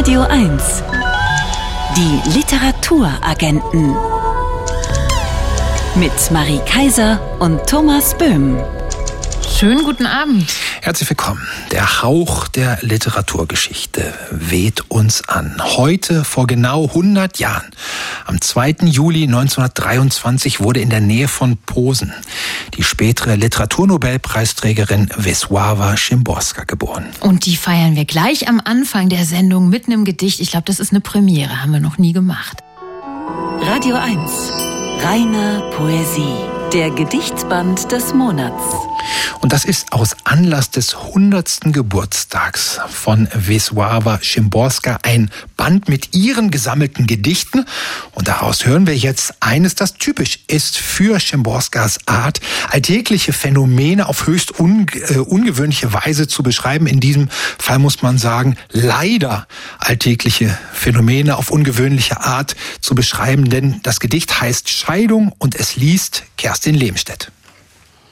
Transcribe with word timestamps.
Radio 0.00 0.22
1. 0.22 0.82
Die 1.94 2.30
Literaturagenten. 2.34 3.94
Mit 5.94 6.30
Marie 6.30 6.60
Kaiser 6.64 7.20
und 7.38 7.66
Thomas 7.66 8.16
Böhm. 8.16 8.56
Schönen 9.60 9.84
guten 9.84 10.06
Abend. 10.06 10.50
Herzlich 10.80 11.10
willkommen. 11.10 11.46
Der 11.70 12.02
Hauch 12.02 12.48
der 12.48 12.78
Literaturgeschichte 12.80 14.14
weht 14.30 14.90
uns 14.90 15.28
an. 15.28 15.54
Heute 15.76 16.24
vor 16.24 16.46
genau 16.46 16.86
100 16.86 17.38
Jahren, 17.38 17.70
am 18.24 18.40
2. 18.40 18.76
Juli 18.86 19.24
1923, 19.24 20.60
wurde 20.60 20.80
in 20.80 20.88
der 20.88 21.02
Nähe 21.02 21.28
von 21.28 21.58
Posen 21.58 22.14
die 22.78 22.82
spätere 22.82 23.34
Literaturnobelpreisträgerin 23.34 25.10
Wisława 25.18 25.94
Szymborska 25.94 26.64
geboren. 26.64 27.04
Und 27.20 27.44
die 27.44 27.56
feiern 27.56 27.96
wir 27.96 28.06
gleich 28.06 28.48
am 28.48 28.62
Anfang 28.64 29.10
der 29.10 29.26
Sendung 29.26 29.68
mitten 29.68 29.92
im 29.92 30.06
Gedicht. 30.06 30.40
Ich 30.40 30.52
glaube, 30.52 30.64
das 30.64 30.80
ist 30.80 30.92
eine 30.92 31.02
Premiere, 31.02 31.60
haben 31.60 31.72
wir 31.72 31.80
noch 31.80 31.98
nie 31.98 32.14
gemacht. 32.14 32.62
Radio 33.60 33.96
1. 33.96 34.16
Reine 35.02 35.70
Poesie. 35.76 36.59
Der 36.72 36.90
Gedichtsband 36.90 37.90
des 37.90 38.14
Monats. 38.14 38.62
Und 39.40 39.52
das 39.52 39.64
ist 39.64 39.92
aus 39.92 40.14
Anlass 40.24 40.70
des 40.70 40.94
100. 40.94 41.72
Geburtstags 41.72 42.78
von 42.88 43.26
Wisława 43.28 44.20
Szymborska 44.22 44.98
ein 45.02 45.30
Band 45.56 45.88
mit 45.88 46.14
ihren 46.14 46.50
gesammelten 46.50 47.06
Gedichten. 47.06 47.64
Und 48.12 48.28
daraus 48.28 48.66
hören 48.66 48.86
wir 48.86 48.96
jetzt 48.96 49.34
eines, 49.40 49.74
das 49.74 49.94
typisch 49.94 50.40
ist 50.46 50.76
für 50.78 51.18
Szymborskas 51.18 51.98
Art, 52.06 52.40
alltägliche 52.70 53.32
Phänomene 53.32 54.06
auf 54.06 54.26
höchst 54.26 54.60
un 54.60 54.86
äh, 55.08 55.16
ungewöhnliche 55.18 55.92
Weise 55.92 56.28
zu 56.28 56.42
beschreiben. 56.42 56.86
In 56.86 57.00
diesem 57.00 57.30
Fall 57.58 57.78
muss 57.78 58.02
man 58.02 58.18
sagen, 58.18 58.56
leider 58.70 59.48
alltägliche 59.78 60.56
Phänomene 60.72 61.36
auf 61.36 61.50
ungewöhnliche 61.50 62.20
Art 62.20 62.56
zu 62.80 62.94
beschreiben, 62.94 63.48
denn 63.48 63.80
das 63.82 64.00
Gedicht 64.00 64.40
heißt 64.40 64.68
Scheidung 64.68 65.32
und 65.38 65.54
es 65.54 65.76
liest 65.76 66.24
Kerstin 66.36 66.59
Lehmstedt. 66.66 67.32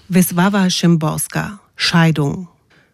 Wisława 0.09 0.71
Szymborska, 0.71 1.59
Scheidung. 1.77 2.49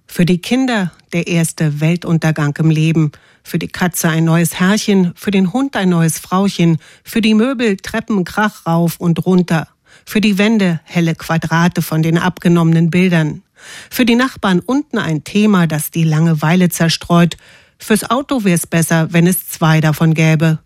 Für 0.07 0.25
die 0.25 0.39
Kinder 0.39 0.93
der 1.13 1.27
erste 1.27 1.81
Weltuntergang 1.81 2.57
im 2.59 2.71
Leben, 2.71 3.13
für 3.43 3.59
die 3.59 3.69
Katze 3.69 4.09
ein 4.09 4.25
neues 4.25 4.55
Herrchen, 4.59 5.13
für 5.15 5.31
den 5.31 5.53
Hund 5.53 5.77
ein 5.77 5.89
neues 5.89 6.19
Frauchen, 6.19 6.79
für 7.05 7.21
die 7.21 7.35
Möbel 7.35 7.77
Treppen 7.77 8.25
Krach 8.25 8.67
rauf 8.67 8.97
und 8.99 9.25
runter, 9.25 9.69
für 10.05 10.21
die 10.21 10.39
Wände 10.39 10.81
helle 10.85 11.15
Quadrate 11.15 11.83
von 11.83 12.03
den 12.03 12.19
abgenommenen 12.19 12.91
Bildern, 12.91 13.43
für 13.91 14.05
die 14.05 14.17
Nachbarn 14.17 14.61
unten 14.61 14.99
ein 14.99 15.25
Thema, 15.25 15.67
das 15.67 15.91
die 15.91 16.05
Langeweile 16.05 16.69
zerstreut, 16.69 17.37
fürs 17.79 18.11
Auto 18.11 18.45
wär's 18.45 18.67
besser, 18.67 19.13
wenn 19.13 19.27
es 19.27 19.49
zwei 19.49 19.81
davon 19.81 20.15
gäbe, 20.15 20.59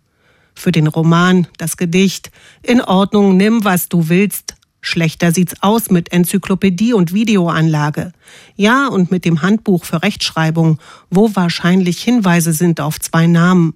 für 0.54 0.72
den 0.72 0.86
Roman, 0.86 1.46
das 1.56 1.76
Gedicht, 1.76 2.30
in 2.62 2.80
Ordnung, 2.80 3.36
nimm, 3.36 3.64
was 3.64 3.88
du 3.88 4.08
willst, 4.08 4.54
Schlechter 4.80 5.32
sieht's 5.32 5.54
aus 5.60 5.90
mit 5.90 6.12
Enzyklopädie 6.12 6.92
und 6.92 7.12
Videoanlage. 7.12 8.12
Ja, 8.56 8.86
und 8.86 9.10
mit 9.10 9.24
dem 9.24 9.42
Handbuch 9.42 9.84
für 9.84 10.02
Rechtschreibung, 10.02 10.78
wo 11.10 11.34
wahrscheinlich 11.34 12.02
Hinweise 12.02 12.52
sind 12.52 12.80
auf 12.80 13.00
zwei 13.00 13.26
Namen. 13.26 13.74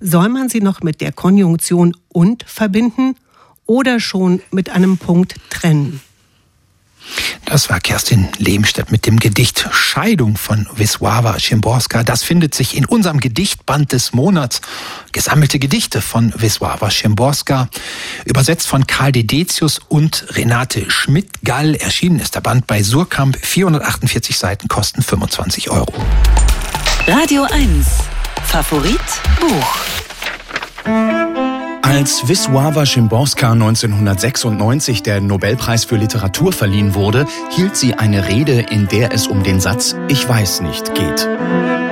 Soll 0.00 0.28
man 0.28 0.48
sie 0.48 0.60
noch 0.60 0.82
mit 0.82 1.00
der 1.00 1.12
Konjunktion 1.12 1.96
und 2.08 2.44
verbinden 2.46 3.16
oder 3.66 4.00
schon 4.00 4.40
mit 4.50 4.70
einem 4.70 4.98
Punkt 4.98 5.36
trennen? 5.50 6.00
Das 7.44 7.70
war 7.70 7.80
Kerstin 7.80 8.28
Lehmstedt 8.38 8.90
mit 8.90 9.06
dem 9.06 9.18
Gedicht 9.18 9.68
Scheidung 9.70 10.36
von 10.36 10.66
Wisława 10.76 11.38
Szymborska. 11.38 12.02
Das 12.02 12.22
findet 12.22 12.54
sich 12.54 12.76
in 12.76 12.84
unserem 12.84 13.20
Gedichtband 13.20 13.92
des 13.92 14.12
Monats. 14.12 14.60
Gesammelte 15.12 15.58
Gedichte 15.58 16.02
von 16.02 16.32
Wisława 16.32 16.90
Szymborska. 16.90 17.68
Übersetzt 18.24 18.66
von 18.66 18.86
Karl 18.86 19.12
Dedetius 19.12 19.80
und 19.88 20.26
Renate 20.30 20.90
Schmidt-Gall. 20.90 21.76
Erschienen 21.76 22.18
ist 22.18 22.34
der 22.34 22.40
Band 22.40 22.66
bei 22.66 22.82
Surkamp. 22.82 23.38
448 23.40 24.36
Seiten 24.36 24.68
kosten 24.68 25.02
25 25.02 25.70
Euro. 25.70 25.92
Radio 27.06 27.44
1. 27.44 27.86
Favorit 28.44 29.00
Buch. 29.40 29.76
Als 31.86 32.28
Wisława 32.28 32.84
Szymborska 32.84 33.52
1996 33.52 35.04
der 35.04 35.20
Nobelpreis 35.20 35.84
für 35.84 35.94
Literatur 35.94 36.52
verliehen 36.52 36.94
wurde, 36.96 37.26
hielt 37.54 37.76
sie 37.76 37.94
eine 37.94 38.26
Rede, 38.26 38.66
in 38.70 38.88
der 38.88 39.12
es 39.12 39.28
um 39.28 39.44
den 39.44 39.60
Satz 39.60 39.94
Ich 40.08 40.28
weiß 40.28 40.62
nicht 40.62 40.96
geht. 40.96 41.28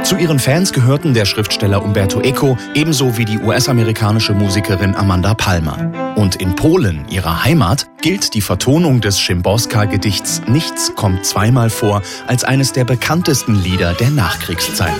Zu 0.02 0.16
ihren 0.16 0.40
Fans 0.40 0.72
gehörten 0.72 1.14
der 1.14 1.26
Schriftsteller 1.26 1.80
Umberto 1.80 2.20
Eco 2.20 2.58
ebenso 2.74 3.16
wie 3.16 3.24
die 3.24 3.38
US-amerikanische 3.38 4.34
Musikerin 4.34 4.96
Amanda 4.96 5.32
Palmer. 5.32 5.92
Und 6.16 6.34
in 6.34 6.56
Polen, 6.56 7.06
ihrer 7.08 7.44
Heimat, 7.44 7.86
gilt 8.02 8.34
die 8.34 8.40
Vertonung 8.40 9.00
des 9.00 9.16
Szymborska-Gedichts 9.18 10.42
Nichts 10.48 10.92
kommt 10.96 11.24
zweimal 11.24 11.70
vor 11.70 12.02
als 12.26 12.42
eines 12.42 12.72
der 12.72 12.84
bekanntesten 12.84 13.62
Lieder 13.62 13.94
der 13.94 14.10
Nachkriegszeit. 14.10 14.90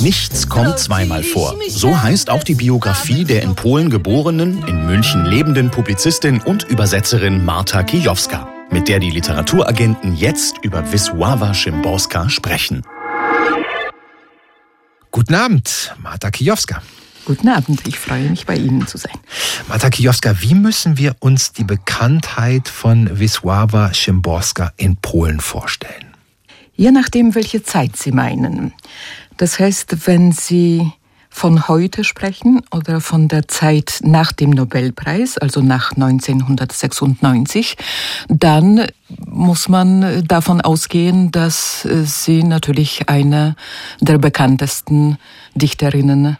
Nichts 0.00 0.48
kommt 0.48 0.78
zweimal 0.78 1.22
vor. 1.22 1.56
So 1.68 2.02
heißt 2.02 2.30
auch 2.30 2.42
die 2.42 2.54
Biografie 2.54 3.24
der 3.24 3.42
in 3.42 3.54
Polen 3.54 3.90
geborenen, 3.90 4.66
in 4.66 4.86
München 4.86 5.24
lebenden 5.24 5.70
Publizistin 5.70 6.40
und 6.40 6.64
Übersetzerin 6.64 7.44
Marta 7.44 7.82
Kijowska, 7.82 8.48
mit 8.70 8.88
der 8.88 8.98
die 8.98 9.10
Literaturagenten 9.10 10.14
jetzt 10.14 10.56
über 10.62 10.80
Wisława 10.92 11.54
Szymborska 11.54 12.28
sprechen. 12.28 12.82
Guten 15.10 15.34
Abend, 15.34 15.94
Marta 15.98 16.30
Kijowska. 16.30 16.82
Guten 17.24 17.48
Abend, 17.48 17.86
ich 17.86 17.98
freue 17.98 18.28
mich, 18.28 18.44
bei 18.44 18.56
Ihnen 18.56 18.86
zu 18.86 18.98
sein. 18.98 19.18
Marta 19.68 19.88
Kijowska, 19.88 20.42
wie 20.42 20.54
müssen 20.54 20.98
wir 20.98 21.16
uns 21.20 21.52
die 21.52 21.64
Bekanntheit 21.64 22.68
von 22.68 23.08
Wisława 23.18 23.94
Szymborska 23.94 24.72
in 24.76 24.96
Polen 24.96 25.40
vorstellen? 25.40 26.13
Je 26.76 26.90
nachdem, 26.90 27.34
welche 27.34 27.62
Zeit 27.62 27.96
Sie 27.96 28.12
meinen. 28.12 28.72
Das 29.36 29.58
heißt, 29.58 30.06
wenn 30.06 30.32
Sie 30.32 30.92
von 31.34 31.66
heute 31.66 32.04
sprechen 32.04 32.62
oder 32.70 33.00
von 33.00 33.26
der 33.26 33.48
Zeit 33.48 33.98
nach 34.04 34.30
dem 34.30 34.50
Nobelpreis, 34.50 35.36
also 35.36 35.62
nach 35.62 35.90
1996, 35.92 37.76
dann 38.28 38.86
muss 39.26 39.68
man 39.68 40.24
davon 40.28 40.60
ausgehen, 40.60 41.32
dass 41.32 41.88
sie 42.04 42.44
natürlich 42.44 43.08
eine 43.08 43.56
der 44.00 44.18
bekanntesten 44.18 45.18
Dichterinnen 45.56 46.38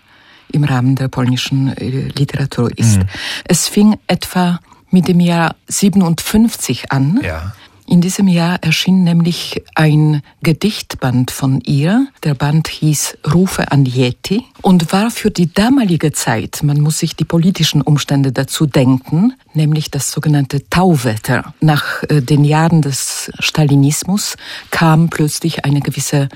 im 0.53 0.63
Rahmen 0.63 0.95
der 0.95 1.09
polnischen 1.09 1.75
Literatur 1.75 2.71
ist. 2.79 2.99
Mhm. 2.99 3.07
Es 3.47 3.67
fing 3.67 3.99
etwa 4.07 4.61
mit 4.91 5.09
dem 5.09 5.19
Jahr 5.19 5.57
57 5.67 6.93
an. 6.93 7.19
Ja. 7.21 7.53
In 7.87 8.01
diesem 8.01 8.29
Jahr 8.29 8.63
erschien 8.63 9.05
nämlich 9.05 9.63
ein 9.75 10.23
Gedichtband 10.43 11.31
von 11.31 11.61
ihr. 11.61 12.07
Der 12.23 12.35
Band 12.35 12.69
hieß 12.69 13.19
Rufe 13.33 13.71
an 13.71 13.85
Yeti 13.85 14.43
und 14.63 14.91
war 14.93 15.11
für 15.11 15.31
die 15.31 15.53
damalige 15.53 16.13
Zeit, 16.13 16.63
man 16.63 16.81
muss 16.81 16.99
sich 16.99 17.15
die 17.15 17.27
politischen 17.27 17.83
Umstände 17.83 18.33
dazu 18.33 18.65
denken, 18.65 19.35
nämlich 19.53 19.91
das 19.91 20.11
sogenannte 20.11 20.69
Tauwetter. 20.71 21.55
Nach 21.61 22.03
äh, 22.05 22.23
den 22.23 22.45
Jahren 22.45 22.81
des 22.81 23.31
Stalinismus 23.39 24.37
kam 24.71 25.11
plötzlich 25.11 25.67
eine 25.67 25.81
gewisse 25.81 26.31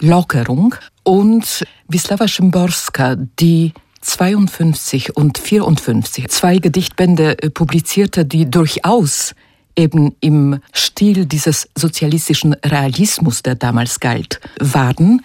Lockerung 0.00 0.74
und 1.02 1.64
Wisława 1.88 2.28
Szymborska, 2.28 3.16
die 3.16 3.74
52 4.00 5.16
und 5.16 5.38
54 5.38 6.28
zwei 6.28 6.58
Gedichtbände 6.58 7.42
äh, 7.42 7.50
publizierte, 7.50 8.24
die 8.24 8.50
durchaus 8.50 9.34
eben 9.76 10.14
im 10.20 10.60
Stil 10.72 11.26
dieses 11.26 11.68
sozialistischen 11.76 12.54
Realismus, 12.64 13.42
der 13.42 13.54
damals 13.54 14.00
galt, 14.00 14.40
waren, 14.60 15.22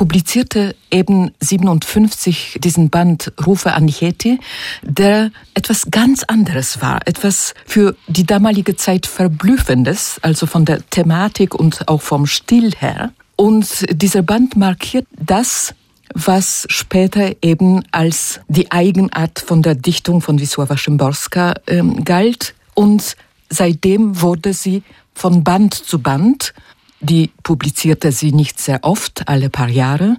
publizierte 0.00 0.74
eben 0.90 1.32
57 1.40 2.56
diesen 2.58 2.88
Band 2.88 3.34
Rufe 3.46 3.74
an 3.74 3.86
Yeti, 3.86 4.40
der 4.80 5.30
etwas 5.52 5.88
ganz 5.90 6.22
anderes 6.22 6.80
war, 6.80 7.06
etwas 7.06 7.52
für 7.66 7.94
die 8.06 8.24
damalige 8.24 8.76
Zeit 8.76 9.04
verblüffendes, 9.04 10.18
also 10.22 10.46
von 10.46 10.64
der 10.64 10.88
Thematik 10.88 11.54
und 11.54 11.86
auch 11.86 12.00
vom 12.00 12.26
Stil 12.26 12.72
her. 12.78 13.12
Und 13.36 13.84
dieser 13.90 14.22
Band 14.22 14.56
markiert 14.56 15.06
das, 15.12 15.74
was 16.14 16.66
später 16.70 17.32
eben 17.42 17.82
als 17.92 18.40
die 18.48 18.72
Eigenart 18.72 19.38
von 19.38 19.60
der 19.60 19.74
Dichtung 19.74 20.22
von 20.22 20.38
Wisława 20.38 20.78
Szymborska 20.78 21.54
ähm, 21.66 22.04
galt 22.04 22.54
und 22.74 23.16
Seitdem 23.50 24.20
wurde 24.22 24.54
sie 24.54 24.82
von 25.12 25.44
Band 25.44 25.74
zu 25.74 25.98
Band 25.98 26.54
die 27.00 27.30
publizierte 27.42 28.12
sie 28.12 28.32
nicht 28.32 28.60
sehr 28.60 28.84
oft, 28.84 29.26
alle 29.26 29.48
paar 29.50 29.68
Jahre. 29.68 30.16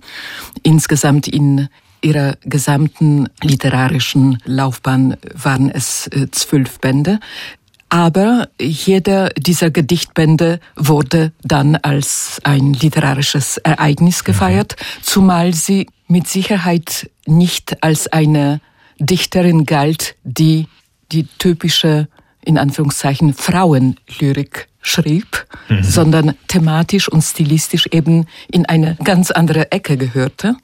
Insgesamt 0.64 1.28
in 1.28 1.70
ihrer 2.02 2.36
gesamten 2.44 3.30
literarischen 3.44 4.40
Laufbahn 4.46 5.16
waren 5.34 5.70
es 5.70 6.08
äh, 6.08 6.30
zwölf 6.32 6.80
Bände. 6.80 7.20
Aber 7.90 8.50
jeder 8.60 9.30
dieser 9.38 9.70
Gedichtbände 9.70 10.60
wurde 10.76 11.34
dann 11.44 11.76
als 11.76 12.40
ein 12.44 12.74
literarisches 12.74 13.58
Ereignis 13.58 14.24
gefeiert, 14.24 14.78
zumal 15.02 15.54
sie 15.54 15.88
mit 16.08 16.28
Sicherheit 16.28 17.12
nicht 17.28 17.84
als 17.84 18.08
eine 18.08 18.62
Dichterin 18.98 19.66
galt, 19.66 20.16
die 20.24 20.68
die 21.12 21.28
typische, 21.38 22.08
in 22.44 22.58
Anführungszeichen, 22.58 23.34
Frauenlyrik 23.34 24.68
schrieb, 24.82 25.46
mhm. 25.70 25.84
sondern 25.84 26.34
thematisch 26.48 27.08
und 27.08 27.22
stilistisch 27.22 27.88
eben 27.92 28.26
in 28.52 28.66
eine 28.66 28.98
ganz 29.04 29.32
andere 29.32 29.72
Ecke 29.72 29.98
gehörte. 29.98 30.56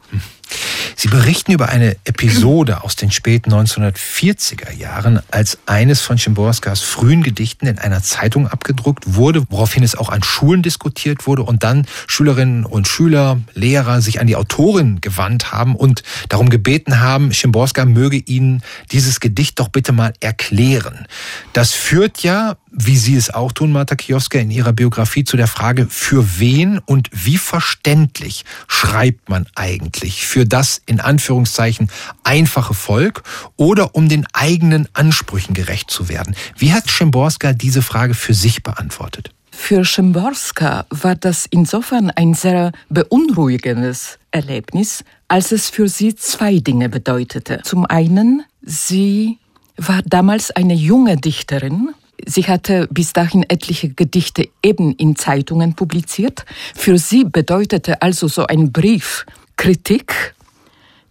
Sie 0.96 1.10
berichten 1.10 1.52
über 1.52 1.70
eine 1.70 1.96
Episode 2.06 2.84
aus 2.84 2.96
den 2.96 3.12
späten 3.12 3.54
1940er 3.54 4.72
Jahren, 4.74 5.22
als 5.30 5.60
eines 5.66 6.02
von 6.02 6.18
Schimborskas 6.18 6.82
frühen 6.82 7.24
Gedichten 7.24 7.68
in 7.68 7.78
einer 7.78 8.02
Zeitung 8.02 8.48
abgedruckt 8.48 9.16
wurde, 9.16 9.46
woraufhin 9.50 9.84
es 9.84 9.96
auch 9.96 10.10
an 10.10 10.24
Schulen 10.24 10.64
diskutiert 10.64 11.28
wurde 11.28 11.44
und 11.44 11.64
dann 11.64 11.86
Schülerinnen 12.08 12.66
und 12.66 12.88
Schüler, 12.88 13.40
Lehrer 13.54 14.02
sich 14.02 14.20
an 14.20 14.28
die 14.28 14.36
Autorin 14.36 15.00
gewandt 15.02 15.52
haben 15.52 15.76
und 15.76 16.04
darum 16.30 16.50
gebeten 16.50 17.00
haben, 17.00 17.34
Schimborska 17.34 17.86
möge 17.86 18.18
ihnen 18.18 18.64
dieses 18.92 19.20
Gedicht 19.20 19.60
doch 19.60 19.70
bitte 19.70 19.92
mal 19.92 20.14
erklären. 20.20 21.08
Das 21.54 21.74
führt 21.74 22.24
ja 22.24 22.58
wie 22.78 22.96
Sie 22.96 23.16
es 23.16 23.34
auch 23.34 23.52
tun, 23.52 23.72
Marta 23.72 23.96
Kioska, 23.96 24.40
in 24.40 24.52
Ihrer 24.52 24.72
Biografie 24.72 25.24
zu 25.24 25.36
der 25.36 25.48
Frage, 25.48 25.88
für 25.90 26.40
wen 26.40 26.80
und 26.80 27.10
wie 27.12 27.38
verständlich 27.38 28.46
schreibt 28.68 29.30
man 29.30 29.48
eigentlich? 29.56 30.26
Für 30.26 30.46
das 30.46 30.82
in 30.86 31.00
Anführungszeichen 31.00 31.90
einfache 32.24 32.76
Volk 32.76 33.24
oder 33.56 33.96
um 33.96 34.10
den 34.10 34.28
eigenen 34.32 34.88
Ansprüchen 34.94 35.56
gerecht 35.56 35.90
zu 35.90 36.08
werden? 36.08 36.36
Wie 36.56 36.72
hat 36.72 36.90
Schimborska 36.90 37.54
diese 37.54 37.82
Frage 37.82 38.14
für 38.14 38.36
sich 38.36 38.62
beantwortet? 38.62 39.32
Für 39.52 39.84
Schimborska 39.84 40.86
war 40.92 41.16
das 41.16 41.48
insofern 41.50 42.12
ein 42.12 42.36
sehr 42.36 42.72
beunruhigendes 42.90 44.20
Erlebnis, 44.30 45.04
als 45.28 45.52
es 45.52 45.70
für 45.70 45.90
sie 45.90 46.16
zwei 46.16 46.60
Dinge 46.60 46.90
bedeutete. 46.90 47.62
Zum 47.64 47.86
einen, 47.86 48.44
sie 48.62 49.40
war 49.76 50.04
damals 50.06 50.52
eine 50.52 50.76
junge 50.76 51.18
Dichterin, 51.18 51.90
Sie 52.26 52.44
hatte 52.44 52.88
bis 52.92 53.14
dahin 53.14 53.44
etliche 53.48 53.90
Gedichte 53.90 54.50
eben 54.64 54.94
in 54.94 55.16
Zeitungen 55.16 55.76
publiziert. 55.76 56.46
Für 56.76 56.98
sie 56.98 57.24
bedeutete 57.24 58.02
also 58.02 58.28
so 58.28 58.48
ein 58.48 58.72
Brief 58.72 59.26
Kritik, 59.56 60.36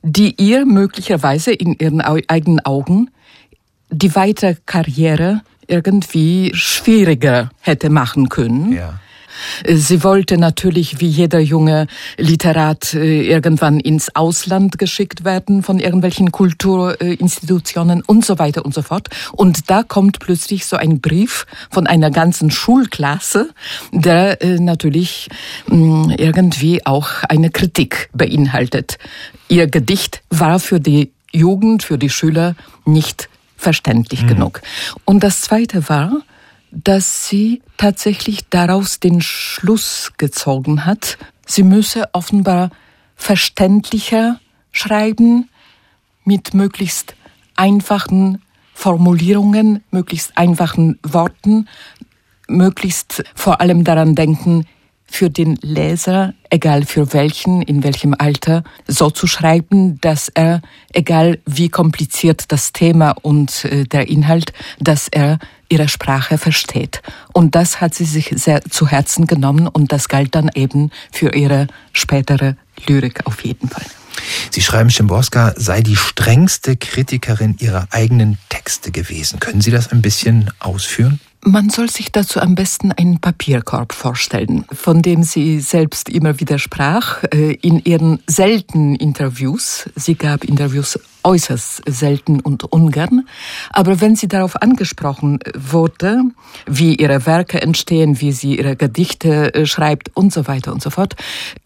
die 0.03 0.35
ihr 0.38 0.67
möglicherweise 0.67 1.53
in 1.53 1.75
ihren 1.75 2.00
eigenen 2.00 2.61
Augen 2.61 3.11
die 3.91 4.14
weitere 4.14 4.56
Karriere 4.67 5.43
irgendwie 5.69 6.53
schwieriger 6.55 7.50
hätte 7.61 7.91
machen 7.91 8.29
können. 8.29 8.73
Ja. 8.73 9.00
Sie 9.67 10.03
wollte 10.03 10.38
natürlich 10.38 11.00
wie 11.00 11.06
jeder 11.06 11.38
junge 11.41 11.87
Literat 12.17 12.94
äh, 12.94 13.23
irgendwann 13.23 13.81
ins 13.81 14.15
Ausland 14.15 14.79
geschickt 14.79 15.25
werden 15.25 15.62
von 15.62 15.79
irgendwelchen 15.79 16.33
Kulturinstitutionen 16.33 18.03
und 18.03 18.25
so 18.25 18.38
weiter 18.38 18.65
und 18.65 18.75
so 18.75 18.83
fort. 18.83 19.09
Und 19.33 19.71
da 19.71 19.83
kommt 19.83 20.19
plötzlich 20.19 20.67
so 20.67 20.77
ein 20.77 21.00
Brief 21.00 21.47
von 21.71 21.87
einer 21.87 22.11
ganzen 22.11 22.50
Schulklasse, 22.50 23.50
der 23.93 24.43
äh, 24.43 24.59
natürlich 24.59 25.29
mm, 25.69 26.11
irgendwie 26.17 26.85
auch 26.87 27.09
eine 27.29 27.50
Kritik 27.50 28.11
beinhaltet. 28.12 28.99
Ihr 29.49 29.67
Gedicht 29.67 30.23
war 30.31 30.59
für 30.59 30.81
die 30.81 31.12
Jugend, 31.32 31.82
für 31.82 31.99
die 31.99 32.11
Schüler 32.11 32.55
nicht 32.85 33.29
verständlich 33.56 34.23
mhm. 34.23 34.29
genug. 34.29 34.62
Und 35.05 35.23
das 35.23 35.41
Zweite 35.41 35.89
war, 35.89 36.23
dass 36.84 37.28
sie 37.28 37.62
tatsächlich 37.78 38.49
daraus 38.50 39.00
den 39.00 39.20
Schluss 39.20 40.12
gezogen 40.19 40.84
hat, 40.84 41.17
sie 41.46 41.62
müsse 41.62 42.05
offenbar 42.12 42.70
verständlicher 43.17 44.40
schreiben, 44.73 45.49
mit 46.25 46.55
möglichst 46.55 47.14
einfachen 47.55 48.43
Formulierungen, 48.75 49.82
möglichst 49.90 50.37
einfachen 50.37 50.99
Worten, 51.02 51.67
möglichst 52.46 53.25
vor 53.34 53.61
allem 53.61 53.84
daran 53.84 54.14
denken, 54.14 54.67
für 55.08 55.31
den 55.31 55.56
Leser, 55.62 56.34
egal 56.50 56.84
für 56.84 57.12
welchen, 57.12 57.62
in 57.62 57.84
welchem 57.84 58.14
Alter, 58.19 58.64
so 58.88 59.08
zu 59.08 59.26
schreiben, 59.26 60.00
dass 60.00 60.29
er, 60.29 60.62
egal 60.93 61.38
wie 61.46 61.69
kompliziert 61.69 62.50
das 62.50 62.72
Thema 62.72 63.12
und 63.22 63.64
äh, 63.64 63.84
der 63.84 64.08
Inhalt, 64.08 64.52
dass 64.81 65.08
er 65.08 65.38
ihre 65.69 65.89
Sprache 65.89 66.39
versteht. 66.39 67.03
Und 67.33 67.55
das 67.55 67.81
hat 67.81 67.95
sie 67.95 68.05
sich 68.05 68.33
sehr 68.37 68.63
zu 68.63 68.89
Herzen 68.89 69.27
genommen 69.27 69.67
und 69.67 69.93
das 69.93 70.09
galt 70.09 70.35
dann 70.35 70.51
eben 70.55 70.91
für 71.13 71.35
ihre 71.35 71.67
spätere 71.93 72.57
Lyrik 72.87 73.27
auf 73.27 73.45
jeden 73.45 73.69
Fall. 73.69 73.87
Sie 74.51 74.63
schreiben, 74.63 74.91
Schimborska 74.91 75.55
sei 75.57 75.83
die 75.83 75.97
strengste 75.97 76.77
Kritikerin 76.77 77.57
ihrer 77.59 77.89
eigenen 77.91 78.39
Texte 78.49 78.91
gewesen. 78.91 79.41
Können 79.41 79.61
Sie 79.61 79.71
das 79.71 79.93
ein 79.93 80.03
bisschen 80.03 80.51
ausführen? 80.59 81.21
Man 81.48 81.70
soll 81.70 81.88
sich 81.88 82.10
dazu 82.10 82.40
am 82.40 82.56
besten 82.56 82.90
einen 82.90 83.20
Papierkorb 83.20 83.93
vorstellen, 83.93 84.64
von 84.72 85.00
dem 85.00 85.22
sie 85.22 85.60
selbst 85.60 86.08
immer 86.08 86.40
wieder 86.40 86.58
sprach 86.58 87.22
äh, 87.32 87.52
in 87.62 87.78
ihren 87.84 88.19
seltenen 88.26 88.96
Interviews. 88.96 89.88
Sie 89.94 90.16
gab 90.16 90.43
Interviews 90.43 90.98
äußerst 91.22 91.82
selten 91.87 92.40
und 92.40 92.64
ungern. 92.64 93.28
Aber 93.70 94.00
wenn 94.00 94.16
sie 94.16 94.26
darauf 94.26 94.60
angesprochen 94.60 95.38
wurde, 95.56 96.22
wie 96.66 96.96
ihre 96.96 97.26
Werke 97.26 97.62
entstehen, 97.62 98.20
wie 98.20 98.32
sie 98.32 98.58
ihre 98.58 98.75
Gedichte 98.75 99.54
äh, 99.54 99.66
schreibt 99.66 100.10
und 100.16 100.32
so 100.32 100.48
weiter 100.48 100.72
und 100.72 100.82
so 100.82 100.90
fort, 100.90 101.14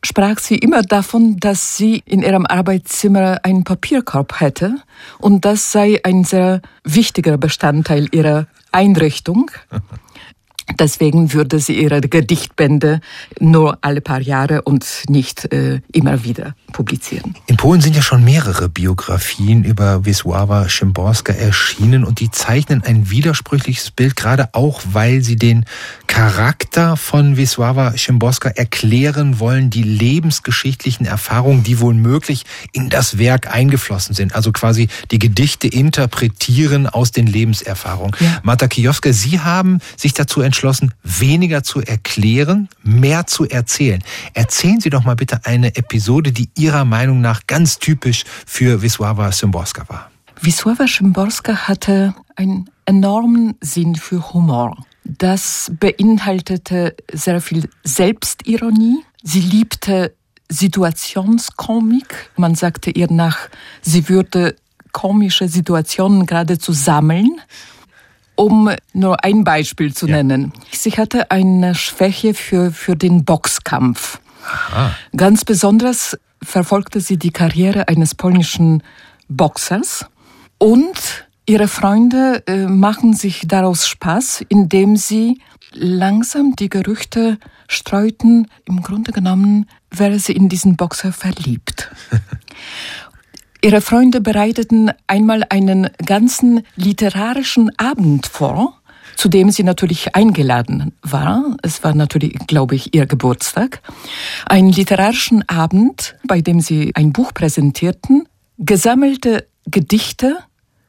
sprach 0.05 0.41
sie 0.41 0.57
immer 0.57 0.83
davon, 0.83 1.39
dass 1.39 1.79
sie 1.79 2.03
in 2.05 2.21
ihrem 2.23 2.45
Arbeitszimmer 2.45 3.39
einen 3.45 3.65
Papierkorb 3.65 4.41
hätte 4.41 4.77
und 5.19 5.47
das 5.47 5.73
sei 5.73 6.01
ein 6.05 6.25
sehr 6.25 6.61
wichtiger 6.85 7.39
Bestandteil 7.39 8.09
ihrer 8.13 8.47
Einrichtung. 8.73 9.51
Deswegen 10.79 11.33
würde 11.33 11.59
sie 11.59 11.81
ihre 11.81 12.01
Gedichtbände 12.01 13.01
nur 13.39 13.79
alle 13.81 14.01
paar 14.01 14.21
Jahre 14.21 14.63
und 14.63 14.87
nicht 15.09 15.53
äh, 15.53 15.81
immer 15.93 16.25
wieder 16.25 16.55
publizieren. 16.73 17.35
In 17.47 17.57
Polen 17.57 17.81
sind 17.81 17.97
ja 17.97 18.03
schon 18.03 18.25
mehrere 18.25 18.69
Biografien 18.69 19.65
über 19.65 20.05
Wisława 20.05 20.69
Szymborska 20.69 21.33
erschienen 21.33 22.05
und 22.05 22.21
die 22.21 22.31
zeichnen 22.31 22.83
ein 22.85 23.11
widersprüchliches 23.11 23.91
Bild, 23.91 24.17
gerade 24.17 24.51
auch, 24.53 24.81
weil 24.93 25.23
sie 25.23 25.37
den 25.37 25.65
Charakter 26.07 26.97
von 26.97 27.37
Wisława 27.37 27.97
Szymborska 27.97 28.51
erklären 28.51 29.41
wollen, 29.41 29.71
die 29.71 29.83
lebensgeschichtlichen 29.83 31.07
Erfahrungen, 31.07 31.63
die 31.63 31.81
wohl 31.81 31.95
möglich 31.95 32.45
in 32.73 32.89
das 32.89 33.19
Werk 33.19 33.53
eingeflossen 33.53 34.15
sind. 34.15 34.35
Also 34.35 34.53
quasi 34.53 34.89
die 35.11 35.19
Gedichte 35.19 35.69
interpretieren 35.69 36.87
aus 36.87 37.13
den 37.13 37.27
Lebenserfahrungen. 37.27 38.15
Ja. 38.21 38.41
Marta 38.43 38.69
Kijowska, 38.69 39.13
Sie 39.13 39.41
haben 39.41 39.79
sich 39.97 40.15
dazu 40.15 40.41
entschlossen, 40.41 40.60
weniger 41.03 41.63
zu 41.63 41.81
erklären, 41.81 42.69
mehr 42.83 43.27
zu 43.27 43.49
erzählen. 43.49 44.03
Erzählen 44.35 44.81
Sie 44.81 44.91
doch 44.91 45.05
mal 45.05 45.17
bitte 45.17 45.41
eine 45.45 45.77
Episode, 45.77 46.33
die 46.33 46.51
Ihrer 46.57 46.85
Meinung 46.85 47.21
nach 47.21 47.47
ganz 47.47 47.79
typisch 47.79 48.25
für 48.47 48.83
Wisława 48.83 49.33
Szymborska 49.33 49.85
war? 49.89 50.11
Wisława 50.43 50.87
Szymborska 50.87 51.69
hatte 51.69 52.15
einen 52.37 52.71
enormen 52.87 53.55
Sinn 53.61 53.97
für 53.97 54.33
Humor. 54.33 54.77
Das 55.05 55.71
beinhaltete 55.81 56.95
sehr 57.13 57.41
viel 57.41 57.69
Selbstironie. 57.85 59.03
Sie 59.23 59.41
liebte 59.41 60.15
Situationskomik. 60.49 62.31
Man 62.37 62.55
sagte 62.55 62.91
ihr 62.91 63.11
nach, 63.11 63.49
sie 63.83 64.09
würde 64.09 64.57
komische 64.93 65.49
Situationen 65.49 66.27
geradezu 66.27 66.73
sammeln. 66.73 67.41
Um 68.41 68.71
nur 68.95 69.23
ein 69.23 69.45
Beispiel 69.45 69.93
zu 69.93 70.07
ja. 70.07 70.17
nennen. 70.17 70.53
Sie 70.73 70.93
hatte 70.93 71.31
eine 71.31 71.75
Schwäche 71.75 72.33
für, 72.33 72.73
für 72.73 72.97
den 72.97 73.25
Boxkampf. 73.27 74.19
Aha. 74.45 74.97
Ganz 75.15 75.45
besonders 75.45 76.19
verfolgte 76.43 77.01
sie 77.01 77.19
die 77.19 77.33
Karriere 77.33 77.89
eines 77.89 78.15
polnischen 78.15 78.83
Boxers 79.29 80.07
und 80.57 81.27
ihre 81.45 81.69
Freunde 81.69 82.43
äh, 82.47 82.67
machen 82.67 83.13
sich 83.13 83.43
daraus 83.47 83.87
Spaß, 83.87 84.43
indem 84.49 84.97
sie 84.97 85.41
langsam 85.73 86.57
die 86.57 86.71
Gerüchte 86.71 87.39
streuten, 87.69 88.47
im 88.65 88.83
Grunde 88.83 89.13
genommen 89.13 89.67
wäre 89.91 90.19
sie 90.19 90.33
in 90.33 90.49
diesen 90.49 90.77
Boxer 90.77 91.13
verliebt. 91.13 91.91
ihre 93.63 93.81
Freunde 93.81 94.21
bereiteten 94.21 94.91
einmal 95.07 95.45
einen 95.49 95.91
ganzen 96.05 96.63
literarischen 96.77 97.71
Abend 97.79 98.27
vor, 98.27 98.81
zu 99.17 99.29
dem 99.29 99.51
sie 99.51 99.65
natürlich 99.65 100.15
eingeladen 100.15 100.93
war. 101.03 101.57
Es 101.63 101.85
war 101.85 101.95
natürlich, 101.95 102.39
glaube 102.47 102.75
ich, 102.75 102.95
ihr 102.95 103.07
Geburtstag. 103.07 103.83
Einen 104.47 104.73
literarischen 104.73 105.47
Abend, 105.49 106.17
bei 106.27 106.41
dem 106.41 106.61
sie 106.61 106.93
ein 106.95 107.13
Buch 107.13 107.35
präsentierten, 107.35 108.27
gesammelte 108.59 109.47
Gedichte 109.67 110.39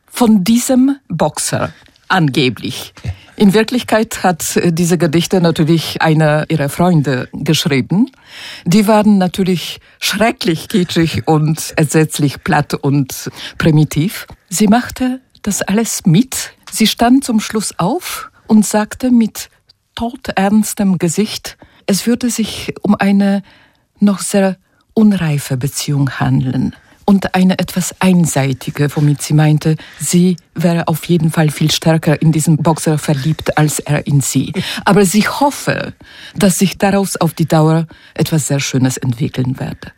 von 0.07 0.43
diesem 0.43 0.97
Boxer, 1.09 1.73
angeblich. 2.07 2.93
In 3.41 3.55
Wirklichkeit 3.55 4.21
hat 4.21 4.55
äh, 4.55 4.71
diese 4.71 4.99
Gedichte 4.99 5.41
natürlich 5.41 5.99
einer 5.99 6.45
ihrer 6.51 6.69
Freunde 6.69 7.27
geschrieben. 7.33 8.11
Die 8.65 8.85
waren 8.85 9.17
natürlich 9.17 9.79
schrecklich 9.99 10.67
kitschig 10.69 11.27
und 11.27 11.73
entsetzlich 11.75 12.43
platt 12.43 12.75
und 12.75 13.31
primitiv. 13.57 14.27
Sie 14.47 14.67
machte 14.67 15.21
das 15.41 15.63
alles 15.63 16.05
mit. 16.05 16.53
Sie 16.71 16.85
stand 16.85 17.23
zum 17.23 17.39
Schluss 17.39 17.79
auf 17.79 18.29
und 18.45 18.63
sagte 18.63 19.09
mit 19.09 19.49
todernstem 19.95 20.99
Gesicht, 20.99 21.57
es 21.87 22.05
würde 22.05 22.29
sich 22.29 22.75
um 22.83 22.93
eine 22.93 23.41
noch 23.99 24.19
sehr 24.19 24.57
unreife 24.93 25.57
Beziehung 25.57 26.11
handeln 26.19 26.75
und 27.05 27.35
eine 27.35 27.59
etwas 27.59 27.95
einseitige, 27.99 28.89
womit 28.95 29.21
sie 29.21 29.33
meinte, 29.33 29.75
sie 29.99 30.37
wäre 30.55 30.87
auf 30.87 31.05
jeden 31.05 31.31
Fall 31.31 31.49
viel 31.49 31.71
stärker 31.71 32.21
in 32.21 32.31
diesen 32.31 32.57
Boxer 32.57 32.97
verliebt 32.97 33.57
als 33.57 33.79
er 33.79 34.07
in 34.07 34.21
sie. 34.21 34.53
Aber 34.85 35.05
sie 35.05 35.27
hoffe, 35.27 35.93
dass 36.35 36.59
sich 36.59 36.77
daraus 36.77 37.15
auf 37.15 37.33
die 37.33 37.47
Dauer 37.47 37.87
etwas 38.13 38.47
sehr 38.47 38.59
Schönes 38.59 38.97
entwickeln 38.97 39.59
werde. 39.59 39.91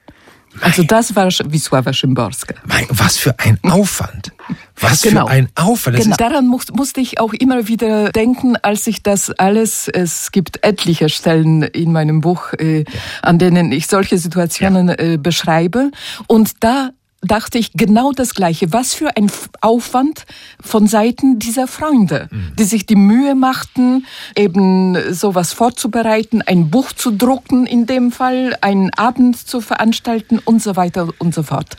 Also 0.62 0.84
das 0.84 1.16
war 1.16 1.28
Wisława 1.28 1.94
Szymborska. 1.94 2.56
Mein, 2.66 2.86
was 2.90 3.18
für 3.18 3.38
ein 3.40 3.58
Aufwand. 3.64 4.32
Was 4.80 5.02
genau. 5.02 5.28
für 5.28 5.32
ein 5.32 5.50
Aufwand. 5.56 5.98
genau. 5.98 6.16
Daran 6.16 6.48
muss, 6.48 6.70
musste 6.72 7.02
ich 7.02 7.20
auch 7.20 7.34
immer 7.34 7.68
wieder 7.68 8.12
denken, 8.12 8.56
als 8.58 8.88
ich 8.88 9.04
das 9.04 9.30
alles, 9.32 9.88
es 9.88 10.32
gibt 10.32 10.64
etliche 10.64 11.10
Stellen 11.10 11.64
in 11.64 11.92
meinem 11.92 12.22
Buch, 12.22 12.54
äh, 12.54 12.80
ja. 12.80 12.86
an 13.22 13.40
denen 13.40 13.72
ich 13.72 13.88
solche 13.88 14.18
Situationen 14.18 14.90
ja. 14.90 14.96
äh, 14.96 15.18
beschreibe. 15.18 15.92
Und 16.28 16.64
da 16.64 16.92
dachte 17.24 17.58
ich 17.58 17.72
genau 17.74 18.12
das 18.12 18.34
Gleiche. 18.34 18.72
Was 18.74 18.94
für 18.94 19.16
ein 19.18 19.32
Aufwand 19.62 20.26
von 20.62 20.88
Seiten 20.88 21.40
dieser 21.40 21.68
Freunde, 21.68 22.28
mhm. 22.32 22.54
die 22.58 22.64
sich 22.64 22.86
die 22.86 22.96
Mühe 22.96 23.36
machten, 23.36 24.06
eben 24.36 24.98
sowas 25.14 25.54
vorzubereiten, 25.54 26.42
ein 26.42 26.70
Buch 26.70 26.92
zu 26.92 27.12
drucken 27.12 27.66
in 27.66 27.86
dem 27.86 28.12
Fall, 28.12 28.58
einen 28.62 28.94
Abend 28.94 29.38
zu 29.38 29.62
veranstalten 29.62 30.40
und 30.44 30.62
so 30.62 30.76
weiter 30.76 31.10
und 31.20 31.34
so 31.34 31.44
fort. 31.44 31.78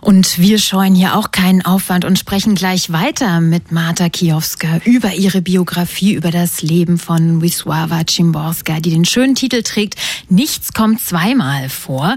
Und 0.00 0.38
wir 0.38 0.58
scheuen 0.58 0.94
hier 0.94 1.16
auch 1.16 1.30
keinen 1.30 1.64
Aufwand 1.64 2.04
und 2.04 2.18
sprechen 2.18 2.54
gleich 2.54 2.92
weiter 2.92 3.40
mit 3.40 3.72
Marta 3.72 4.08
Kiowska 4.08 4.80
über 4.84 5.14
ihre 5.14 5.40
Biografie, 5.40 6.12
über 6.12 6.30
das 6.30 6.62
Leben 6.62 6.98
von 6.98 7.42
Wisława 7.42 8.08
Szymborska, 8.08 8.80
die 8.80 8.90
den 8.90 9.04
schönen 9.04 9.34
Titel 9.34 9.62
trägt 9.62 9.94
Nichts 10.28 10.72
kommt 10.72 11.00
zweimal 11.00 11.68
vor. 11.68 12.16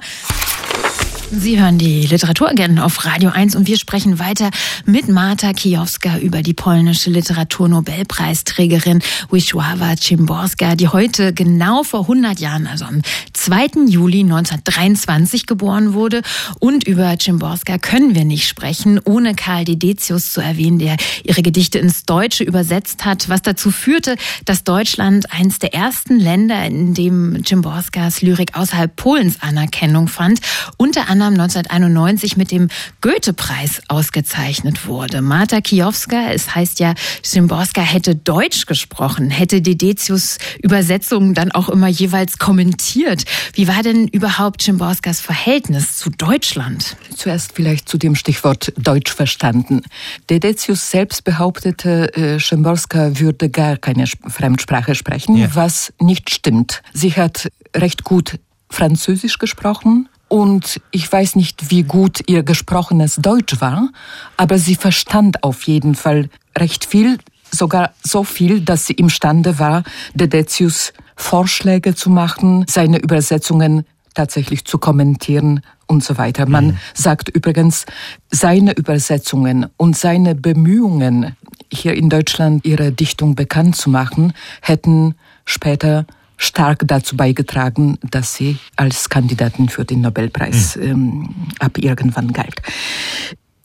Sie 1.30 1.60
hören 1.60 1.78
die 1.78 2.08
Literaturagenten 2.08 2.80
auf 2.80 3.04
Radio 3.04 3.32
1 3.32 3.58
und 3.58 3.68
wir 3.68 3.78
sprechen 3.78 4.18
weiter 4.18 4.50
mit 4.86 5.10
Marta 5.10 5.52
Kijowska 5.52 6.20
über 6.20 6.42
die 6.42 6.54
polnische 6.54 7.10
Literaturnobelpreisträgerin 7.10 9.04
Wisława 9.30 9.98
Szymborska, 9.98 10.76
die 10.76 10.88
heute 10.88 11.34
genau 11.34 11.84
vor 11.84 12.04
100 12.04 12.40
Jahren, 12.40 12.66
also 12.66 12.86
am 12.86 13.02
2. 13.34 13.88
Juli 13.88 14.22
1923 14.22 15.48
geboren 15.48 15.94
wurde. 15.94 16.22
Und 16.60 16.88
über 16.88 17.18
Szymborska 17.20 17.78
können 17.78 18.16
wir 18.16 18.24
nicht 18.24 18.48
sprechen, 18.48 18.98
ohne 19.04 19.36
Karl 19.36 19.66
Dedetius 19.66 20.32
zu 20.32 20.40
erwähnen, 20.40 20.80
der 20.80 20.96
ihre 21.26 21.42
Gedichte 21.42 21.78
ins 21.78 22.06
Deutsche 22.06 22.46
übersetzt 22.46 23.04
hat, 23.04 23.28
was 23.28 23.42
dazu 23.42 23.70
führte, 23.72 24.16
dass 24.46 24.64
Deutschland 24.64 25.30
eines 25.34 25.60
der 25.60 25.74
ersten 25.74 26.20
Länder, 26.20 26.66
in 26.66 26.94
dem 26.94 27.44
Szymborskas 27.44 28.22
Lyrik 28.22 28.58
außerhalb 28.58 28.96
Polens 28.96 29.42
Anerkennung 29.42 30.08
fand, 30.08 30.40
unter 30.78 31.02
anderem 31.10 31.17
1991 31.26 32.38
mit 32.38 32.52
dem 32.52 32.70
Goethe-Preis 33.02 33.82
ausgezeichnet 33.88 34.88
wurde. 34.88 35.22
Marta 35.22 35.62
Kijowska, 35.62 36.32
es 36.32 36.56
heißt 36.56 36.80
ja, 36.80 36.94
Szymborska 37.24 37.82
hätte 37.82 38.16
Deutsch 38.16 38.66
gesprochen, 38.66 39.30
hätte 39.30 39.62
Dedetius 39.62 40.38
Übersetzungen 40.62 41.34
dann 41.34 41.52
auch 41.52 41.70
immer 41.70 41.88
jeweils 41.88 42.38
kommentiert. 42.38 43.26
Wie 43.54 43.68
war 43.68 43.84
denn 43.84 44.08
überhaupt 44.08 44.62
Szymborskas 44.62 45.20
Verhältnis 45.20 45.98
zu 45.98 46.10
Deutschland? 46.10 46.98
Zuerst 47.16 47.54
vielleicht 47.54 47.90
zu 47.90 47.98
dem 47.98 48.16
Stichwort 48.16 48.74
Deutsch 48.78 49.14
verstanden. 49.14 49.82
Dedetius 50.30 50.92
selbst 50.92 51.24
behauptete, 51.24 52.14
äh, 52.16 52.40
Szymborska 52.40 53.20
würde 53.20 53.50
gar 53.50 53.78
keine 53.78 54.06
Fremdsprache 54.08 54.96
sprechen, 54.96 55.38
ja. 55.38 55.50
was 55.54 55.94
nicht 56.00 56.30
stimmt. 56.30 56.82
Sie 56.94 57.14
hat 57.14 57.50
recht 57.76 58.04
gut 58.04 58.40
Französisch 58.70 59.38
gesprochen, 59.38 60.10
und 60.28 60.82
ich 60.92 61.12
weiß 61.12 61.36
nicht, 61.36 61.72
wie 61.72 61.84
gut 61.84 62.22
ihr 62.28 62.44
gesprochenes 62.44 63.16
Deutsch 63.16 63.62
war, 63.62 63.90
aber 64.36 64.58
sie 64.58 64.76
verstand 64.76 65.44
auf 65.44 65.64
jeden 65.64 65.96
Fall 65.96 66.30
recht 66.58 66.86
viel, 66.86 67.18
sogar 67.52 67.92
so 68.04 68.24
viel, 68.24 68.62
dass 68.62 68.86
sie 68.86 68.94
imstande 68.94 69.60
war, 69.60 69.84
Dedetius 70.14 70.94
Vorschläge 71.16 71.96
zu 71.96 72.10
machen, 72.10 72.66
seine 72.68 73.00
Übersetzungen 73.00 73.86
tatsächlich 74.14 74.66
zu 74.66 74.78
kommentieren 74.78 75.62
und 75.86 76.04
so 76.04 76.18
weiter. 76.18 76.48
Man 76.48 76.68
mhm. 76.68 76.78
sagt 76.94 77.30
übrigens, 77.30 77.86
seine 78.30 78.74
Übersetzungen 78.74 79.68
und 79.78 79.96
seine 79.98 80.36
Bemühungen, 80.36 81.36
hier 81.72 81.94
in 81.94 82.10
Deutschland 82.10 82.66
ihre 82.66 82.92
Dichtung 82.92 83.36
bekannt 83.36 83.76
zu 83.76 83.90
machen, 83.90 84.34
hätten 84.62 85.16
später 85.46 86.06
stark 86.38 86.84
dazu 86.86 87.18
beigetragen, 87.18 87.98
dass 88.10 88.36
sie 88.36 88.58
als 88.76 89.10
Kandidatin 89.10 89.70
für 89.70 89.86
den 89.86 90.02
Nobelpreis 90.02 90.76
mhm. 90.76 90.84
ähm, 90.84 91.36
ab 91.60 91.78
irgendwann 91.78 92.32
galt. 92.32 92.62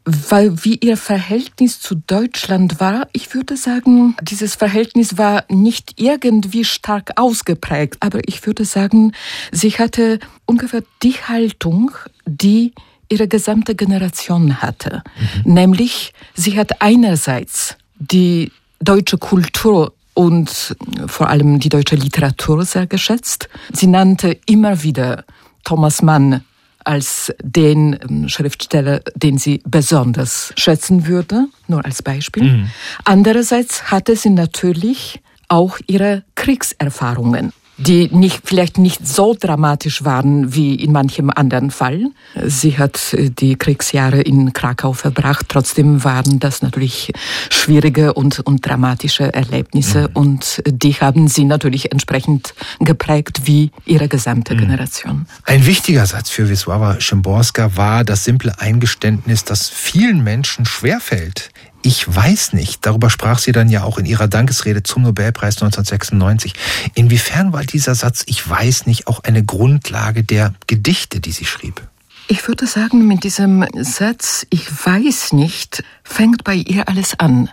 Weil 0.05 0.65
wie 0.65 0.77
ihr 0.77 0.97
Verhältnis 0.97 1.79
zu 1.79 1.95
Deutschland 1.95 2.81
war, 2.81 3.07
ich 3.13 3.35
würde 3.35 3.57
sagen, 3.57 4.17
dieses 4.21 4.57
Verhältnis 4.57 5.17
war 5.17 5.45
nicht 5.49 6.01
irgendwie 6.01 6.65
stark 6.65 7.13
ausgeprägt, 7.17 7.99
aber 8.01 8.21
ich 8.27 8.45
würde 8.45 8.65
sagen, 8.65 9.13
sie 9.53 9.71
hatte 9.71 10.19
ungefähr 10.45 10.83
die 11.05 11.15
Haltung, 11.15 11.93
die 12.27 12.73
ihre 13.09 13.29
gesamte 13.29 13.77
Generation 13.77 14.61
hatte. 14.61 15.05
Mhm. 15.45 15.55
Nämlich, 15.55 16.13
sie 16.35 16.59
hat 16.59 16.83
einerseits 16.83 17.77
die 17.99 18.51
deutsche 18.81 19.19
Kultur 19.19 19.93
und 20.15 20.77
vor 21.07 21.29
allem 21.29 21.59
die 21.59 21.69
deutsche 21.69 21.97
Literatur 21.97 22.65
sehr 22.65 22.87
geschätzt. 22.87 23.49
Sie 23.73 23.87
nannte 23.87 24.39
immer 24.47 24.83
wieder 24.83 25.25
Thomas 25.65 26.03
Mann 26.03 26.43
als 26.85 27.33
den 27.43 27.99
ähm, 28.09 28.29
Schriftsteller, 28.29 29.01
den 29.15 29.39
sie 29.39 29.63
besonders 29.65 30.53
schätzen 30.57 31.07
würde, 31.07 31.47
nur 31.69 31.85
als 31.85 32.03
Beispiel. 32.03 32.43
Mhm. 32.43 32.71
Andererseits 33.05 33.91
hatte 33.91 34.17
sie 34.17 34.31
natürlich 34.31 35.21
auch 35.49 35.79
ihre 35.87 36.25
Kriegserfahrungen 36.35 37.53
die 37.79 38.09
nicht, 38.09 38.43
vielleicht 38.45 38.79
nicht 38.79 39.07
so 39.07 39.35
dramatisch 39.39 40.05
waren 40.05 40.55
wie 40.55 40.75
in 40.75 40.93
manchem 40.93 41.31
anderen 41.31 41.71
Fall. 41.71 42.07
Sie 42.45 42.79
hat 42.79 43.15
äh, 43.15 43.31
die 43.31 43.57
Kriegsjahre 43.57 44.21
in 44.21 44.53
Krakau 44.53 44.93
verbracht. 44.93 45.47
Trotzdem 45.49 46.05
waren 46.05 46.39
das 46.39 46.63
natürlich 46.63 47.13
schwierige 47.51 48.13
und, 48.15 48.41
und 48.41 48.67
dramatische 48.67 49.33
Erlebnisse 49.33 50.09
mhm. 50.11 50.17
und 50.17 50.63
die 50.67 50.95
haben 50.95 51.29
sie 51.29 51.45
natürlich 51.45 51.93
entsprechend 51.93 52.55
geprägt 52.81 53.43
wie 53.45 53.71
ihre 53.87 54.09
gesamte 54.09 54.55
mhm. 54.55 54.59
Generation. 54.59 55.27
Ein 55.45 55.67
wichtiger 55.67 56.07
Satz 56.07 56.31
für 56.31 56.45
Wisława 56.45 57.01
Szymborska 57.01 57.77
war 57.77 58.05
das 58.05 58.25
simple 58.25 58.59
Eingeständnis, 58.59 59.45
dass 59.45 59.69
vielen 59.69 60.23
Menschen 60.23 60.65
schwerfällt, 60.65 61.51
ich 61.83 62.15
weiß 62.15 62.53
nicht, 62.53 62.87
darüber 62.87 63.11
sprach 63.11 63.39
sie 63.39 63.53
dann 63.53 63.69
ja 63.69 63.83
auch 63.83 63.99
in 63.99 64.07
ihrer 64.07 64.29
Dankesrede 64.29 64.83
zum 64.83 65.03
Nobelpreis 65.03 65.57
1996. 65.57 66.55
Inwiefern 66.95 67.53
war 67.53 67.65
dieser 67.65 67.95
Satz 67.95 68.23
Ich 68.27 68.49
weiß 68.49 68.87
nicht 68.87 69.09
auch 69.09 69.25
eine 69.25 69.45
Grundlage 69.45 70.23
der 70.23 70.55
Gedichte, 70.67 71.21
die 71.21 71.33
sie 71.33 71.45
schrieb? 71.45 71.83
Ich 72.29 72.47
würde 72.47 72.67
sagen, 72.67 73.07
mit 73.09 73.25
diesem 73.25 73.67
Satz 73.81 74.47
Ich 74.51 74.67
weiß 74.87 75.33
nicht 75.33 75.83
fängt 76.05 76.45
bei 76.45 76.55
ihr 76.55 76.89
alles 76.89 77.19
an. 77.19 77.51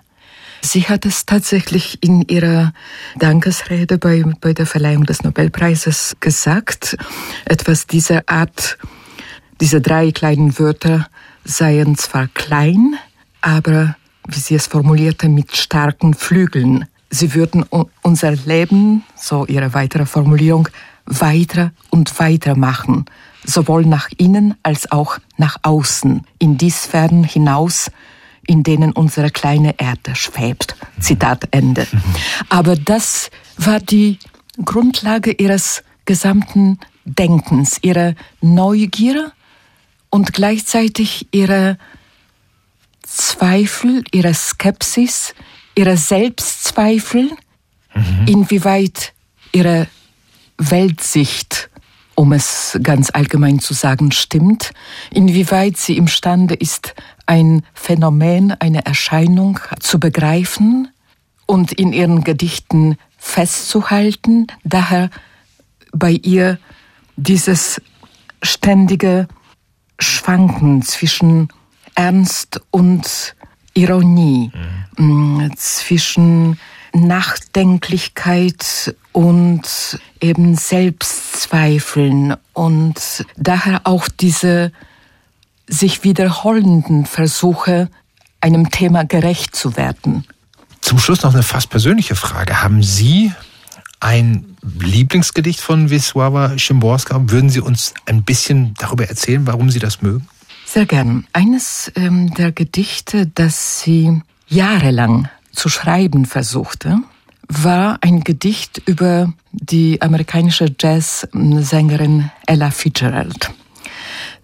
Sie 0.62 0.88
hat 0.88 1.06
es 1.06 1.26
tatsächlich 1.26 2.04
in 2.04 2.22
ihrer 2.24 2.74
Dankesrede 3.18 3.98
bei, 3.98 4.24
bei 4.42 4.54
der 4.54 4.66
Verleihung 4.66 5.06
des 5.06 5.24
Nobelpreises 5.24 6.18
gesagt. 6.20 6.98
Etwas 7.46 7.88
dieser 7.88 8.24
Art, 8.28 8.78
diese 9.62 9.82
drei 9.82 10.12
kleinen 10.12 10.60
Wörter 10.60 11.08
seien 11.46 11.98
zwar 11.98 12.28
klein, 12.28 12.96
aber 13.42 13.96
wie 14.34 14.40
sie 14.40 14.56
es 14.56 14.68
formulierte, 14.68 15.30
mit 15.30 15.56
starken 15.56 16.14
Flügeln. 16.14 16.86
Sie 17.10 17.34
würden 17.34 17.66
unser 18.02 18.32
Leben, 18.32 19.04
so 19.16 19.46
ihre 19.46 19.74
weitere 19.74 20.06
Formulierung, 20.06 20.70
weiter 21.06 21.72
und 21.90 22.20
weiter 22.20 22.56
machen, 22.56 23.06
sowohl 23.44 23.86
nach 23.86 24.10
innen 24.18 24.56
als 24.62 24.92
auch 24.92 25.18
nach 25.38 25.58
außen, 25.64 26.26
in 26.38 26.58
die 26.58 26.70
Sphären 26.70 27.24
hinaus, 27.24 27.90
in 28.46 28.64
denen 28.64 28.92
unsere 28.92 29.32
kleine 29.32 29.80
Erde 29.80 30.16
schwebt. 30.16 30.76
Zitat 31.00 31.48
Ende. 31.52 31.88
Aber 32.50 32.76
das 32.76 33.32
war 33.58 33.80
die 33.80 34.20
Grundlage 34.64 35.32
ihres 35.32 35.84
gesamten 36.06 36.80
Denkens, 37.06 37.78
ihre 37.82 38.16
Neugier 38.42 39.32
und 40.10 40.34
gleichzeitig 40.34 41.28
ihre 41.32 41.78
Zweifel, 43.10 44.04
ihre 44.12 44.34
Skepsis, 44.34 45.34
ihre 45.76 45.98
Selbstzweifel, 45.98 47.32
mhm. 47.94 48.28
inwieweit 48.28 49.14
ihre 49.52 49.88
Weltsicht, 50.58 51.70
um 52.16 52.34
es 52.34 52.78
ganz 52.84 53.10
allgemein 53.12 53.60
zu 53.60 53.74
sagen, 53.74 54.12
stimmt, 54.12 54.72
inwieweit 55.10 55.78
sie 55.78 55.98
imstande 55.98 56.54
ist, 56.54 56.96
ein 57.26 57.64
Phänomen, 57.74 58.52
eine 58.60 58.86
Erscheinung 58.86 59.60
zu 59.80 60.00
begreifen 60.00 60.90
und 61.46 61.72
in 61.72 61.94
ihren 61.94 62.24
Gedichten 62.24 62.98
festzuhalten. 63.18 64.48
Daher 64.64 65.10
bei 65.92 66.12
ihr 66.12 66.60
dieses 67.16 67.82
ständige 68.42 69.28
Schwanken 70.00 70.82
zwischen 70.82 71.50
Ernst 72.00 72.62
und 72.72 73.36
Ironie, 73.74 74.54
mhm. 74.96 75.52
zwischen 75.58 76.58
Nachdenklichkeit 76.94 78.96
und 79.12 80.00
eben 80.22 80.56
Selbstzweifeln 80.56 82.38
und 82.54 83.26
daher 83.36 83.82
auch 83.84 84.08
diese 84.08 84.72
sich 85.68 86.06
wiederholenden 86.06 87.06
Versuche, 87.06 87.90
einem 88.40 88.72
Thema 88.72 89.04
gerecht 89.04 89.54
zu 89.54 89.76
werden. 89.76 90.26
Zum 90.80 91.00
Schluss 91.00 91.24
noch 91.24 91.34
eine 91.34 91.44
fast 91.44 91.70
persönliche 91.70 92.16
Frage. 92.16 92.64
Haben 92.64 92.82
Sie 92.82 93.34
ein 94.00 94.56
Lieblingsgedicht 94.62 95.60
von 95.60 95.90
Wisława 95.90 96.58
Szymborska? 96.58 97.30
Würden 97.30 97.50
Sie 97.50 97.60
uns 97.60 97.94
ein 98.06 98.24
bisschen 98.24 98.74
darüber 98.76 99.10
erzählen, 99.10 99.46
warum 99.46 99.70
Sie 99.70 99.80
das 99.80 100.02
mögen? 100.02 100.30
Sehr 100.72 100.86
gern. 100.86 101.26
Eines 101.34 101.92
ähm, 101.96 102.32
der 102.36 102.52
Gedichte, 102.52 103.26
das 103.26 103.82
sie 103.82 104.22
jahrelang 104.48 105.28
zu 105.52 105.68
schreiben 105.68 106.28
versuchte, 106.28 107.00
war 107.48 107.98
ein 108.02 108.24
Gedicht 108.24 108.80
über 108.86 109.34
die 109.52 110.00
amerikanische 110.00 110.68
Jazzsängerin 110.80 112.30
Ella 112.46 112.70
Fitzgerald. 112.70 113.50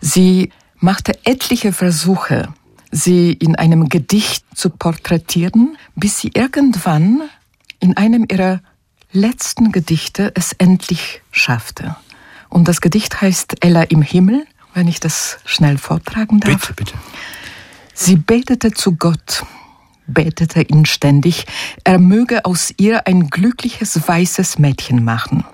Sie 0.01 0.49
machte 0.79 1.11
etliche 1.25 1.71
Versuche, 1.71 2.51
sie 2.91 3.31
in 3.31 3.55
einem 3.55 3.87
Gedicht 3.87 4.45
zu 4.55 4.71
porträtieren, 4.71 5.77
bis 5.93 6.17
sie 6.21 6.31
irgendwann 6.33 7.21
in 7.79 7.97
einem 7.97 8.25
ihrer 8.31 8.61
letzten 9.11 9.71
Gedichte 9.71 10.31
es 10.33 10.53
endlich 10.53 11.21
schaffte. 11.29 11.95
Und 12.49 12.67
das 12.67 12.81
Gedicht 12.81 13.21
heißt 13.21 13.63
Ella 13.63 13.83
im 13.83 14.01
Himmel 14.01 14.47
wenn 14.75 14.87
ich 14.87 14.99
das 14.99 15.39
schnell 15.45 15.77
vortragen 15.77 16.39
darf. 16.39 16.67
Bitte, 16.67 16.73
bitte. 16.73 16.93
Sie 17.93 18.17
betete 18.17 18.71
zu 18.71 18.95
Gott, 18.95 19.45
betete 20.05 20.61
inständig, 20.61 21.45
er 21.83 21.97
möge 21.97 22.45
aus 22.45 22.73
ihr 22.77 23.07
ein 23.07 23.29
glückliches 23.29 24.07
weißes 24.07 24.59
Mädchen 24.59 25.03
machen. 25.03 25.45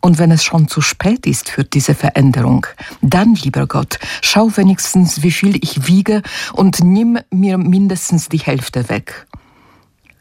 Und 0.00 0.18
wenn 0.18 0.30
es 0.30 0.44
schon 0.44 0.68
zu 0.68 0.80
spät 0.80 1.26
ist 1.26 1.48
für 1.48 1.64
diese 1.64 1.94
Veränderung, 1.94 2.66
dann, 3.02 3.34
lieber 3.34 3.66
Gott, 3.66 3.98
schau 4.20 4.56
wenigstens, 4.56 5.22
wie 5.22 5.32
viel 5.32 5.56
ich 5.56 5.86
wiege 5.86 6.22
und 6.52 6.80
nimm 6.80 7.18
mir 7.30 7.58
mindestens 7.58 8.28
die 8.28 8.38
Hälfte 8.38 8.88
weg. 8.88 9.26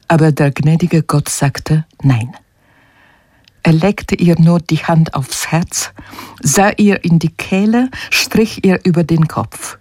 Aber 0.07 0.31
der 0.31 0.51
gnädige 0.51 1.03
Gott 1.03 1.29
sagte 1.29 1.85
Nein. 2.01 2.35
Er 3.67 3.73
legte 3.73 4.15
ihr 4.15 4.39
nur 4.39 4.59
die 4.59 4.77
Hand 4.77 5.13
aufs 5.13 5.47
Herz, 5.51 5.91
sah 6.41 6.69
ihr 6.77 7.03
in 7.03 7.19
die 7.19 7.35
Kehle, 7.35 7.91
strich 8.11 8.63
ihr 8.63 8.79
über 8.85 9.03
den 9.03 9.27
Kopf. 9.27 9.77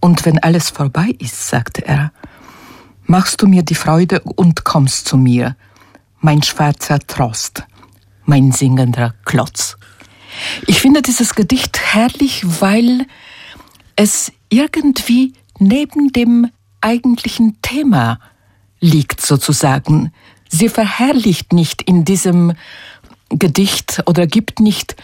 Und 0.00 0.26
wenn 0.26 0.40
alles 0.40 0.68
vorbei 0.68 1.14
ist, 1.20 1.46
sagte 1.46 1.86
er, 1.86 2.10
machst 3.04 3.40
du 3.40 3.46
mir 3.46 3.62
die 3.62 3.76
Freude 3.76 4.18
und 4.22 4.64
kommst 4.64 5.06
zu 5.06 5.16
mir, 5.16 5.54
mein 6.18 6.42
schwarzer 6.42 6.98
Trost, 6.98 7.62
mein 8.24 8.50
singender 8.50 9.14
Klotz. 9.24 9.76
Ich 10.66 10.80
finde 10.80 11.02
dieses 11.02 11.36
Gedicht 11.36 11.78
herrlich, 11.78 12.42
weil 12.60 13.06
es 13.94 14.32
irgendwie 14.48 15.34
neben 15.60 16.10
dem 16.12 16.50
eigentlichen 16.80 17.62
Thema 17.62 18.18
liegt 18.80 19.20
sozusagen. 19.20 20.10
Sie 20.50 20.68
verherrlicht 20.68 21.52
nicht 21.52 21.80
in 21.82 22.04
diesem 22.04 22.52
Gedicht 23.30 24.02
oder 24.06 24.26
gibt 24.26 24.60
nicht 24.60 24.96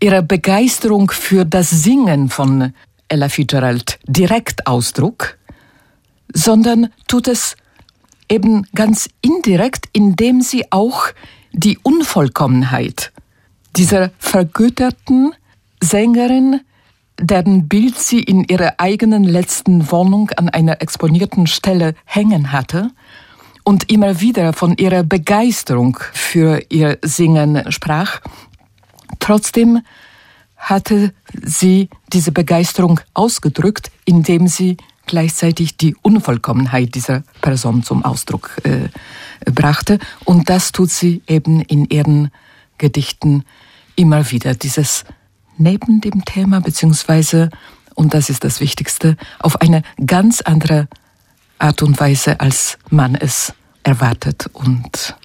ihrer 0.00 0.22
Begeisterung 0.22 1.10
für 1.10 1.44
das 1.44 1.70
Singen 1.70 2.30
von 2.30 2.72
Ella 3.08 3.28
Fitzgerald 3.28 3.98
direkt 4.06 4.66
Ausdruck, 4.66 5.38
sondern 6.32 6.88
tut 7.06 7.28
es 7.28 7.56
eben 8.28 8.66
ganz 8.74 9.08
indirekt, 9.20 9.86
indem 9.92 10.40
sie 10.40 10.72
auch 10.72 11.08
die 11.52 11.78
Unvollkommenheit 11.82 13.12
dieser 13.76 14.10
vergötterten 14.18 15.34
Sängerin, 15.82 16.60
deren 17.20 17.68
Bild 17.68 17.98
sie 17.98 18.20
in 18.20 18.44
ihrer 18.44 18.74
eigenen 18.78 19.24
letzten 19.24 19.90
Wohnung 19.90 20.30
an 20.30 20.48
einer 20.48 20.80
exponierten 20.80 21.46
Stelle 21.46 21.94
hängen 22.04 22.50
hatte, 22.50 22.90
und 23.64 23.90
immer 23.90 24.20
wieder 24.20 24.52
von 24.52 24.76
ihrer 24.76 25.02
Begeisterung 25.02 25.98
für 26.12 26.62
ihr 26.68 26.98
Singen 27.02 27.72
sprach. 27.72 28.20
Trotzdem 29.18 29.80
hatte 30.56 31.12
sie 31.42 31.88
diese 32.12 32.32
Begeisterung 32.32 33.00
ausgedrückt, 33.14 33.90
indem 34.04 34.48
sie 34.48 34.76
gleichzeitig 35.06 35.76
die 35.76 35.96
Unvollkommenheit 36.02 36.94
dieser 36.94 37.22
Person 37.40 37.82
zum 37.82 38.04
Ausdruck 38.04 38.50
äh, 38.64 38.88
brachte. 39.50 39.98
Und 40.24 40.48
das 40.48 40.72
tut 40.72 40.90
sie 40.90 41.22
eben 41.26 41.60
in 41.60 41.84
ihren 41.86 42.30
Gedichten 42.78 43.44
immer 43.96 44.30
wieder. 44.30 44.54
Dieses 44.54 45.04
neben 45.58 46.00
dem 46.00 46.24
Thema, 46.24 46.60
beziehungsweise, 46.60 47.50
und 47.94 48.14
das 48.14 48.30
ist 48.30 48.44
das 48.44 48.60
Wichtigste, 48.60 49.16
auf 49.38 49.60
eine 49.60 49.82
ganz 50.04 50.40
andere 50.40 50.88
Art 51.64 51.80
und 51.82 51.98
Weise, 51.98 52.40
als 52.40 52.76
man 52.90 53.14
es 53.14 53.54
erwartet 53.84 54.50
und 54.52 55.16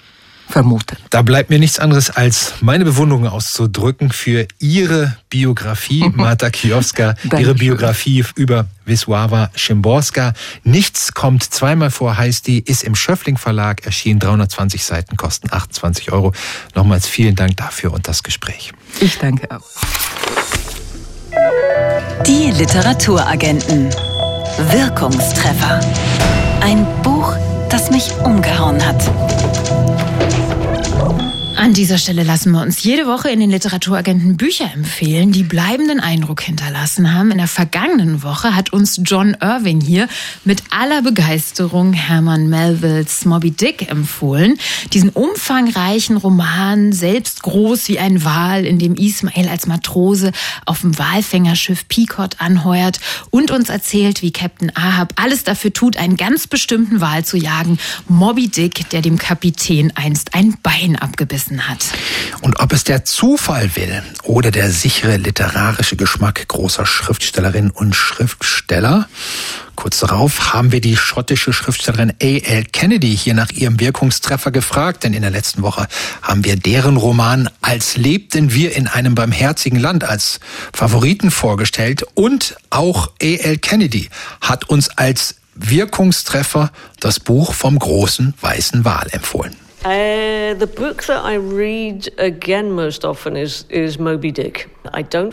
vermutet. 0.48 0.98
Da 1.10 1.22
bleibt 1.22 1.50
mir 1.50 1.60
nichts 1.60 1.80
anderes, 1.80 2.10
als 2.10 2.54
meine 2.62 2.86
Bewunderung 2.86 3.28
auszudrücken 3.28 4.10
für 4.10 4.48
Ihre 4.58 5.18
Biografie, 5.30 6.10
Marta 6.14 6.50
Kiowska, 6.50 7.16
Ihre 7.38 7.56
Biografie 7.56 8.24
über 8.36 8.68
Wisława 8.88 9.50
Szymborska. 9.56 10.34
Nichts 10.64 11.14
kommt 11.14 11.44
zweimal 11.44 11.92
vor, 11.92 12.18
heißt 12.18 12.48
die, 12.48 12.60
ist 12.60 12.84
im 12.84 12.96
Schöffling 12.96 13.38
Verlag 13.38 13.86
erschienen, 13.86 14.22
320 14.22 14.86
Seiten, 14.86 15.18
kosten 15.18 15.50
28 15.52 16.14
Euro. 16.14 16.32
Nochmals 16.74 17.06
vielen 17.06 17.36
Dank 17.36 17.58
dafür 17.58 17.92
und 17.92 18.08
das 18.08 18.24
Gespräch. 18.24 18.72
Ich 19.02 19.18
danke 19.18 19.52
auch. 19.52 19.62
Die 22.26 22.52
Literaturagenten. 22.52 23.90
Wirkungstreffer. 24.58 25.80
Dieser 31.80 31.98
Stelle 31.98 32.24
lassen 32.24 32.52
wir 32.52 32.62
uns 32.62 32.84
jede 32.84 33.06
Woche 33.06 33.30
in 33.30 33.40
den 33.40 33.50
Literaturagenten 33.50 34.38
Bücher 34.38 34.72
empfehlen, 34.74 35.32
die 35.32 35.44
bleibenden 35.44 36.00
Eindruck 36.00 36.42
hinterlassen 36.42 37.14
haben. 37.14 37.32
In 37.32 37.38
der 37.38 37.48
vergangenen 37.48 38.24
Woche 38.24 38.56
hat 38.56 38.74
uns 38.74 39.00
John 39.04 39.38
Irving 39.42 39.82
hier 39.82 40.08
mit 40.46 40.64
aller 40.72 41.02
Begeisterung 41.02 41.94
Herman 41.94 42.50
Melvilles 42.50 43.26
Moby 43.26 43.52
Dick 43.52 43.90
empfohlen. 43.90 44.58
Diesen 44.94 45.10
umfangreichen 45.10 46.18
Roman, 46.18 46.92
selbst 46.92 47.44
groß 47.44 47.88
wie 47.90 48.00
ein 48.00 48.24
Wal, 48.24 48.66
in 48.66 48.80
dem 48.80 48.96
Ismail 48.96 49.48
als 49.48 49.68
Matrose 49.68 50.32
auf 50.66 50.82
dem 50.82 50.98
Walfängerschiff 50.98 51.88
Pequod 51.88 52.40
anheuert 52.40 53.00
und 53.30 53.52
uns 53.52 53.70
erzählt, 53.70 54.22
wie 54.22 54.32
Captain 54.32 54.72
Ahab 54.76 55.14
alles 55.16 55.44
dafür 55.44 55.72
tut, 55.74 55.98
einen 55.98 56.18
ganz 56.18 56.48
bestimmten 56.48 57.00
Wal 57.02 57.26
zu 57.26 57.38
jagen. 57.38 57.78
Moby 58.08 58.48
Dick, 58.48 58.90
der 58.90 59.02
dem 59.02 59.18
Kapitän 59.18 59.94
einst 59.96 60.34
ein 60.34 60.58
Bein 60.62 60.96
abgebissen 60.96 61.50
gelassen 61.50 61.69
hat. 61.70 61.86
Und 62.42 62.60
ob 62.60 62.74
es 62.74 62.84
der 62.84 63.06
Zufall 63.06 63.76
will 63.76 64.04
oder 64.24 64.52
der 64.52 64.72
sichere 64.72 65.18
literarische 65.18 65.96
Geschmack 65.96 66.48
großer 66.48 66.86
Schriftstellerinnen 66.86 67.72
und 67.72 67.96
Schriftsteller, 67.96 69.08
Kurz 69.80 70.00
darauf 70.00 70.52
haben 70.52 70.74
wir 70.74 70.82
die 70.82 70.98
schottische 70.98 71.54
Schriftstellerin 71.54 72.12
A.L. 72.22 72.66
Kennedy 72.66 73.16
hier 73.16 73.34
nach 73.34 73.50
ihrem 73.50 73.80
Wirkungstreffer 73.80 74.52
gefragt, 74.52 75.06
denn 75.06 75.14
in 75.14 75.22
der 75.22 75.32
letzten 75.32 75.62
Woche 75.62 75.88
haben 76.22 76.44
wir 76.44 76.58
deren 76.58 76.98
Roman 76.98 77.50
Als 77.62 77.96
lebten 77.96 78.54
wir 78.54 78.76
in 78.76 78.88
einem 78.88 79.16
barmherzigen 79.16 79.80
Land 79.80 80.04
als 80.04 80.42
Favoriten 80.74 81.32
vorgestellt 81.32 82.04
und 82.14 82.58
auch 82.70 83.12
A.L. 83.22 83.58
Kennedy 83.60 84.10
hat 84.42 84.68
uns 84.68 84.90
als 84.90 85.36
Wirkungstreffer 85.56 86.74
das 87.00 87.22
Buch 87.22 87.54
vom 87.54 87.80
großen 87.80 88.34
weißen 88.42 88.84
Wal 88.84 89.08
empfohlen. 89.12 89.56
Uh, 89.86 90.56
the 90.56 90.68
book 90.68 91.06
that 91.06 91.24
I 91.24 91.36
read 91.36 92.10
again 92.18 92.74
most 92.74 93.06
often 93.06 93.38
is, 93.38 93.64
is 93.70 93.98
Moby 93.98 94.30
Dick. 94.30 94.70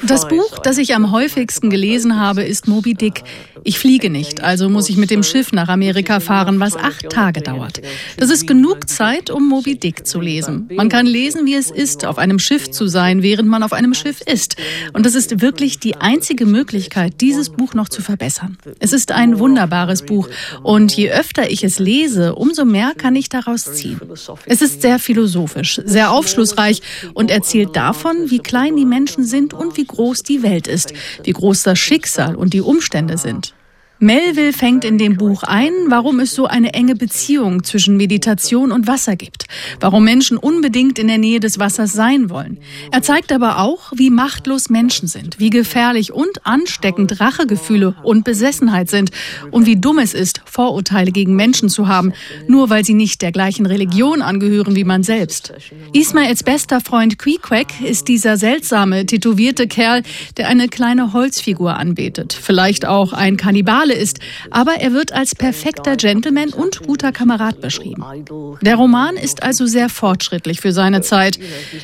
Das 0.06 0.28
Buch, 0.28 0.58
das 0.62 0.78
ich 0.78 0.94
am 0.94 1.12
häufigsten 1.12 1.70
gelesen 1.70 2.18
habe, 2.18 2.42
ist 2.42 2.68
Moby 2.68 2.94
Dick. 2.94 3.22
Ich 3.64 3.78
fliege 3.78 4.10
nicht, 4.10 4.42
also 4.42 4.68
muss 4.68 4.88
ich 4.88 4.96
mit 4.96 5.10
dem 5.10 5.22
Schiff 5.22 5.52
nach 5.52 5.68
Amerika 5.68 6.20
fahren, 6.20 6.60
was 6.60 6.76
acht 6.76 7.10
Tage 7.10 7.40
dauert. 7.40 7.80
Das 8.16 8.30
ist 8.30 8.46
genug 8.46 8.88
Zeit, 8.88 9.28
um 9.30 9.48
Moby 9.48 9.76
Dick 9.76 10.06
zu 10.06 10.20
lesen. 10.20 10.68
Man 10.72 10.88
kann 10.88 11.06
lesen, 11.06 11.46
wie 11.46 11.54
es 11.54 11.70
ist, 11.70 12.04
auf 12.04 12.18
einem 12.18 12.38
Schiff 12.38 12.70
zu 12.70 12.86
sein, 12.86 13.22
während 13.22 13.48
man 13.48 13.62
auf 13.62 13.72
einem 13.72 13.94
Schiff 13.94 14.20
ist. 14.20 14.56
Und 14.92 15.04
das 15.04 15.14
ist 15.14 15.40
wirklich 15.40 15.80
die 15.80 15.96
einzige 15.96 16.46
Möglichkeit, 16.46 17.20
dieses 17.20 17.50
Buch 17.50 17.74
noch 17.74 17.88
zu 17.88 18.02
verbessern. 18.02 18.56
Es 18.78 18.92
ist 18.92 19.10
ein 19.10 19.38
wunderbares 19.38 20.02
Buch 20.02 20.28
und 20.62 20.96
je 20.96 21.10
öfter 21.10 21.50
ich 21.50 21.64
es 21.64 21.78
lese, 21.78 22.34
umso 22.34 22.64
mehr 22.64 22.92
kann 22.96 23.16
ich 23.16 23.28
daraus 23.28 23.64
ziehen. 23.74 24.00
Es 24.46 24.62
ist 24.62 24.82
sehr 24.82 24.98
philosophisch, 24.98 25.80
sehr 25.84 26.10
aufschlussreich 26.10 26.82
und 27.14 27.30
erzählt 27.30 27.74
davon, 27.74 28.30
wie 28.30 28.38
klein 28.38 28.76
die 28.76 28.84
Menschen 28.84 29.24
sind, 29.24 29.45
sind 29.46 29.54
und 29.54 29.76
wie 29.76 29.85
groß 29.85 30.22
die 30.22 30.42
Welt 30.42 30.66
ist, 30.66 30.92
wie 31.22 31.32
groß 31.32 31.62
das 31.62 31.78
Schicksal 31.78 32.35
und 32.35 32.52
die 32.52 32.61
Umstände 32.61 33.18
sind. 33.18 33.54
Melville 33.98 34.52
fängt 34.52 34.85
in 34.85 34.98
dem 34.98 35.16
Buch 35.16 35.42
ein, 35.42 35.72
warum 35.88 36.20
es 36.20 36.35
so 36.35 36.44
eine 36.46 36.74
enge 36.74 36.94
Beziehung 36.94 37.64
zwischen 37.64 37.96
Meditation 37.96 38.70
und 38.70 38.87
Wasser 38.87 39.16
gibt, 39.16 39.46
warum 39.80 40.04
Menschen 40.04 40.37
unbedingt 40.37 40.98
in 40.98 41.09
der 41.09 41.16
Nähe 41.16 41.40
des 41.40 41.59
Wassers 41.59 41.94
sein 41.94 42.28
wollen. 42.28 42.59
Er 42.92 43.00
zeigt 43.00 43.32
aber 43.32 43.59
auch, 43.59 43.92
wie 43.96 44.11
machtlos 44.11 44.68
Menschen 44.68 45.09
sind, 45.09 45.38
wie 45.38 45.48
gefährlich 45.48 46.12
und 46.12 46.44
ansteckend 46.44 47.20
Rachegefühle 47.20 47.96
und 48.02 48.24
Besessenheit 48.24 48.90
sind 48.90 49.12
und 49.50 49.64
wie 49.64 49.76
dumm 49.76 49.98
es 49.98 50.12
ist, 50.12 50.42
Vorurteile 50.44 51.11
gegen 51.11 51.35
Menschen 51.35 51.70
zu 51.70 51.88
haben, 51.88 52.12
nur 52.48 52.68
weil 52.68 52.85
sie 52.85 52.94
nicht 52.94 53.22
der 53.22 53.32
gleichen 53.32 53.64
Religion 53.64 54.20
angehören 54.20 54.76
wie 54.76 54.85
man 54.85 55.04
selbst. 55.04 55.54
Ismaels 55.94 56.42
bester 56.42 56.82
Freund 56.82 57.18
Queequeg 57.18 57.80
ist 57.80 58.09
dieser 58.09 58.37
seltsame, 58.37 59.06
tätowierte 59.06 59.66
Kerl, 59.66 60.02
der 60.37 60.48
eine 60.48 60.68
kleine 60.68 61.14
Holzfigur 61.14 61.76
anbetet, 61.76 62.38
vielleicht 62.38 62.85
auch 62.85 63.14
ein 63.14 63.38
Kannibal 63.38 63.86
Rivale 63.87 63.94
ist, 63.94 64.18
aber 64.51 64.75
er 64.81 64.92
wird 64.92 65.12
als 65.12 65.35
perfekter 65.35 65.96
Gentleman 65.96 66.51
und 66.51 66.83
guter 66.83 67.12
Kamerad 67.12 67.61
beschrieben. 67.61 68.05
Der 68.62 68.77
Roman 68.77 69.16
ist 69.16 69.42
also 69.42 69.66
sehr 69.66 69.88
fortschrittlich 69.88 70.61
für 70.61 70.72
seine 70.72 71.01
Zeit. 71.01 71.38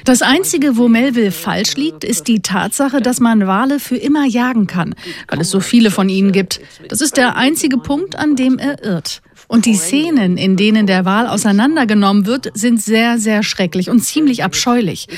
Das 0.04 0.22
Einzige, 0.22 0.76
wo 0.76 0.88
Melville 0.88 1.32
falsch 1.32 1.76
liegt, 1.76 2.04
ist 2.04 2.28
die 2.28 2.40
Tatsache, 2.40 3.00
dass 3.00 3.20
man 3.20 3.46
Wale 3.46 3.80
für 3.80 3.96
immer 3.96 4.26
jagen 4.26 4.66
kann, 4.66 4.94
weil 5.28 5.40
es 5.40 5.50
so 5.50 5.60
viele 5.60 5.90
von 5.90 6.08
ihnen 6.08 6.32
gibt. 6.32 6.60
Das 6.88 7.00
ist 7.00 7.16
der 7.16 7.36
einzige 7.36 7.78
Punkt, 7.78 8.16
an 8.16 8.36
dem 8.36 8.58
er 8.58 8.82
irrt. 8.82 9.22
Und 9.52 9.66
die 9.66 9.74
Szenen, 9.74 10.38
in 10.38 10.56
denen 10.56 10.86
der 10.86 11.04
Wal 11.04 11.26
auseinandergenommen 11.26 12.24
wird, 12.24 12.50
sind 12.54 12.80
sehr, 12.80 13.18
sehr 13.18 13.42
schrecklich 13.42 13.90
und 13.90 14.00
ziemlich 14.00 14.44
abscheulich. 14.44 15.08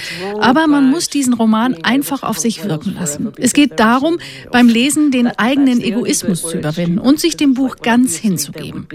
Aber 0.41 0.67
man 0.67 0.91
muss 0.91 1.09
diesen 1.09 1.35
Roman 1.35 1.77
einfach 1.85 2.25
auf 2.25 2.41
sich 2.41 2.65
wirken 2.65 2.97
lassen. 2.99 3.33
Es 3.37 3.53
geht 3.53 3.79
darum, 3.79 4.19
beim 4.51 4.67
Lesen 4.69 5.13
den 5.13 5.29
eigenen 5.29 5.81
Egoismus 5.81 6.43
zu 6.43 6.59
überwinden 6.59 6.99
und 6.99 7.21
sich 7.21 7.37
dem 7.37 7.55
Buch 7.55 7.77
ganz 7.77 8.17
hinzugeben. 8.17 8.89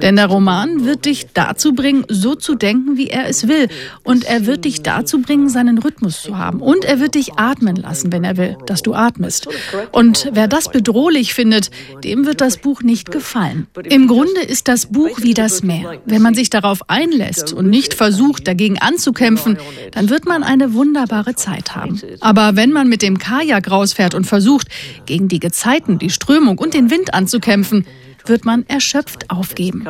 Denn 0.00 0.16
der 0.16 0.28
Roman 0.28 0.86
wird 0.86 1.04
dich 1.04 1.26
dazu 1.34 1.74
bringen, 1.74 2.06
so 2.08 2.34
zu 2.34 2.54
denken, 2.54 2.96
wie 2.96 3.08
er 3.08 3.28
es 3.28 3.48
will. 3.48 3.68
Und 4.02 4.24
er 4.24 4.46
wird 4.46 4.64
dich 4.64 4.80
dazu 4.80 5.20
bringen, 5.20 5.50
seinen 5.50 5.76
Rhythmus 5.76 6.22
zu 6.22 6.38
haben. 6.38 6.62
Und 6.62 6.86
er 6.86 7.00
wird 7.00 7.16
dich 7.16 7.34
atmen 7.34 7.76
lassen, 7.76 8.12
wenn 8.12 8.24
er 8.24 8.38
will, 8.38 8.56
dass 8.64 8.80
du 8.80 8.94
atmest. 8.94 9.46
Und 9.92 10.30
wer 10.32 10.48
das 10.48 10.70
bedrohlich 10.70 11.34
findet, 11.34 11.70
dem 12.02 12.24
wird 12.24 12.40
das 12.40 12.56
Buch 12.56 12.80
nicht 12.80 13.10
gefallen. 13.10 13.66
Im 13.90 14.08
Grunde 14.08 14.40
ist 14.40 14.68
das 14.68 14.85
Buch 14.90 15.18
wie 15.20 15.34
das 15.34 15.62
Meer. 15.62 16.00
Wenn 16.04 16.22
man 16.22 16.34
sich 16.34 16.50
darauf 16.50 16.88
einlässt 16.88 17.52
und 17.52 17.68
nicht 17.68 17.94
versucht, 17.94 18.46
dagegen 18.46 18.78
anzukämpfen, 18.78 19.58
dann 19.92 20.10
wird 20.10 20.26
man 20.26 20.42
eine 20.42 20.74
wunderbare 20.74 21.34
Zeit 21.34 21.74
haben. 21.74 22.00
Aber 22.20 22.56
wenn 22.56 22.72
man 22.72 22.88
mit 22.88 23.02
dem 23.02 23.18
Kajak 23.18 23.70
rausfährt 23.70 24.14
und 24.14 24.26
versucht, 24.26 24.68
gegen 25.06 25.28
die 25.28 25.40
Gezeiten, 25.40 25.98
die 25.98 26.10
Strömung 26.10 26.58
und 26.58 26.74
den 26.74 26.90
Wind 26.90 27.14
anzukämpfen, 27.14 27.86
wird 28.28 28.44
man 28.44 28.66
erschöpft 28.68 29.30
aufgeben. 29.30 29.84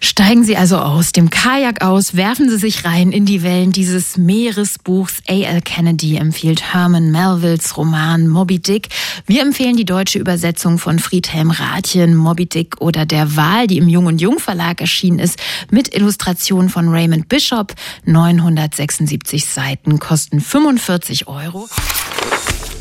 Steigen 0.00 0.44
Sie 0.44 0.56
also 0.56 0.78
aus 0.78 1.12
dem 1.12 1.30
Kajak 1.30 1.82
aus, 1.82 2.16
werfen 2.16 2.48
Sie 2.48 2.56
sich 2.56 2.84
rein 2.84 3.12
in 3.12 3.26
die 3.26 3.42
Wellen 3.42 3.72
dieses 3.72 4.16
Meeresbuchs. 4.16 5.22
A.L. 5.28 5.60
Kennedy 5.62 6.16
empfiehlt 6.16 6.72
Herman 6.72 7.10
Melvilles 7.10 7.76
Roman 7.76 8.28
Moby 8.28 8.58
Dick. 8.58 8.88
Wir 9.26 9.42
empfehlen 9.42 9.76
die 9.76 9.84
deutsche 9.84 10.18
Übersetzung 10.18 10.78
von 10.78 10.98
Friedhelm 10.98 11.50
Rathjen, 11.50 12.16
Moby 12.16 12.46
Dick 12.46 12.80
oder 12.80 13.06
Der 13.06 13.36
Wal, 13.36 13.66
die 13.66 13.78
im 13.78 13.88
Jung 13.88 14.06
und 14.06 14.20
Jung 14.20 14.38
Verlag 14.38 14.80
erschienen 14.80 15.18
ist, 15.18 15.38
mit 15.70 15.94
Illustrationen 15.94 16.68
von 16.70 16.88
Raymond 16.88 17.28
Bishop. 17.28 17.74
976 18.06 19.46
Seiten 19.46 19.98
kosten 19.98 20.40
45 20.40 21.28
Euro. 21.28 21.68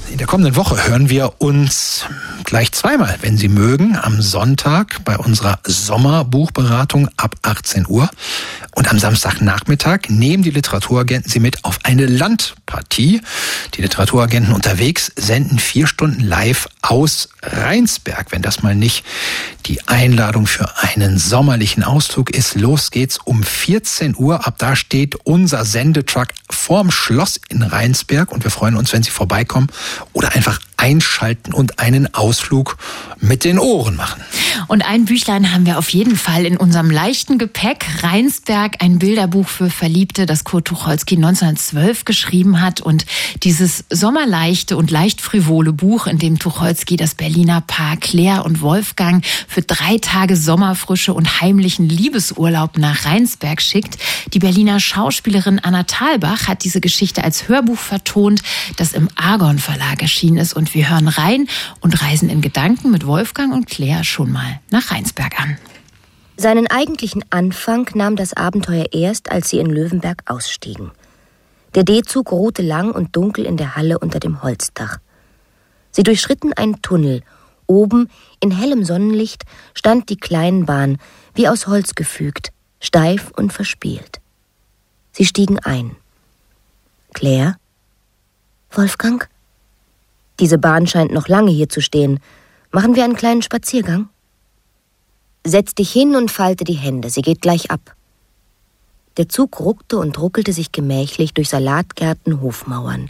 In 0.10 0.18
der 0.18 0.26
kommenden 0.26 0.56
Woche 0.56 0.88
hören 0.88 1.10
wir 1.10 1.34
uns 1.38 2.06
gleich 2.44 2.72
zweimal, 2.72 3.16
wenn 3.22 3.38
Sie 3.38 3.48
mögen, 3.48 3.96
am 3.96 4.24
Sonntag 4.24 5.06
bei 5.06 5.16
unserer 5.16 5.60
Sommerbuchberatung 5.64 7.10
ab 7.16 7.36
18 7.44 7.86
Uhr. 7.88 8.10
Und 8.74 8.90
am 8.90 8.98
Samstagnachmittag 8.98 10.10
nehmen 10.10 10.42
die 10.42 10.50
Literaturagenten 10.50 11.30
Sie 11.30 11.40
mit 11.40 11.64
auf 11.64 11.80
eine 11.84 12.08
Landpartie. 12.08 13.22
Die 13.76 13.82
Literaturagenten 13.82 14.54
unterwegs 14.54 15.12
senden 15.16 15.60
vier 15.60 15.86
Stunden 15.86 16.22
live 16.22 16.68
aus 16.82 17.30
Rheinsberg, 17.44 18.32
wenn 18.32 18.42
das 18.42 18.64
mal 18.64 18.76
nicht 18.76 19.06
die 19.66 19.88
Einladung 19.88 20.48
für 20.48 20.78
einen 20.80 21.18
sommerlichen 21.20 21.84
Ausflug 21.84 22.32
ist. 22.32 22.56
Los 22.56 22.90
geht's 22.90 23.20
um 23.20 23.44
14 23.44 24.16
Uhr. 24.18 24.48
Ab 24.48 24.56
da 24.58 24.76
steht 24.76 25.16
unser 25.24 25.66
Sendetruck 25.66 26.30
vorm 26.50 26.90
Schloss 26.90 27.40
in 27.50 27.62
Rheinsberg 27.62 28.32
und 28.32 28.44
wir 28.44 28.52
freuen 28.52 28.76
uns, 28.76 28.92
wenn 28.94 29.04
Sie 29.04 29.12
vorbeikommen 29.12 29.68
oder 30.14 30.32
einfach 30.34 30.60
einschalten 30.80 31.54
und 31.54 31.80
einen 31.80 32.14
Ausflug 32.14 32.78
mit 33.20 33.44
den 33.44 33.60
Ohren 33.60 33.96
machen. 33.96 34.22
Und 34.68 34.86
ein 34.86 35.06
Büchlein 35.06 35.52
haben 35.52 35.66
wir 35.66 35.78
auf 35.78 35.90
jeden 35.90 36.16
Fall 36.16 36.46
in 36.46 36.56
unserem 36.56 36.90
leichten 36.90 37.38
Gepäck. 37.38 37.86
Rheinsberg, 38.02 38.78
ein 38.80 39.00
Bilderbuch 39.00 39.48
für 39.48 39.70
Verliebte, 39.70 40.26
das 40.26 40.44
Kurt 40.44 40.66
Tucholsky 40.66 41.16
1912 41.16 42.06
geschrieben 42.06 42.62
hat. 42.62 42.80
Und 42.82 43.06
dieses 43.44 43.84
sommerleichte 43.90 44.78
und 44.78 44.92
leicht 44.92 45.22
frivole 45.22 45.74
Buch, 45.74 46.08
in 46.08 46.18
dem 46.18 46.40
Tucholsky 46.40 46.96
das 46.98 47.16
Berliner 47.16 47.62
Paar 47.62 47.98
Claire 47.98 48.46
und 48.46 48.62
Wolfgang 48.62 49.26
für 49.48 49.62
drei 49.62 49.98
Tage 49.98 50.36
Sommerfrische 50.36 51.14
und 51.14 51.42
heimlichen 51.42 51.90
Liebesurlaub 51.90 52.78
nach 52.78 53.06
Rheinsberg 53.06 53.62
schickt. 53.62 53.98
Die 54.34 54.40
Berliner 54.40 54.80
Schauspielerin 54.80 55.60
Anna 55.60 55.84
Thalbach 55.84 56.48
hat 56.48 56.64
diese 56.64 56.80
Geschichte 56.80 57.24
als 57.24 57.48
Hörbuch 57.48 57.78
vertont, 57.78 58.42
das 58.78 58.94
im 58.94 59.10
Argon 59.16 59.60
Verlag 59.60 60.02
erschienen 60.02 60.38
ist. 60.38 60.54
Und 60.54 60.69
wir 60.74 60.90
hören 60.90 61.08
rein 61.08 61.48
und 61.82 62.02
reisen 62.02 62.30
in 62.30 62.42
Gedanken 62.42 62.92
mit 62.92 63.06
Wolfgang 63.06 63.54
und 63.54 63.68
Claire 63.68 64.04
schon 64.04 64.32
mal 64.32 64.60
nach 64.70 64.92
Rheinsberg 64.92 65.40
an. 65.40 65.58
Seinen 66.38 66.68
eigentlichen 66.68 67.26
Anfang 67.32 67.90
nahm 67.96 68.16
das 68.16 68.34
Abenteuer 68.34 68.86
erst, 68.94 69.32
als 69.32 69.50
sie 69.50 69.60
in 69.60 69.68
Löwenberg 69.68 70.24
ausstiegen. 70.26 70.92
Der 71.76 71.84
D-Zug 71.84 72.32
ruhte 72.32 72.62
lang 72.62 72.92
und 72.92 73.16
dunkel 73.16 73.46
in 73.46 73.58
der 73.58 73.76
Halle 73.76 74.00
unter 74.00 74.20
dem 74.20 74.42
Holzdach. 74.42 75.00
Sie 75.92 76.04
durchschritten 76.04 76.54
einen 76.54 76.82
Tunnel. 76.82 77.24
Oben, 77.68 78.10
in 78.40 78.52
hellem 78.52 78.84
Sonnenlicht, 78.84 79.44
stand 79.74 80.10
die 80.10 80.18
Kleinbahn, 80.18 80.98
wie 81.36 81.48
aus 81.48 81.68
Holz 81.68 81.94
gefügt, 81.94 82.52
steif 82.80 83.32
und 83.36 83.54
verspielt. 83.54 84.20
Sie 85.12 85.26
stiegen 85.26 85.60
ein. 85.60 85.96
Claire? 87.14 87.58
Wolfgang? 88.72 89.28
Diese 90.40 90.58
Bahn 90.58 90.88
scheint 90.88 91.12
noch 91.12 91.28
lange 91.28 91.52
hier 91.52 91.70
zu 91.70 91.82
stehen. 91.82 92.20
Machen 92.72 92.96
wir 92.96 93.04
einen 93.04 93.16
kleinen 93.16 93.42
Spaziergang? 93.42 94.10
Setz 95.46 95.76
dich 95.76 95.92
hin 95.92 96.16
und 96.16 96.32
falte 96.32 96.64
die 96.64 96.74
Hände, 96.74 97.10
sie 97.10 97.22
geht 97.22 97.42
gleich 97.42 97.72
ab. 97.72 97.96
Der 99.18 99.28
Zug 99.28 99.60
ruckte 99.60 99.98
und 99.98 100.20
ruckelte 100.20 100.54
sich 100.54 100.72
gemächlich 100.72 101.34
durch 101.34 101.50
Salatgärten, 101.50 102.42
Hofmauern. 102.42 103.10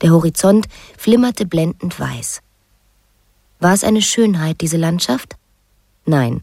Der 0.00 0.10
Horizont 0.10 0.66
flimmerte 0.96 1.46
blendend 1.46 1.98
weiß. 1.98 2.40
War 3.58 3.74
es 3.74 3.84
eine 3.84 4.02
Schönheit, 4.02 4.60
diese 4.60 4.76
Landschaft? 4.76 5.36
Nein. 6.06 6.42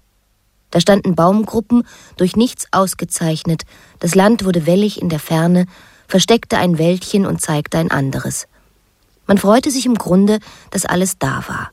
Da 0.71 0.81
standen 0.81 1.15
Baumgruppen, 1.15 1.83
durch 2.17 2.35
nichts 2.35 2.67
ausgezeichnet, 2.71 3.63
das 3.99 4.15
Land 4.15 4.43
wurde 4.43 4.65
wellig 4.65 5.01
in 5.01 5.09
der 5.09 5.19
Ferne, 5.19 5.65
versteckte 6.07 6.57
ein 6.57 6.77
Wäldchen 6.77 7.25
und 7.25 7.41
zeigte 7.41 7.77
ein 7.77 7.91
anderes. 7.91 8.47
Man 9.27 9.37
freute 9.37 9.71
sich 9.71 9.85
im 9.85 9.95
Grunde, 9.95 10.39
dass 10.71 10.85
alles 10.85 11.19
da 11.19 11.43
war. 11.47 11.71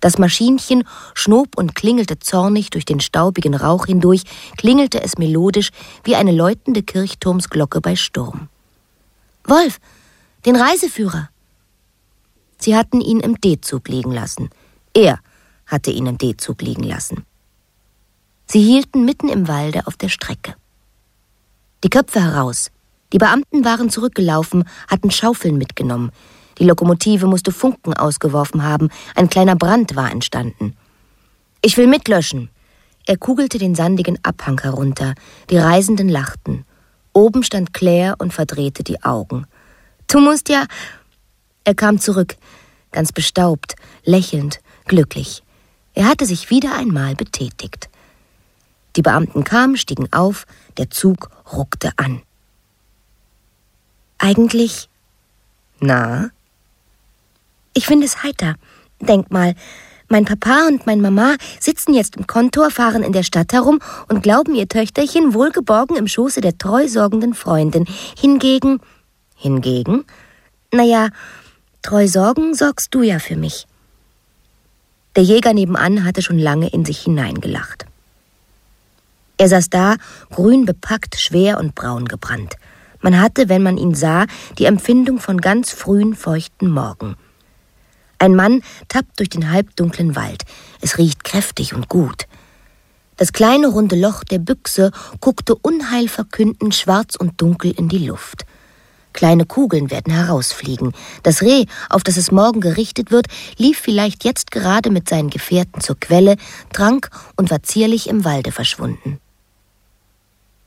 Das 0.00 0.18
Maschinchen 0.18 0.84
schnob 1.14 1.56
und 1.56 1.74
klingelte 1.74 2.20
zornig 2.20 2.70
durch 2.70 2.84
den 2.84 3.00
staubigen 3.00 3.54
Rauch 3.54 3.86
hindurch, 3.86 4.22
klingelte 4.56 5.02
es 5.02 5.18
melodisch 5.18 5.70
wie 6.04 6.14
eine 6.14 6.32
läutende 6.32 6.82
Kirchturmsglocke 6.82 7.80
bei 7.80 7.96
Sturm. 7.96 8.48
Wolf, 9.44 9.80
den 10.46 10.54
Reiseführer! 10.54 11.30
Sie 12.60 12.76
hatten 12.76 13.00
ihn 13.00 13.20
im 13.20 13.40
D-Zug 13.40 13.88
liegen 13.88 14.12
lassen. 14.12 14.50
Er 14.94 15.18
hatte 15.66 15.90
ihn 15.90 16.06
im 16.06 16.18
D-Zug 16.18 16.62
liegen 16.62 16.82
lassen. 16.82 17.24
Sie 18.46 18.62
hielten 18.62 19.04
mitten 19.04 19.28
im 19.28 19.46
Walde 19.48 19.86
auf 19.86 19.96
der 19.96 20.08
Strecke. 20.08 20.54
Die 21.84 21.90
Köpfe 21.90 22.20
heraus. 22.20 22.70
Die 23.12 23.18
Beamten 23.18 23.64
waren 23.64 23.90
zurückgelaufen, 23.90 24.64
hatten 24.88 25.10
Schaufeln 25.10 25.56
mitgenommen. 25.56 26.12
Die 26.58 26.64
Lokomotive 26.64 27.26
musste 27.26 27.52
Funken 27.52 27.94
ausgeworfen 27.94 28.64
haben, 28.64 28.90
ein 29.14 29.30
kleiner 29.30 29.56
Brand 29.56 29.96
war 29.96 30.10
entstanden. 30.10 30.76
Ich 31.62 31.76
will 31.76 31.86
mitlöschen. 31.86 32.50
Er 33.06 33.16
kugelte 33.16 33.58
den 33.58 33.74
sandigen 33.74 34.18
Abhang 34.22 34.60
herunter. 34.60 35.14
Die 35.50 35.56
Reisenden 35.56 36.08
lachten. 36.08 36.64
Oben 37.12 37.42
stand 37.42 37.72
Claire 37.72 38.16
und 38.18 38.34
verdrehte 38.34 38.84
die 38.84 39.02
Augen. 39.02 39.46
Du 40.08 40.20
musst 40.20 40.48
ja. 40.48 40.66
Er 41.64 41.74
kam 41.74 41.98
zurück, 41.98 42.36
ganz 42.92 43.12
bestaubt, 43.12 43.76
lächelnd, 44.04 44.60
glücklich. 44.86 45.42
Er 45.94 46.06
hatte 46.06 46.26
sich 46.26 46.50
wieder 46.50 46.76
einmal 46.76 47.14
betätigt. 47.14 47.88
Die 48.96 49.02
Beamten 49.02 49.42
kamen, 49.42 49.76
stiegen 49.76 50.12
auf, 50.12 50.46
der 50.76 50.90
Zug 50.90 51.30
ruckte 51.52 51.92
an. 51.96 52.22
Eigentlich. 54.18 54.88
Na? 55.80 56.30
Ich 57.72 57.86
finde 57.86 58.06
es 58.06 58.22
heiter. 58.22 58.56
Denk 59.00 59.30
mal, 59.30 59.54
mein 60.08 60.24
Papa 60.24 60.66
und 60.66 60.86
mein 60.86 61.00
Mama 61.00 61.36
sitzen 61.60 61.94
jetzt 61.94 62.16
im 62.16 62.26
Kontor, 62.26 62.70
fahren 62.70 63.02
in 63.02 63.12
der 63.12 63.22
Stadt 63.22 63.52
herum 63.52 63.80
und 64.08 64.22
glauben, 64.22 64.54
ihr 64.54 64.66
Töchterchen 64.66 65.34
wohlgeborgen 65.34 65.96
im 65.96 66.08
Schoße 66.08 66.40
der 66.40 66.56
treu 66.56 66.88
sorgenden 66.88 67.34
Freundin. 67.34 67.86
Hingegen. 68.18 68.80
Hingegen? 69.36 70.04
Naja, 70.72 71.10
treu 71.82 72.08
sorgen 72.08 72.54
sorgst 72.54 72.94
du 72.94 73.02
ja 73.02 73.18
für 73.18 73.36
mich. 73.36 73.66
Der 75.14 75.22
Jäger 75.22 75.52
nebenan 75.52 76.04
hatte 76.04 76.22
schon 76.22 76.38
lange 76.38 76.68
in 76.68 76.84
sich 76.84 77.00
hineingelacht. 77.00 77.86
Er 79.36 79.48
saß 79.48 79.70
da, 79.70 79.96
grün 80.30 80.64
bepackt, 80.64 81.20
schwer 81.20 81.58
und 81.58 81.74
braun 81.74 82.06
gebrannt. 82.06 82.56
Man 83.00 83.20
hatte, 83.20 83.48
wenn 83.48 83.62
man 83.62 83.76
ihn 83.76 83.94
sah, 83.94 84.26
die 84.58 84.64
Empfindung 84.64 85.20
von 85.20 85.40
ganz 85.40 85.70
frühen, 85.70 86.14
feuchten 86.14 86.70
Morgen. 86.70 87.16
Ein 88.18 88.34
Mann 88.34 88.62
tappt 88.88 89.20
durch 89.20 89.28
den 89.28 89.50
halbdunklen 89.50 90.16
Wald. 90.16 90.42
Es 90.80 90.98
riecht 90.98 91.22
kräftig 91.22 91.74
und 91.74 91.88
gut. 91.88 92.26
Das 93.16 93.32
kleine 93.32 93.68
runde 93.68 93.96
Loch 93.96 94.24
der 94.24 94.38
Büchse 94.38 94.90
guckte 95.20 95.54
unheilverkündend 95.54 96.74
schwarz 96.74 97.16
und 97.16 97.40
dunkel 97.40 97.72
in 97.72 97.88
die 97.88 98.06
Luft. 98.06 98.44
Kleine 99.12 99.46
Kugeln 99.46 99.90
werden 99.90 100.12
herausfliegen. 100.12 100.92
Das 101.22 101.42
Reh, 101.42 101.64
auf 101.90 102.04
das 102.04 102.16
es 102.16 102.30
morgen 102.30 102.60
gerichtet 102.60 103.10
wird, 103.10 103.26
lief 103.56 103.78
vielleicht 103.78 104.24
jetzt 104.24 104.50
gerade 104.50 104.90
mit 104.90 105.08
seinen 105.08 105.30
Gefährten 105.30 105.80
zur 105.80 105.98
Quelle, 105.98 106.36
trank 106.72 107.10
und 107.36 107.50
war 107.50 107.62
zierlich 107.62 108.08
im 108.08 108.24
Walde 108.24 108.52
verschwunden. 108.52 109.18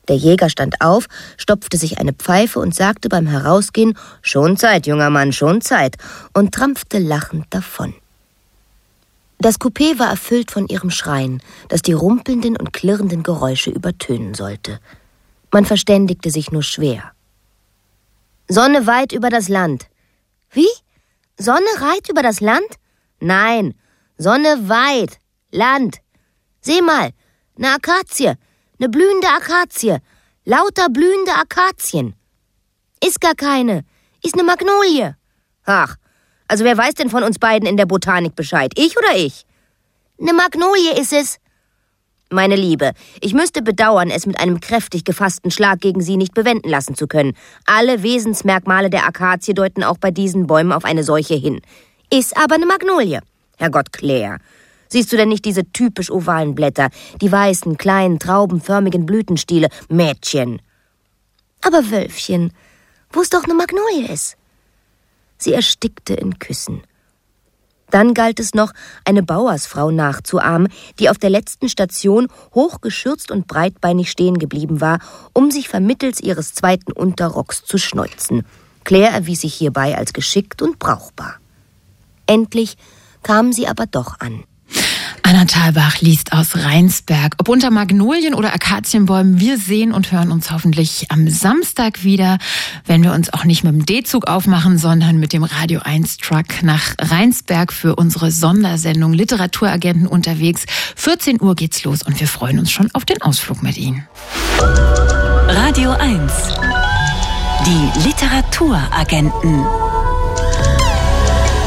Der 0.08 0.16
Jäger 0.16 0.48
stand 0.48 0.80
auf, 0.80 1.06
stopfte 1.36 1.76
sich 1.76 1.98
eine 1.98 2.12
Pfeife 2.12 2.58
und 2.58 2.74
sagte 2.74 3.08
beim 3.08 3.26
Herausgehen 3.26 3.96
Schon 4.20 4.56
Zeit, 4.56 4.86
junger 4.86 5.10
Mann, 5.10 5.32
schon 5.32 5.60
Zeit, 5.60 5.96
und 6.32 6.52
trampfte 6.52 6.98
lachend 6.98 7.46
davon. 7.50 7.94
Das 9.38 9.60
Coupé 9.60 9.98
war 9.98 10.08
erfüllt 10.08 10.50
von 10.50 10.68
ihrem 10.68 10.90
Schreien, 10.90 11.42
das 11.68 11.82
die 11.82 11.92
rumpelnden 11.92 12.56
und 12.56 12.72
klirrenden 12.72 13.22
Geräusche 13.22 13.70
übertönen 13.70 14.34
sollte. 14.34 14.78
Man 15.50 15.64
verständigte 15.64 16.30
sich 16.30 16.52
nur 16.52 16.62
schwer. 16.62 17.12
Sonne 18.48 18.86
weit 18.86 19.12
über 19.12 19.30
das 19.30 19.48
Land. 19.48 19.86
Wie? 20.50 20.68
Sonne 21.36 21.66
reit 21.78 22.08
über 22.08 22.22
das 22.22 22.40
Land? 22.40 22.66
Nein, 23.18 23.74
Sonne 24.18 24.68
weit. 24.68 25.18
Land. 25.50 25.98
Seh 26.60 26.80
mal, 26.80 27.10
ne 27.56 27.74
Akazie, 27.74 28.34
ne 28.82 28.88
blühende 28.88 29.28
Akazie, 29.28 29.98
lauter 30.44 30.88
blühende 30.90 31.32
Akazien. 31.34 32.14
Ist 33.04 33.20
gar 33.20 33.36
keine, 33.36 33.84
ist 34.24 34.34
ne 34.34 34.42
Magnolie. 34.42 35.14
Ach, 35.64 35.94
also 36.48 36.64
wer 36.64 36.76
weiß 36.76 36.94
denn 36.94 37.08
von 37.08 37.22
uns 37.22 37.38
beiden 37.38 37.68
in 37.68 37.76
der 37.76 37.86
Botanik 37.86 38.34
Bescheid? 38.34 38.72
Ich 38.74 38.96
oder 38.98 39.16
ich? 39.16 39.46
Ne 40.18 40.32
Magnolie 40.32 41.00
ist 41.00 41.12
es. 41.12 41.38
Meine 42.30 42.56
Liebe, 42.56 42.92
ich 43.20 43.34
müsste 43.34 43.62
bedauern, 43.62 44.10
es 44.10 44.26
mit 44.26 44.40
einem 44.40 44.58
kräftig 44.58 45.04
gefassten 45.04 45.52
Schlag 45.52 45.80
gegen 45.80 46.00
Sie 46.00 46.16
nicht 46.16 46.34
bewenden 46.34 46.68
lassen 46.68 46.96
zu 46.96 47.06
können. 47.06 47.36
Alle 47.66 48.02
Wesensmerkmale 48.02 48.90
der 48.90 49.06
Akazie 49.06 49.54
deuten 49.54 49.84
auch 49.84 49.98
bei 49.98 50.10
diesen 50.10 50.48
Bäumen 50.48 50.72
auf 50.72 50.84
eine 50.84 51.04
solche 51.04 51.34
hin. 51.34 51.60
Ist 52.12 52.36
aber 52.36 52.56
eine 52.56 52.66
Magnolie. 52.66 53.20
Herrgott, 53.58 53.92
Claire. 53.92 54.38
Siehst 54.92 55.10
du 55.10 55.16
denn 55.16 55.30
nicht 55.30 55.46
diese 55.46 55.64
typisch 55.72 56.10
ovalen 56.10 56.54
Blätter, 56.54 56.90
die 57.22 57.32
weißen, 57.32 57.78
kleinen, 57.78 58.18
traubenförmigen 58.18 59.06
Blütenstiele? 59.06 59.68
Mädchen. 59.88 60.60
Aber 61.62 61.90
Wölfchen, 61.90 62.52
wo 63.10 63.22
es 63.22 63.30
doch 63.30 63.44
eine 63.44 63.54
Magnolie 63.54 64.12
ist. 64.12 64.36
Sie 65.38 65.54
erstickte 65.54 66.12
in 66.12 66.38
Küssen. 66.38 66.82
Dann 67.88 68.12
galt 68.12 68.38
es 68.38 68.52
noch, 68.52 68.74
eine 69.06 69.22
Bauersfrau 69.22 69.90
nachzuahmen, 69.90 70.68
die 70.98 71.08
auf 71.08 71.16
der 71.16 71.30
letzten 71.30 71.70
Station 71.70 72.28
hochgeschürzt 72.54 73.30
und 73.30 73.46
breitbeinig 73.46 74.10
stehen 74.10 74.38
geblieben 74.38 74.82
war, 74.82 74.98
um 75.32 75.50
sich 75.50 75.70
vermittels 75.70 76.20
ihres 76.20 76.52
zweiten 76.52 76.92
Unterrocks 76.92 77.64
zu 77.64 77.78
schneuzen. 77.78 78.44
Claire 78.84 79.14
erwies 79.14 79.40
sich 79.40 79.54
hierbei 79.54 79.96
als 79.96 80.12
geschickt 80.12 80.60
und 80.60 80.78
brauchbar. 80.78 81.36
Endlich 82.26 82.76
kamen 83.22 83.54
sie 83.54 83.66
aber 83.66 83.86
doch 83.86 84.20
an. 84.20 84.44
Anna 85.32 85.46
Thalbach 85.46 86.02
liest 86.02 86.34
aus 86.34 86.56
Rheinsberg. 86.56 87.36
Ob 87.38 87.48
unter 87.48 87.70
Magnolien 87.70 88.34
oder 88.34 88.52
Akazienbäumen, 88.52 89.40
wir 89.40 89.56
sehen 89.56 89.92
und 89.92 90.12
hören 90.12 90.30
uns 90.30 90.50
hoffentlich 90.50 91.06
am 91.08 91.26
Samstag 91.26 92.04
wieder, 92.04 92.36
wenn 92.84 93.02
wir 93.02 93.14
uns 93.14 93.32
auch 93.32 93.44
nicht 93.44 93.64
mit 93.64 93.72
dem 93.72 93.86
D-Zug 93.86 94.26
aufmachen, 94.26 94.76
sondern 94.76 95.18
mit 95.18 95.32
dem 95.32 95.42
Radio 95.42 95.80
1 95.82 96.18
Truck 96.18 96.62
nach 96.62 96.96
Rheinsberg 97.00 97.72
für 97.72 97.96
unsere 97.96 98.30
Sondersendung 98.30 99.14
Literaturagenten 99.14 100.06
unterwegs. 100.06 100.66
14 100.96 101.40
Uhr 101.40 101.54
geht's 101.54 101.82
los 101.84 102.02
und 102.02 102.20
wir 102.20 102.28
freuen 102.28 102.58
uns 102.58 102.70
schon 102.70 102.90
auf 102.92 103.06
den 103.06 103.22
Ausflug 103.22 103.62
mit 103.62 103.78
Ihnen. 103.78 104.06
Radio 105.48 105.92
1. 105.92 106.32
Die 107.64 108.06
Literaturagenten. 108.06 109.64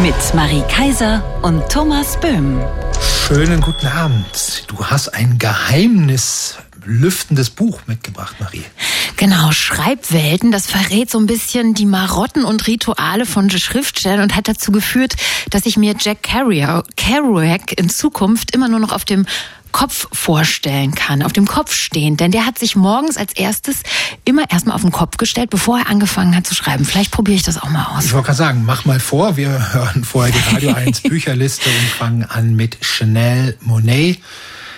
Mit 0.04 0.36
Marie 0.36 0.64
Kaiser 0.70 1.24
und 1.42 1.68
Thomas 1.68 2.20
Böhm. 2.20 2.62
Schönen 3.28 3.60
guten 3.60 3.88
Abend. 3.88 4.66
Du 4.68 4.86
hast 4.86 5.10
ein 5.10 5.40
Geheimnis 5.40 6.60
lüftendes 6.86 7.50
Buch 7.50 7.80
mitgebracht, 7.88 8.36
Marie. 8.40 8.64
Genau, 9.18 9.52
Schreibwelten, 9.52 10.52
das 10.52 10.68
verrät 10.68 11.10
so 11.10 11.18
ein 11.18 11.26
bisschen 11.26 11.74
die 11.74 11.88
Marotten 11.88 12.46
und 12.46 12.68
Rituale 12.68 13.26
von 13.26 13.50
Schriftstellern 13.50 14.22
und 14.22 14.36
hat 14.36 14.48
dazu 14.48 14.72
geführt, 14.72 15.16
dass 15.50 15.66
ich 15.66 15.76
mir 15.76 15.96
Jack 16.00 16.22
Kerouac 16.22 17.72
in 17.76 17.90
Zukunft 17.90 18.54
immer 18.54 18.68
nur 18.68 18.80
noch 18.80 18.92
auf 18.92 19.06
dem 19.06 19.26
Kopf 19.76 20.08
vorstellen 20.14 20.96
kann, 20.96 21.22
auf 21.22 21.34
dem 21.34 21.46
Kopf 21.46 21.74
stehen. 21.74 22.16
Denn 22.16 22.32
der 22.32 22.46
hat 22.46 22.58
sich 22.58 22.78
morgens 22.78 23.18
als 23.18 23.34
erstes 23.34 23.82
immer 24.24 24.50
erstmal 24.50 24.74
auf 24.74 24.84
den 24.84 24.94
Kopf 24.94 25.18
gestellt, 25.18 25.50
bevor 25.50 25.80
er 25.80 25.90
angefangen 25.90 26.34
hat 26.34 26.48
zu 26.48 26.56
schreiben. 26.56 26.86
Vielleicht 26.86 27.12
probiere 27.12 27.36
ich 27.36 27.44
das 27.44 27.62
auch 27.62 27.70
mal 27.70 27.84
aus. 27.88 28.06
Ich 28.06 28.14
wollte 28.14 28.28
gerade 28.28 28.38
sagen, 28.38 28.64
mach 28.66 28.86
mal 28.86 29.02
vor. 29.02 29.36
Wir 29.36 29.74
hören 29.74 30.06
vorher 30.06 30.34
die 30.34 30.56
Radio 30.56 30.74
1 30.76 31.02
Bücherliste 31.02 31.70
und 31.70 31.90
fangen 31.90 32.24
an 32.24 32.56
mit 32.56 32.78
Chanel 32.86 33.58
Monet. 33.60 34.20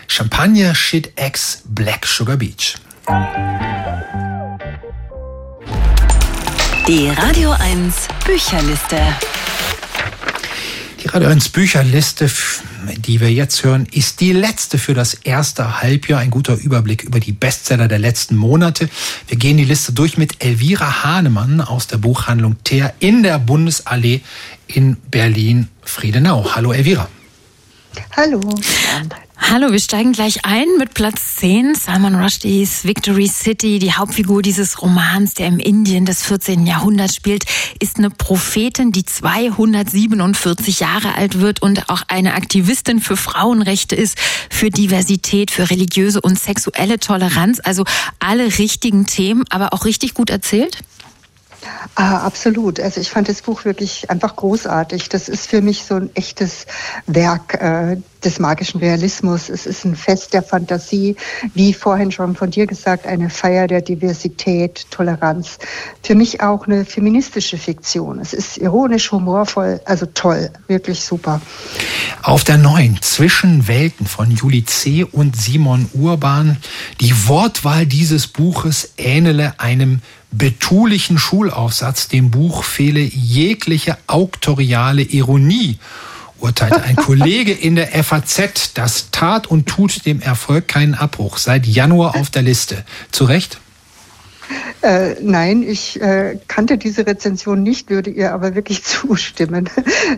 Champagner 0.08 0.74
Shit 0.74 1.12
X 1.16 1.62
Black 1.66 2.08
Sugar 2.08 2.38
Beach. 2.38 2.78
Die 6.88 7.10
Radio 7.10 7.52
1 7.52 8.08
Bücherliste. 8.26 9.00
Die 11.04 11.08
Radio 11.08 11.30
1 11.30 11.50
Bücherliste, 11.50 12.32
die 12.95 13.19
wir 13.19 13.32
jetzt 13.32 13.63
hören, 13.63 13.88
ist 13.91 14.21
die 14.21 14.34
letzte 14.34 14.78
für 14.78 14.93
das 14.93 15.13
erste 15.13 15.82
Halbjahr. 15.82 16.19
Ein 16.19 16.32
guter 16.32 16.56
Überblick 16.56 17.04
über 17.04 17.19
die 17.19 17.32
Bestseller 17.32 17.88
der 17.88 18.00
letzten 18.00 18.36
Monate. 18.36 18.89
Wir 19.28 19.38
gehen 19.38 19.58
die 19.58 19.65
Liste 19.65 19.93
durch 19.93 20.17
mit 20.17 20.43
Elvira 20.43 21.04
Hahnemann 21.04 21.62
aus 21.62 21.88
der 21.88 21.97
Buchhandlung 21.97 22.56
Teer 22.63 22.93
in 23.00 23.23
der 23.23 23.39
Bundesallee 23.39 24.21
in 24.67 24.97
Berlin-Friedenau. 25.12 26.56
Hallo 26.56 26.71
Elvira. 26.71 27.08
Hallo. 28.15 28.41
Hallo, 29.50 29.72
wir 29.72 29.80
steigen 29.80 30.12
gleich 30.12 30.44
ein 30.44 30.68
mit 30.78 30.94
Platz 30.94 31.38
10. 31.38 31.74
Salman 31.76 32.16
Rushdies 32.16 32.84
Victory 32.84 33.28
City, 33.28 33.80
die 33.80 33.94
Hauptfigur 33.94 34.42
dieses 34.42 34.82
Romans, 34.82 35.36
der 35.36 35.48
im 35.48 35.60
Indien 35.60 36.04
des 36.04 36.22
14. 36.24 36.66
Jahrhunderts 36.68 37.16
spielt, 37.16 37.46
ist 37.80 37.98
eine 37.98 38.10
Prophetin, 38.10 38.92
die 38.92 39.06
247 39.06 40.82
Jahre 40.82 41.16
alt 41.16 41.40
wird 41.40 41.62
und 41.62 41.90
auch 41.90 42.02
eine 42.10 42.34
Aktivistin 42.34 43.00
für 43.00 43.16
Frauenrechte 43.16 43.96
ist, 43.96 44.20
für 44.50 44.70
Diversität, 44.70 45.50
für 45.50 45.70
religiöse 45.70 46.20
und 46.20 46.38
sexuelle 46.38 47.00
Toleranz. 47.00 47.62
Also 47.64 47.86
alle 48.20 48.58
richtigen 48.58 49.06
Themen, 49.06 49.46
aber 49.50 49.72
auch 49.72 49.86
richtig 49.86 50.14
gut 50.14 50.30
erzählt? 50.30 50.80
Ah, 51.96 52.26
absolut. 52.26 52.80
Also 52.80 53.02
ich 53.02 53.10
fand 53.10 53.30
das 53.30 53.42
Buch 53.42 53.66
wirklich 53.66 54.10
einfach 54.10 54.36
großartig. 54.36 55.10
Das 55.10 55.30
ist 55.30 55.48
für 55.48 55.62
mich 55.62 55.84
so 55.84 55.96
ein 55.96 56.16
echtes 56.16 56.66
Werk. 57.08 57.56
Äh, 57.56 57.98
des 58.24 58.40
magischen 58.40 58.80
Realismus. 58.80 59.50
Es 59.50 59.66
ist 59.66 59.86
ein 59.86 59.96
Fest 59.96 60.34
der 60.34 60.44
Fantasie, 60.44 61.16
wie 61.54 61.74
vorhin 61.74 62.12
schon 62.12 62.36
von 62.36 62.52
dir 62.52 62.66
gesagt, 62.66 63.06
eine 63.06 63.30
Feier 63.30 63.68
der 63.68 63.82
Diversität, 63.82 64.88
Toleranz. 64.92 65.60
Für 66.04 66.16
mich 66.16 66.42
auch 66.42 66.68
eine 66.68 66.86
feministische 66.86 67.58
Fiktion. 67.58 68.20
Es 68.20 68.34
ist 68.34 68.58
ironisch, 68.58 69.12
humorvoll, 69.12 69.82
also 69.86 70.06
toll, 70.08 70.50
wirklich 70.68 71.02
super. 71.02 71.42
Auf 72.24 72.44
der 72.44 72.58
neuen 72.58 73.02
Zwischenwelten 73.02 74.06
von 74.06 74.32
Juli 74.32 74.66
C. 74.66 75.04
und 75.04 75.36
Simon 75.36 75.90
Urban. 75.94 76.58
Die 77.00 77.28
Wortwahl 77.28 77.86
dieses 77.86 78.28
Buches 78.28 78.94
ähnele 78.98 79.60
einem 79.60 80.02
betulichen 80.32 81.18
Schulaufsatz. 81.18 82.08
Dem 82.08 82.32
Buch 82.32 82.63
fehle 82.63 83.00
jegliche 83.00 83.98
auktoriale 84.08 85.04
Ironie 85.04 85.80
urteilte 86.40 86.84
ein 86.84 86.96
Kollege 86.96 87.52
in 87.52 87.76
der 87.76 87.88
FAZ, 88.04 88.74
das 88.74 89.10
tat 89.12 89.48
und 89.48 89.68
tut 89.68 90.06
dem 90.06 90.22
Erfolg 90.22 90.68
keinen 90.68 90.96
Abbruch. 90.96 91.38
Seit 91.38 91.66
Januar 91.66 92.16
auf 92.16 92.30
der 92.30 92.44
Liste. 92.44 92.86
Zu 93.12 93.26
Recht? 93.26 93.60
Äh, 94.82 95.16
nein, 95.22 95.64
ich 95.64 96.00
äh, 96.02 96.40
kannte 96.48 96.78
diese 96.78 97.06
Rezension 97.06 97.64
nicht, 97.64 97.90
würde 97.90 98.10
ihr 98.10 98.34
aber 98.34 98.56
wirklich 98.56 98.84
zustimmen. 98.86 99.70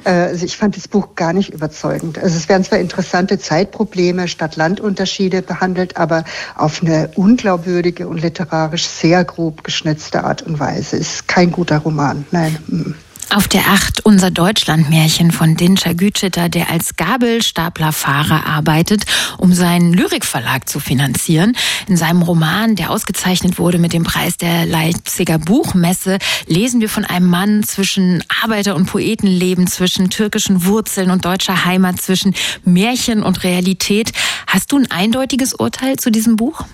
Äh, 0.04 0.10
also 0.10 0.46
ich 0.46 0.58
fand 0.58 0.76
das 0.76 0.88
Buch 0.88 1.16
gar 1.16 1.34
nicht 1.34 1.54
überzeugend. 1.54 2.18
Also 2.20 2.38
es 2.38 2.50
werden 2.50 2.64
zwar 2.64 2.80
interessante 2.80 3.40
Zeitprobleme, 3.40 4.28
Stadt-Land-Unterschiede 4.28 5.42
behandelt, 5.42 5.98
aber 5.98 6.24
auf 6.56 6.82
eine 6.82 7.10
unglaubwürdige 7.16 8.08
und 8.08 8.22
literarisch 8.22 8.88
sehr 8.88 9.24
grob 9.24 9.64
geschnitzte 9.64 10.24
Art 10.24 10.42
und 10.42 10.60
Weise. 10.60 10.98
Ist 10.98 11.28
kein 11.28 11.52
guter 11.52 11.80
Roman. 11.80 12.26
Nein. 12.32 12.96
Auf 13.32 13.48
der 13.48 13.68
Acht 13.68 14.04
unser 14.06 14.32
Deutschlandmärchen 14.32 15.30
von 15.30 15.56
Dinscher 15.56 15.94
Gütschiter, 15.94 16.50
der 16.50 16.72
als 16.72 16.96
Gabelstaplerfahrer 16.96 18.48
arbeitet, 18.48 19.06
um 19.38 19.54
seinen 19.54 19.94
Lyrikverlag 19.94 20.68
zu 20.68 20.80
finanzieren. 20.80 21.56
In 21.88 21.96
seinem 21.96 22.24
Roman, 22.24 22.76
der 22.76 22.90
ausgezeichnet 22.90 23.60
wurde 23.60 23.78
mit 23.78 23.94
dem 23.94 24.04
Preis 24.04 24.38
der 24.38 24.66
Leipziger 24.66 25.38
Buchmesse, 25.38 26.18
lesen 26.48 26.82
wir 26.82 26.90
von 26.90 27.06
einem 27.06 27.28
Mann 27.28 27.62
zwischen 27.62 28.24
Arbeiter- 28.42 28.76
und 28.76 28.88
Poetenleben, 28.88 29.68
zwischen 29.68 30.10
türkischen 30.10 30.66
Wurzeln 30.66 31.12
und 31.12 31.24
deutscher 31.24 31.66
Heimat, 31.66 32.02
zwischen 32.02 32.34
Märchen 32.66 33.22
und 33.22 33.44
Realität. 33.44 34.12
Hast 34.48 34.72
du 34.72 34.80
ein 34.80 34.90
eindeutiges 34.90 35.54
Urteil 35.54 35.98
zu 35.98 36.10
diesem 36.10 36.36
Buch? 36.36 36.66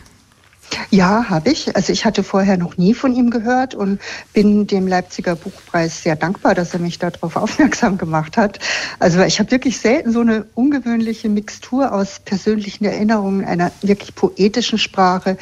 Ja, 0.89 1.29
habe 1.29 1.51
ich. 1.51 1.75
Also 1.75 1.93
ich 1.93 2.05
hatte 2.05 2.23
vorher 2.23 2.57
noch 2.57 2.77
nie 2.77 2.93
von 2.93 3.15
ihm 3.15 3.29
gehört 3.29 3.75
und 3.75 3.99
bin 4.33 4.67
dem 4.67 4.87
Leipziger 4.87 5.35
Buchpreis 5.35 6.03
sehr 6.03 6.15
dankbar, 6.15 6.55
dass 6.55 6.73
er 6.73 6.79
mich 6.79 6.99
darauf 6.99 7.35
aufmerksam 7.35 7.97
gemacht 7.97 8.37
hat. 8.37 8.59
Also 8.99 9.21
ich 9.21 9.39
habe 9.39 9.51
wirklich 9.51 9.77
selten 9.77 10.11
so 10.11 10.21
eine 10.21 10.45
ungewöhnliche 10.55 11.29
Mixtur 11.29 11.91
aus 11.93 12.19
persönlichen 12.19 12.85
Erinnerungen, 12.85 13.45
einer 13.45 13.71
wirklich 13.81 14.15
poetischen 14.15 14.77
Sprache, 14.77 15.37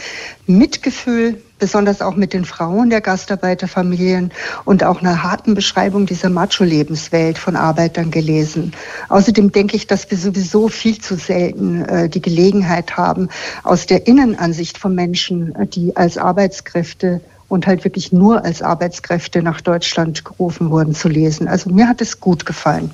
Mitgefühl, 0.46 1.42
besonders 1.64 2.02
auch 2.02 2.18
mit 2.18 2.34
den 2.34 2.44
Frauen 2.44 2.90
der 2.90 3.00
Gastarbeiterfamilien 3.00 4.34
und 4.66 4.84
auch 4.84 5.00
einer 5.00 5.24
harten 5.24 5.54
Beschreibung 5.54 6.06
dieser 6.06 6.30
Macho-Lebenswelt 6.30 7.38
von 7.38 7.56
Arbeitern 7.56 8.12
gelesen. 8.12 8.74
Außerdem 9.08 9.54
denke 9.54 9.78
ich, 9.78 9.88
dass 9.88 10.12
wir 10.12 10.18
sowieso 10.18 10.68
viel 10.68 11.00
zu 11.00 11.16
selten 11.16 11.86
äh, 11.86 12.10
die 12.10 12.22
Gelegenheit 12.22 12.98
haben, 12.98 13.30
aus 13.64 13.86
der 13.86 14.08
Innenansicht 14.08 14.78
von 14.78 14.94
Menschen, 14.94 15.56
äh, 15.56 15.66
die 15.66 15.96
als 15.96 16.18
Arbeitskräfte 16.18 17.22
und 17.48 17.66
halt 17.66 17.86
wirklich 17.86 18.12
nur 18.12 18.44
als 18.44 18.62
Arbeitskräfte 18.62 19.42
nach 19.42 19.62
Deutschland 19.62 20.26
gerufen 20.26 20.70
wurden, 20.70 20.94
zu 20.94 21.08
lesen. 21.08 21.48
Also 21.48 21.70
mir 21.70 21.88
hat 21.88 22.02
es 22.02 22.20
gut 22.20 22.46
gefallen. 22.46 22.92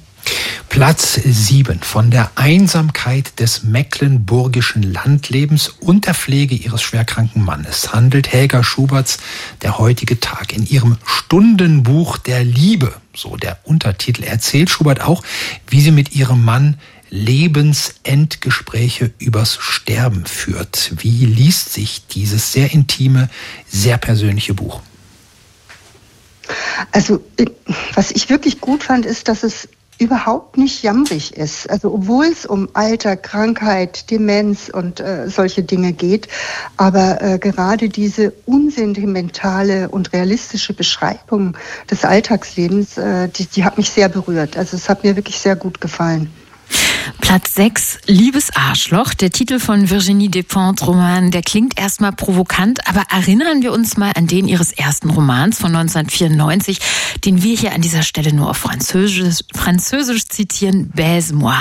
Platz 0.70 1.16
7 1.16 1.82
von 1.82 2.12
der 2.12 2.32
Einsamkeit 2.36 3.40
des 3.40 3.64
mecklenburgischen 3.64 4.84
Landlebens 4.84 5.68
und 5.68 6.06
der 6.06 6.14
Pflege 6.14 6.56
ihres 6.56 6.82
schwerkranken 6.82 7.44
Mannes 7.44 7.92
handelt 7.92 8.32
Helga 8.32 8.64
Schuberts 8.64 9.18
Der 9.62 9.80
heutige 9.80 10.20
Tag. 10.20 10.54
In 10.54 10.66
ihrem 10.66 10.98
Stundenbuch 11.06 12.18
der 12.18 12.44
Liebe, 12.44 12.94
so 13.16 13.36
der 13.36 13.60
Untertitel, 13.64 14.24
erzählt 14.24 14.70
Schubert 14.70 15.02
auch, 15.02 15.24
wie 15.68 15.82
sie 15.82 15.92
mit 15.92 16.16
ihrem 16.16 16.46
Mann 16.46 16.78
Lebensendgespräche 17.10 19.12
übers 19.18 19.58
Sterben 19.60 20.26
führt. 20.26 20.94
Wie 20.98 21.26
liest 21.26 21.74
sich 21.74 22.06
dieses 22.08 22.54
sehr 22.54 22.72
intime, 22.72 23.30
sehr 23.68 23.98
persönliche 23.98 24.54
Buch? 24.54 24.82
Also, 26.92 27.24
was 27.96 28.12
ich 28.12 28.30
wirklich 28.30 28.62
gut 28.62 28.84
fand, 28.84 29.06
ist, 29.06 29.28
dass 29.28 29.44
es 29.44 29.68
überhaupt 30.00 30.58
nicht 30.58 30.82
jammerig 30.82 31.36
ist. 31.36 31.70
Also 31.70 31.94
obwohl 31.94 32.26
es 32.26 32.46
um 32.46 32.70
Alter, 32.74 33.18
Krankheit, 33.18 34.10
Demenz 34.10 34.70
und 34.70 35.00
äh, 35.00 35.30
solche 35.30 35.62
Dinge 35.62 35.94
geht, 35.94 36.30
aber 36.78 37.22
äh, 37.22 37.38
gerade 37.38 37.90
diese 37.90 38.32
unsentimentale 38.46 39.90
und 39.90 40.14
realistische 40.14 40.74
Beschreibung 40.74 41.58
des 41.92 42.06
Alltagslebens, 42.06 42.98
äh, 42.98 43.28
die, 43.28 43.46
die 43.46 43.66
hat 43.66 43.78
mich 43.78 43.90
sehr 43.90 44.10
berührt. 44.10 44.58
Also 44.58 44.78
es 44.78 44.90
hat 44.90 45.04
mir 45.04 45.16
wirklich 45.16 45.40
sehr 45.40 45.58
gut 45.58 45.82
gefallen. 45.82 46.32
Platz 47.22 47.56
6, 47.56 48.00
Liebes 48.08 48.50
Arschloch, 48.56 49.14
der 49.14 49.30
Titel 49.30 49.60
von 49.60 49.90
Virginie 49.90 50.30
Despentes 50.30 50.88
Roman, 50.88 51.32
der 51.32 51.42
klingt 51.42 51.80
erstmal 51.80 52.12
provokant, 52.12 52.88
aber 52.88 53.04
erinnern 53.12 53.62
wir 53.62 53.72
uns 53.72 53.98
mal 53.98 54.12
an 54.16 54.28
den 54.28 54.48
ihres 54.48 54.72
ersten 54.72 55.10
Romans 55.10 55.60
von 55.60 55.76
1994, 55.76 56.80
den 57.26 57.44
wir 57.44 57.56
hier 57.56 57.74
an 57.74 57.82
dieser 57.82 58.04
Stelle 58.04 58.34
nur 58.34 58.50
auf 58.50 58.58
Französisch, 58.58 59.40
Französisch 59.54 60.28
zitieren, 60.28 60.90
Baise-moi. 60.90 61.56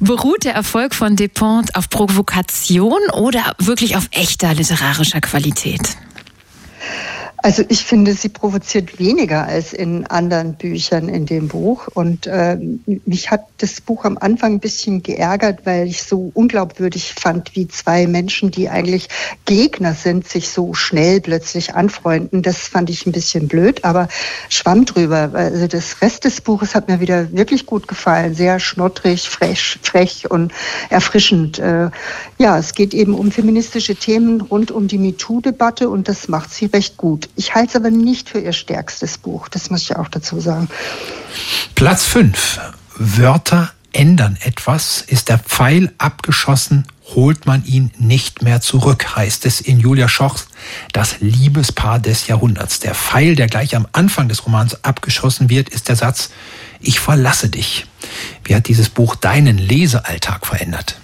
Beruht 0.00 0.44
der 0.44 0.54
Erfolg 0.54 0.94
von 0.94 1.16
Despentes 1.16 1.74
auf 1.74 1.88
Provokation 1.88 3.00
oder 3.14 3.54
wirklich 3.58 3.96
auf 3.96 4.08
echter 4.12 4.54
literarischer 4.54 5.20
Qualität? 5.20 5.96
Also 7.44 7.64
ich 7.68 7.84
finde, 7.84 8.14
sie 8.14 8.28
provoziert 8.28 9.00
weniger 9.00 9.48
als 9.48 9.72
in 9.72 10.06
anderen 10.06 10.54
Büchern 10.54 11.08
in 11.08 11.26
dem 11.26 11.48
Buch. 11.48 11.88
Und 11.92 12.28
äh, 12.28 12.56
mich 13.04 13.32
hat 13.32 13.46
das 13.58 13.80
Buch 13.80 14.04
am 14.04 14.16
Anfang 14.16 14.54
ein 14.54 14.60
bisschen 14.60 15.02
geärgert, 15.02 15.66
weil 15.66 15.88
ich 15.88 16.04
so 16.04 16.30
unglaubwürdig 16.34 17.12
fand, 17.14 17.56
wie 17.56 17.66
zwei 17.66 18.06
Menschen, 18.06 18.52
die 18.52 18.68
eigentlich 18.68 19.08
Gegner 19.44 19.94
sind, 19.94 20.28
sich 20.28 20.50
so 20.50 20.72
schnell 20.74 21.20
plötzlich 21.20 21.74
anfreunden. 21.74 22.42
Das 22.42 22.58
fand 22.58 22.90
ich 22.90 23.06
ein 23.06 23.12
bisschen 23.12 23.48
blöd, 23.48 23.84
aber 23.84 24.06
schwamm 24.48 24.84
drüber. 24.84 25.32
Also 25.34 25.66
das 25.66 26.00
Rest 26.00 26.24
des 26.24 26.42
Buches 26.42 26.76
hat 26.76 26.86
mir 26.86 27.00
wieder 27.00 27.32
wirklich 27.32 27.66
gut 27.66 27.88
gefallen. 27.88 28.36
Sehr 28.36 28.60
schnottrig, 28.60 29.28
frech, 29.28 29.80
frech 29.82 30.30
und 30.30 30.52
erfrischend. 30.90 31.58
Äh, 31.58 31.90
ja, 32.38 32.56
es 32.56 32.74
geht 32.74 32.94
eben 32.94 33.14
um 33.14 33.32
feministische 33.32 33.96
Themen 33.96 34.42
rund 34.42 34.70
um 34.70 34.86
die 34.86 34.98
MeToo-Debatte 34.98 35.90
und 35.90 36.06
das 36.06 36.28
macht 36.28 36.54
sie 36.54 36.66
recht 36.66 36.96
gut. 36.96 37.31
Ich 37.36 37.54
halte 37.54 37.70
es 37.70 37.76
aber 37.76 37.90
nicht 37.90 38.28
für 38.28 38.40
ihr 38.40 38.52
stärkstes 38.52 39.18
Buch, 39.18 39.48
das 39.48 39.70
muss 39.70 39.82
ich 39.82 39.96
auch 39.96 40.08
dazu 40.08 40.40
sagen. 40.40 40.68
Platz 41.74 42.04
5. 42.04 42.60
Wörter 42.96 43.72
ändern 43.92 44.36
etwas. 44.40 45.02
Ist 45.02 45.28
der 45.28 45.38
Pfeil 45.38 45.92
abgeschossen, 45.98 46.86
holt 47.14 47.46
man 47.46 47.64
ihn 47.64 47.90
nicht 47.98 48.42
mehr 48.42 48.60
zurück, 48.60 49.16
heißt 49.16 49.46
es 49.46 49.60
in 49.60 49.80
Julia 49.80 50.08
Schochs 50.08 50.46
Das 50.92 51.20
Liebespaar 51.20 51.98
des 51.98 52.26
Jahrhunderts. 52.26 52.80
Der 52.80 52.94
Pfeil, 52.94 53.34
der 53.34 53.46
gleich 53.46 53.76
am 53.76 53.86
Anfang 53.92 54.28
des 54.28 54.46
Romans 54.46 54.84
abgeschossen 54.84 55.50
wird, 55.50 55.68
ist 55.68 55.88
der 55.88 55.96
Satz, 55.96 56.30
ich 56.80 57.00
verlasse 57.00 57.48
dich. 57.48 57.86
Wie 58.44 58.54
hat 58.54 58.68
dieses 58.68 58.88
Buch 58.88 59.14
deinen 59.14 59.58
Lesealltag 59.58 60.46
verändert? 60.46 60.96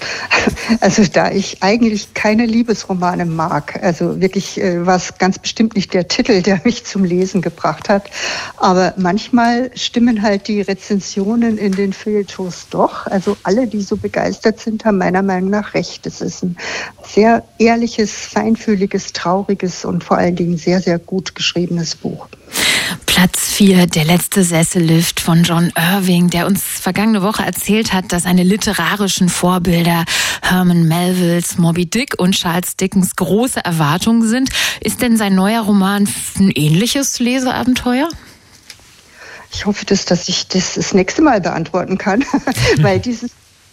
Also 0.80 1.04
da 1.04 1.30
ich 1.30 1.62
eigentlich 1.62 2.14
keine 2.14 2.46
Liebesromane 2.46 3.24
mag, 3.24 3.80
also 3.82 4.20
wirklich 4.20 4.60
äh, 4.60 4.84
war 4.86 4.96
es 4.96 5.18
ganz 5.18 5.38
bestimmt 5.38 5.74
nicht 5.76 5.94
der 5.94 6.08
Titel, 6.08 6.42
der 6.42 6.60
mich 6.64 6.84
zum 6.84 7.04
Lesen 7.04 7.42
gebracht 7.42 7.88
hat, 7.88 8.10
aber 8.56 8.94
manchmal 8.96 9.70
stimmen 9.74 10.22
halt 10.22 10.48
die 10.48 10.60
Rezensionen 10.60 11.58
in 11.58 11.72
den 11.72 11.92
Feuilletons 11.92 12.68
doch. 12.70 13.06
Also 13.06 13.36
alle, 13.42 13.66
die 13.66 13.80
so 13.80 13.96
begeistert 13.96 14.60
sind, 14.60 14.84
haben 14.84 14.98
meiner 14.98 15.22
Meinung 15.22 15.50
nach 15.50 15.74
recht. 15.74 16.06
Es 16.06 16.20
ist 16.20 16.42
ein 16.42 16.56
sehr 17.04 17.44
ehrliches, 17.58 18.12
feinfühliges, 18.12 19.12
trauriges 19.12 19.84
und 19.84 20.04
vor 20.04 20.18
allen 20.18 20.36
Dingen 20.36 20.56
sehr, 20.56 20.80
sehr 20.80 20.98
gut 20.98 21.34
geschriebenes 21.34 21.94
Buch. 21.96 22.28
Platz 23.16 23.46
4, 23.52 23.86
der 23.86 24.04
letzte 24.04 24.44
Sessellift 24.44 25.20
von 25.20 25.42
John 25.42 25.72
Irving, 25.74 26.28
der 26.28 26.46
uns 26.46 26.62
vergangene 26.62 27.22
Woche 27.22 27.42
erzählt 27.42 27.94
hat, 27.94 28.12
dass 28.12 28.24
seine 28.24 28.42
literarischen 28.42 29.30
Vorbilder 29.30 30.04
Herman 30.42 30.86
Melvilles 30.86 31.56
Moby 31.56 31.86
Dick 31.86 32.16
und 32.18 32.32
Charles 32.32 32.76
Dickens 32.76 33.16
große 33.16 33.64
Erwartungen 33.64 34.28
sind. 34.28 34.50
Ist 34.82 35.00
denn 35.00 35.16
sein 35.16 35.34
neuer 35.34 35.62
Roman 35.62 36.06
ein 36.38 36.50
ähnliches 36.50 37.18
Leseabenteuer? 37.18 38.10
Ich 39.50 39.64
hoffe, 39.64 39.86
dass, 39.86 40.04
dass 40.04 40.28
ich 40.28 40.48
das 40.48 40.74
das 40.74 40.92
nächste 40.92 41.22
Mal 41.22 41.40
beantworten 41.40 41.96
kann, 41.96 42.22
weil 42.80 43.00
dieses 43.00 43.30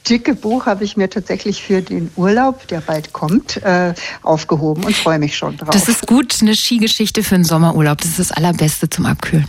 dicke 0.08 0.36
Buch 0.36 0.66
habe 0.66 0.84
ich 0.84 0.98
mir 0.98 1.10
tatsächlich 1.10 1.64
für 1.64 1.82
den 1.82 2.12
Urlaub, 2.16 2.68
der 2.68 2.82
bald 2.82 3.14
kommt, 3.14 3.58
äh, 3.64 3.94
aufgehoben 4.22 4.84
und 4.84 4.96
freue 4.96 5.20
mich 5.20 5.38
schon 5.38 5.58
drauf. 5.58 5.70
Das 5.70 5.88
ist 5.88 6.08
gut, 6.08 6.38
eine 6.42 6.56
Skigeschichte 6.56 7.24
für 7.24 7.36
einen 7.36 7.44
Sommerurlaub. 7.44 8.00
Das 8.00 8.12
ist 8.12 8.20
das 8.20 8.32
Allerbeste 8.32 8.90
zum 8.90 9.06
Abkühlen. 9.06 9.48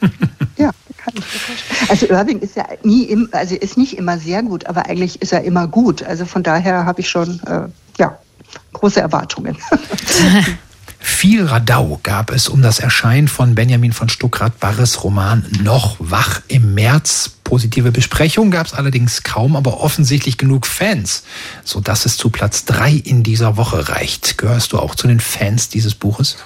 ja, 0.56 0.70
Also 1.88 2.06
Irving 2.06 2.40
ist 2.40 2.56
ja 2.56 2.66
nie, 2.82 3.16
also 3.32 3.54
ist 3.54 3.76
nicht 3.76 3.96
immer 3.98 4.18
sehr 4.18 4.42
gut, 4.42 4.66
aber 4.66 4.86
eigentlich 4.86 5.20
ist 5.22 5.32
er 5.32 5.44
immer 5.44 5.66
gut. 5.66 6.02
Also 6.02 6.24
von 6.24 6.42
daher 6.42 6.84
habe 6.84 7.00
ich 7.00 7.08
schon, 7.08 7.40
äh, 7.46 7.68
ja, 7.98 8.18
große 8.72 9.00
Erwartungen. 9.00 9.56
Viel 11.06 11.44
Radau 11.44 12.00
gab 12.02 12.30
es 12.30 12.48
um 12.48 12.62
das 12.62 12.78
Erscheinen 12.78 13.28
von 13.28 13.54
Benjamin 13.54 13.92
von 13.92 14.08
Stuckrad-Barres 14.08 15.04
Roman 15.04 15.44
Noch 15.62 15.96
wach 15.98 16.40
im 16.48 16.72
März. 16.72 17.32
Positive 17.44 17.92
Besprechungen 17.92 18.50
gab 18.50 18.68
es 18.68 18.72
allerdings 18.72 19.22
kaum, 19.22 19.54
aber 19.54 19.82
offensichtlich 19.82 20.38
genug 20.38 20.66
Fans, 20.66 21.24
sodass 21.62 22.06
es 22.06 22.16
zu 22.16 22.30
Platz 22.30 22.64
drei 22.64 22.92
in 22.92 23.22
dieser 23.22 23.58
Woche 23.58 23.90
reicht. 23.90 24.38
Gehörst 24.38 24.72
du 24.72 24.78
auch 24.78 24.94
zu 24.94 25.06
den 25.06 25.20
Fans 25.20 25.68
dieses 25.68 25.94
Buches? 25.94 26.38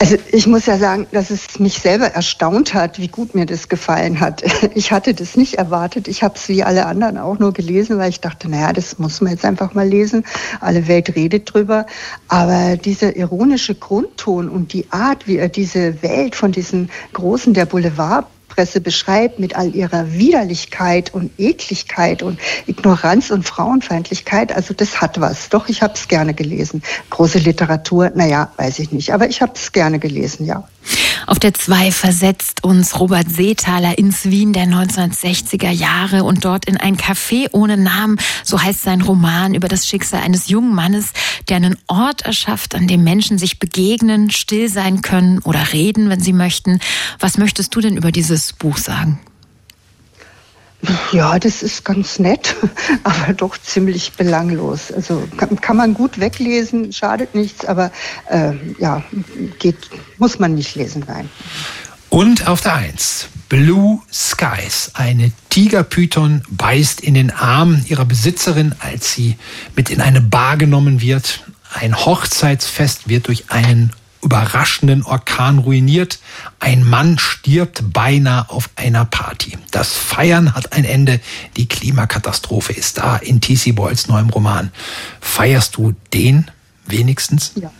Also 0.00 0.16
ich 0.32 0.46
muss 0.46 0.64
ja 0.64 0.78
sagen, 0.78 1.06
dass 1.12 1.28
es 1.28 1.58
mich 1.58 1.78
selber 1.78 2.06
erstaunt 2.06 2.72
hat, 2.72 2.98
wie 2.98 3.08
gut 3.08 3.34
mir 3.34 3.44
das 3.44 3.68
gefallen 3.68 4.18
hat. 4.18 4.42
Ich 4.74 4.92
hatte 4.92 5.12
das 5.12 5.36
nicht 5.36 5.54
erwartet. 5.54 6.08
Ich 6.08 6.22
habe 6.22 6.36
es 6.36 6.48
wie 6.48 6.62
alle 6.62 6.86
anderen 6.86 7.18
auch 7.18 7.38
nur 7.38 7.52
gelesen, 7.52 7.98
weil 7.98 8.08
ich 8.08 8.20
dachte, 8.20 8.48
naja, 8.48 8.72
das 8.72 8.98
muss 8.98 9.20
man 9.20 9.32
jetzt 9.32 9.44
einfach 9.44 9.74
mal 9.74 9.86
lesen. 9.86 10.24
Alle 10.60 10.88
Welt 10.88 11.14
redet 11.14 11.52
drüber. 11.52 11.84
Aber 12.28 12.78
dieser 12.78 13.14
ironische 13.14 13.74
Grundton 13.74 14.48
und 14.48 14.72
die 14.72 14.90
Art, 14.90 15.26
wie 15.26 15.36
er 15.36 15.50
diese 15.50 16.02
Welt 16.02 16.34
von 16.34 16.50
diesen 16.50 16.90
Großen 17.12 17.52
der 17.52 17.66
Boulevard 17.66 18.26
Presse 18.60 18.82
beschreibt 18.82 19.38
mit 19.38 19.56
all 19.56 19.74
ihrer 19.74 20.12
Widerlichkeit 20.12 21.14
und 21.14 21.30
Ekligkeit 21.38 22.22
und 22.22 22.38
Ignoranz 22.66 23.30
und 23.30 23.44
Frauenfeindlichkeit, 23.44 24.54
also 24.54 24.74
das 24.74 25.00
hat 25.00 25.18
was. 25.18 25.48
Doch, 25.48 25.70
ich 25.70 25.80
habe 25.80 25.94
es 25.94 26.08
gerne 26.08 26.34
gelesen. 26.34 26.82
Große 27.08 27.38
Literatur, 27.38 28.12
naja, 28.14 28.52
weiß 28.58 28.80
ich 28.80 28.92
nicht, 28.92 29.14
aber 29.14 29.30
ich 29.30 29.40
habe 29.40 29.52
es 29.54 29.72
gerne 29.72 29.98
gelesen, 29.98 30.44
ja. 30.44 30.68
Auf 31.26 31.38
der 31.38 31.54
2 31.54 31.92
versetzt 31.92 32.64
uns 32.64 32.98
Robert 32.98 33.30
Seethaler 33.30 33.98
ins 33.98 34.24
Wien 34.24 34.52
der 34.52 34.64
1960er 34.64 35.70
Jahre 35.70 36.24
und 36.24 36.44
dort 36.44 36.64
in 36.64 36.76
ein 36.76 36.96
Café 36.96 37.48
ohne 37.52 37.76
Namen, 37.76 38.18
so 38.42 38.60
heißt 38.60 38.82
sein 38.82 39.00
Roman 39.00 39.54
über 39.54 39.68
das 39.68 39.86
Schicksal 39.86 40.22
eines 40.22 40.48
jungen 40.48 40.74
Mannes, 40.74 41.12
der 41.48 41.56
einen 41.56 41.78
Ort 41.86 42.22
erschafft, 42.22 42.74
an 42.74 42.88
dem 42.88 43.04
Menschen 43.04 43.38
sich 43.38 43.58
begegnen, 43.58 44.30
still 44.30 44.68
sein 44.68 45.02
können 45.02 45.38
oder 45.40 45.72
reden, 45.72 46.08
wenn 46.08 46.20
sie 46.20 46.32
möchten. 46.32 46.80
Was 47.18 47.38
möchtest 47.38 47.74
du 47.74 47.80
denn 47.80 47.96
über 47.96 48.10
dieses 48.10 48.52
Buch 48.52 48.78
sagen? 48.78 49.20
Ja, 51.12 51.38
das 51.38 51.62
ist 51.62 51.84
ganz 51.84 52.18
nett, 52.18 52.56
aber 53.04 53.34
doch 53.34 53.58
ziemlich 53.58 54.12
belanglos. 54.12 54.90
Also 54.90 55.28
kann, 55.36 55.60
kann 55.60 55.76
man 55.76 55.94
gut 55.94 56.20
weglesen, 56.20 56.92
schadet 56.92 57.34
nichts, 57.34 57.64
aber 57.64 57.90
äh, 58.30 58.52
ja, 58.78 59.02
geht, 59.58 59.76
muss 60.18 60.38
man 60.38 60.54
nicht 60.54 60.74
lesen, 60.76 61.04
nein. 61.06 61.28
Und 62.08 62.48
auf 62.48 62.60
der 62.60 62.74
Eins, 62.74 63.28
Blue 63.48 64.00
Skies. 64.12 64.92
Eine 64.94 65.32
Tigerpython 65.50 66.42
beißt 66.50 67.00
in 67.00 67.14
den 67.14 67.30
Arm 67.30 67.84
ihrer 67.86 68.04
Besitzerin, 68.04 68.74
als 68.78 69.12
sie 69.12 69.36
mit 69.76 69.90
in 69.90 70.00
eine 70.00 70.20
Bar 70.20 70.56
genommen 70.56 71.00
wird. 71.00 71.44
Ein 71.72 71.96
Hochzeitsfest 71.96 73.08
wird 73.08 73.28
durch 73.28 73.50
einen 73.50 73.92
überraschenden 74.22 75.02
Orkan 75.02 75.58
ruiniert. 75.58 76.18
Ein 76.58 76.84
Mann 76.84 77.18
stirbt 77.18 77.92
beinahe 77.92 78.48
auf 78.50 78.70
einer 78.76 79.04
Party. 79.04 79.58
Das 79.70 79.92
Feiern 79.92 80.54
hat 80.54 80.72
ein 80.72 80.84
Ende. 80.84 81.20
Die 81.56 81.66
Klimakatastrophe 81.66 82.72
ist 82.72 82.98
da 82.98 83.16
in 83.16 83.40
T.C. 83.40 83.72
Boyles 83.72 84.08
neuem 84.08 84.30
Roman. 84.30 84.70
Feierst 85.20 85.76
du 85.76 85.94
den 86.12 86.50
wenigstens? 86.86 87.52
Ja. 87.54 87.70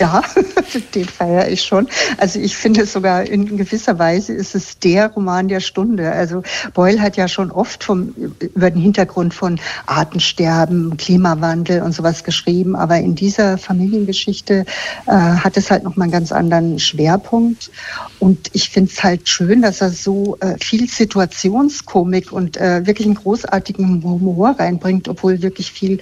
Ja, 0.00 0.22
den 0.94 1.04
feiere 1.04 1.48
ich 1.48 1.62
schon. 1.62 1.88
Also 2.18 2.40
ich 2.40 2.56
finde 2.56 2.84
sogar 2.84 3.22
in 3.22 3.56
gewisser 3.56 3.96
Weise 3.98 4.32
ist 4.32 4.56
es 4.56 4.78
der 4.80 5.08
Roman 5.10 5.46
der 5.46 5.60
Stunde. 5.60 6.10
Also 6.10 6.42
Boyle 6.72 7.00
hat 7.00 7.16
ja 7.16 7.28
schon 7.28 7.52
oft 7.52 7.84
vom, 7.84 8.12
über 8.40 8.70
den 8.70 8.82
Hintergrund 8.82 9.34
von 9.34 9.60
Artensterben, 9.86 10.96
Klimawandel 10.96 11.82
und 11.82 11.92
sowas 11.92 12.24
geschrieben, 12.24 12.74
aber 12.74 12.98
in 12.98 13.14
dieser 13.14 13.56
Familiengeschichte 13.56 14.64
äh, 15.06 15.12
hat 15.12 15.56
es 15.56 15.70
halt 15.70 15.84
noch 15.84 15.94
mal 15.94 16.04
einen 16.04 16.12
ganz 16.12 16.32
anderen 16.32 16.80
Schwerpunkt. 16.80 17.70
Und 18.18 18.50
ich 18.52 18.70
finde 18.70 18.90
es 18.90 19.04
halt 19.04 19.28
schön, 19.28 19.62
dass 19.62 19.80
er 19.80 19.90
so 19.90 20.36
äh, 20.40 20.56
viel 20.58 20.88
Situationskomik 20.88 22.32
und 22.32 22.56
äh, 22.56 22.84
wirklich 22.84 23.06
einen 23.06 23.16
großartigen 23.16 24.02
Humor 24.02 24.56
reinbringt, 24.58 25.08
obwohl 25.08 25.40
wirklich 25.40 25.70
viel 25.70 26.00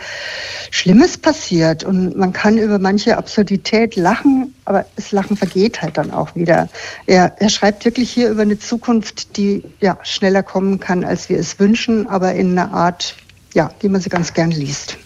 Schlimmes 0.70 1.18
passiert. 1.18 1.84
Und 1.84 2.16
man 2.16 2.32
kann 2.32 2.56
über 2.56 2.78
manche 2.78 3.18
Absurditäten 3.18 3.81
Realität 3.82 3.96
lachen, 3.96 4.54
aber 4.64 4.86
das 4.96 5.12
Lachen 5.12 5.36
vergeht 5.36 5.82
halt 5.82 5.98
dann 5.98 6.10
auch 6.10 6.34
wieder. 6.34 6.68
Er, 7.06 7.34
er 7.38 7.48
schreibt 7.48 7.84
wirklich 7.84 8.10
hier 8.10 8.30
über 8.30 8.42
eine 8.42 8.58
Zukunft, 8.58 9.36
die 9.36 9.64
ja 9.80 9.98
schneller 10.02 10.42
kommen 10.42 10.80
kann, 10.80 11.04
als 11.04 11.28
wir 11.28 11.38
es 11.38 11.58
wünschen, 11.58 12.06
aber 12.08 12.34
in 12.34 12.58
einer 12.58 12.72
Art, 12.72 13.16
ja, 13.54 13.70
wie 13.80 13.88
man 13.88 14.00
sie 14.00 14.10
ganz 14.10 14.34
gern 14.34 14.50
liest. 14.50 14.98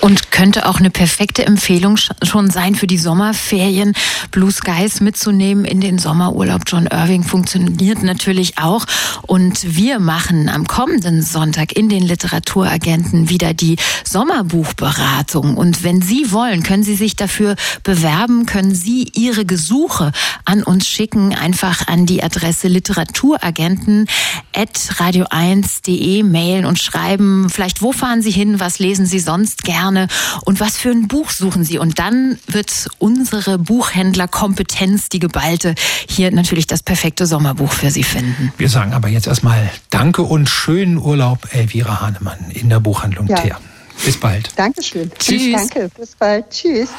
Und 0.00 0.30
könnte 0.30 0.68
auch 0.68 0.78
eine 0.78 0.90
perfekte 0.90 1.46
Empfehlung 1.46 1.96
schon 1.96 2.50
sein 2.50 2.74
für 2.74 2.86
die 2.86 2.98
Sommerferien, 2.98 3.94
Blue 4.30 4.52
Skies 4.52 5.00
mitzunehmen 5.00 5.64
in 5.64 5.80
den 5.80 5.98
Sommerurlaub. 5.98 6.62
John 6.66 6.86
Irving 6.86 7.22
funktioniert 7.24 8.02
natürlich 8.02 8.58
auch. 8.58 8.84
Und 9.22 9.76
wir 9.76 9.98
machen 9.98 10.50
am 10.50 10.66
kommenden 10.66 11.22
Sonntag 11.22 11.72
in 11.72 11.88
den 11.88 12.02
Literaturagenten 12.02 13.30
wieder 13.30 13.54
die 13.54 13.76
Sommerbuchberatung. 14.04 15.56
Und 15.56 15.82
wenn 15.82 16.02
Sie 16.02 16.30
wollen, 16.30 16.62
können 16.62 16.82
Sie 16.82 16.96
sich 16.96 17.16
dafür 17.16 17.56
bewerben, 17.82 18.44
können 18.44 18.74
Sie 18.74 19.10
Ihre 19.14 19.46
Gesuche 19.46 20.12
an 20.44 20.62
uns 20.62 20.86
schicken, 20.86 21.34
einfach 21.34 21.88
an 21.88 22.04
die 22.04 22.22
Adresse 22.22 22.68
literaturagenten 22.68 24.06
at 24.54 24.76
radio1.de 24.98 26.22
mailen 26.22 26.66
und 26.66 26.78
schreiben, 26.78 27.48
vielleicht 27.48 27.80
wo 27.80 27.92
fahren 27.92 28.20
Sie 28.20 28.30
hin, 28.30 28.60
was 28.60 28.78
lesen 28.78 29.06
Sie 29.06 29.18
sonst 29.18 29.64
gerne 29.64 29.85
gerne 29.86 30.08
und 30.44 30.60
was 30.60 30.76
für 30.76 30.90
ein 30.90 31.08
Buch 31.08 31.30
suchen 31.30 31.64
Sie. 31.64 31.78
Und 31.78 31.98
dann 31.98 32.38
wird 32.46 32.88
unsere 32.98 33.58
Buchhändlerkompetenz, 33.58 35.08
die 35.08 35.18
geballte, 35.18 35.74
hier 36.08 36.30
natürlich 36.32 36.66
das 36.66 36.82
perfekte 36.82 37.26
Sommerbuch 37.26 37.72
für 37.72 37.90
Sie 37.90 38.02
finden. 38.02 38.52
Wir 38.58 38.68
sagen 38.68 38.92
aber 38.92 39.08
jetzt 39.08 39.26
erstmal 39.26 39.70
Danke 39.90 40.22
und 40.22 40.48
schönen 40.48 40.98
Urlaub, 40.98 41.48
Elvira 41.52 42.00
Hahnemann 42.00 42.50
in 42.50 42.68
der 42.68 42.80
Buchhandlung 42.80 43.28
ja. 43.28 43.36
Teer. 43.36 43.60
Bis 44.04 44.20
bald. 44.20 44.50
Dankeschön. 44.56 45.10
Tschüss. 45.18 45.52
Danke. 45.52 45.88
Bis 45.98 46.14
bald. 46.16 46.50
Tschüss. 46.50 46.90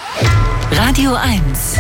Radio 0.72 1.14
1. 1.14 1.76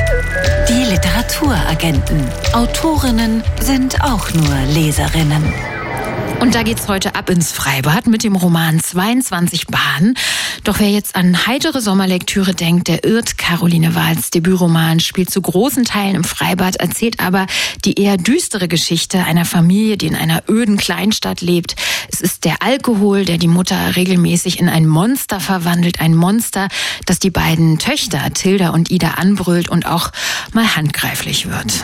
Die 0.69 0.91
Literaturagenten. 0.91 2.23
Autorinnen 2.53 3.43
sind 3.59 3.99
auch 4.03 4.31
nur 4.33 4.55
Leserinnen. 4.67 5.76
Und 6.39 6.53
da 6.53 6.61
geht's 6.61 6.87
heute 6.87 7.15
ab 7.15 7.31
ins 7.31 7.51
Freibad 7.51 8.05
mit 8.05 8.23
dem 8.23 8.35
Roman 8.35 8.79
22 8.79 9.67
Bahnen. 9.67 10.13
Doch 10.63 10.79
wer 10.79 10.89
jetzt 10.91 11.15
an 11.15 11.47
heitere 11.47 11.81
Sommerlektüre 11.81 12.53
denkt, 12.53 12.87
der 12.87 13.03
irrt. 13.03 13.39
Caroline 13.39 13.95
Wahls 13.95 14.29
Debütroman 14.29 14.99
spielt 14.99 15.31
zu 15.31 15.41
großen 15.41 15.83
Teilen 15.83 16.15
im 16.15 16.23
Freibad, 16.23 16.75
erzählt 16.75 17.19
aber 17.19 17.47
die 17.85 17.99
eher 17.99 18.17
düstere 18.17 18.67
Geschichte 18.67 19.23
einer 19.23 19.45
Familie, 19.45 19.97
die 19.97 20.07
in 20.07 20.15
einer 20.15 20.43
öden 20.47 20.77
Kleinstadt 20.77 21.41
lebt. 21.41 21.75
Es 22.11 22.21
ist 22.21 22.45
der 22.45 22.61
Alkohol, 22.61 23.25
der 23.25 23.39
die 23.39 23.47
Mutter 23.47 23.95
regelmäßig 23.95 24.59
in 24.59 24.69
ein 24.69 24.85
Monster 24.85 25.39
verwandelt. 25.39 25.99
Ein 25.99 26.15
Monster, 26.15 26.67
das 27.07 27.17
die 27.17 27.31
beiden 27.31 27.79
Töchter 27.79 28.31
Tilda 28.33 28.69
und 28.69 28.91
Ida 28.91 29.15
anbrüllt 29.15 29.69
und 29.69 29.87
auch 29.87 30.11
mal 30.53 30.75
handgreiflich 30.75 31.49
wird. 31.49 31.83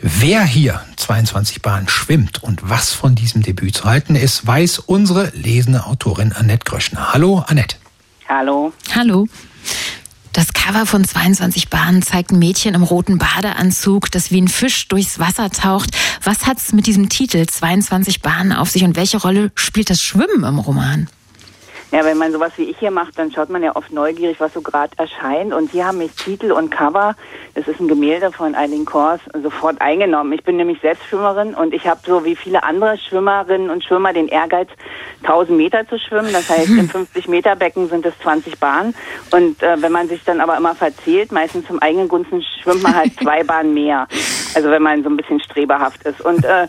Wer 0.00 0.44
hier 0.44 0.80
22 0.96 1.62
Bahnen 1.62 1.88
schwimmt 1.88 2.42
und 2.42 2.68
was 2.68 2.92
von 2.92 3.14
diesem 3.14 3.42
Debüt 3.42 3.76
zu 3.76 3.84
halten 3.84 4.14
ist, 4.14 4.46
weiß 4.46 4.78
unsere 4.78 5.30
lesende 5.34 5.86
Autorin 5.86 6.32
Annette 6.32 6.64
Gröschner. 6.64 7.12
Hallo, 7.12 7.44
Annette. 7.46 7.76
Hallo. 8.28 8.72
Hallo. 8.94 9.26
Das 10.32 10.52
Cover 10.52 10.86
von 10.86 11.04
22 11.04 11.68
Bahnen 11.68 12.02
zeigt 12.02 12.30
ein 12.30 12.38
Mädchen 12.38 12.74
im 12.74 12.82
roten 12.82 13.18
Badeanzug, 13.18 14.10
das 14.10 14.30
wie 14.30 14.40
ein 14.40 14.48
Fisch 14.48 14.86
durchs 14.86 15.18
Wasser 15.18 15.50
taucht. 15.50 15.90
Was 16.22 16.46
hat 16.46 16.58
es 16.58 16.72
mit 16.72 16.86
diesem 16.86 17.08
Titel 17.08 17.44
22 17.46 18.22
Bahnen 18.22 18.52
auf 18.52 18.70
sich 18.70 18.84
und 18.84 18.94
welche 18.94 19.16
Rolle 19.16 19.50
spielt 19.56 19.90
das 19.90 20.00
Schwimmen 20.00 20.44
im 20.44 20.58
Roman? 20.58 21.08
Ja, 21.90 22.04
wenn 22.04 22.18
man 22.18 22.32
sowas 22.32 22.52
wie 22.56 22.64
ich 22.64 22.76
hier 22.78 22.90
macht, 22.90 23.18
dann 23.18 23.32
schaut 23.32 23.48
man 23.48 23.62
ja 23.62 23.74
oft 23.74 23.90
neugierig, 23.92 24.40
was 24.40 24.52
so 24.52 24.60
gerade 24.60 24.92
erscheint. 24.98 25.54
Und 25.54 25.70
hier 25.70 25.86
haben 25.86 25.98
mich 25.98 26.12
Titel 26.12 26.52
und 26.52 26.70
Cover, 26.70 27.16
das 27.54 27.66
ist 27.66 27.80
ein 27.80 27.88
Gemälde 27.88 28.30
von 28.30 28.54
Eileen 28.54 28.84
Kors, 28.84 29.20
sofort 29.42 29.80
eingenommen. 29.80 30.32
Ich 30.34 30.44
bin 30.44 30.56
nämlich 30.58 30.80
selbst 30.82 31.04
Schwimmerin 31.06 31.54
und 31.54 31.72
ich 31.72 31.86
habe 31.86 32.00
so 32.04 32.26
wie 32.26 32.36
viele 32.36 32.62
andere 32.62 32.98
Schwimmerinnen 32.98 33.70
und 33.70 33.82
Schwimmer 33.84 34.12
den 34.12 34.28
Ehrgeiz, 34.28 34.68
1000 35.22 35.56
Meter 35.56 35.88
zu 35.88 35.98
schwimmen. 35.98 36.30
Das 36.30 36.50
heißt, 36.50 36.68
im 36.68 36.88
50 36.90 37.26
Meter 37.26 37.56
Becken 37.56 37.88
sind 37.88 38.04
es 38.04 38.12
20 38.18 38.60
Bahnen. 38.60 38.94
Und 39.30 39.62
äh, 39.62 39.80
wenn 39.80 39.92
man 39.92 40.08
sich 40.08 40.22
dann 40.24 40.40
aber 40.40 40.58
immer 40.58 40.74
verzählt, 40.74 41.32
meistens 41.32 41.66
zum 41.66 41.80
eigenen 41.80 42.08
Gunsten 42.08 42.42
schwimmt 42.62 42.82
man 42.82 42.96
halt 42.96 43.14
zwei 43.22 43.42
Bahnen 43.44 43.72
mehr. 43.72 44.06
Also 44.54 44.70
wenn 44.70 44.82
man 44.82 45.02
so 45.02 45.08
ein 45.08 45.16
bisschen 45.16 45.40
streberhaft 45.40 46.02
ist. 46.04 46.20
Und, 46.20 46.44
äh, 46.44 46.66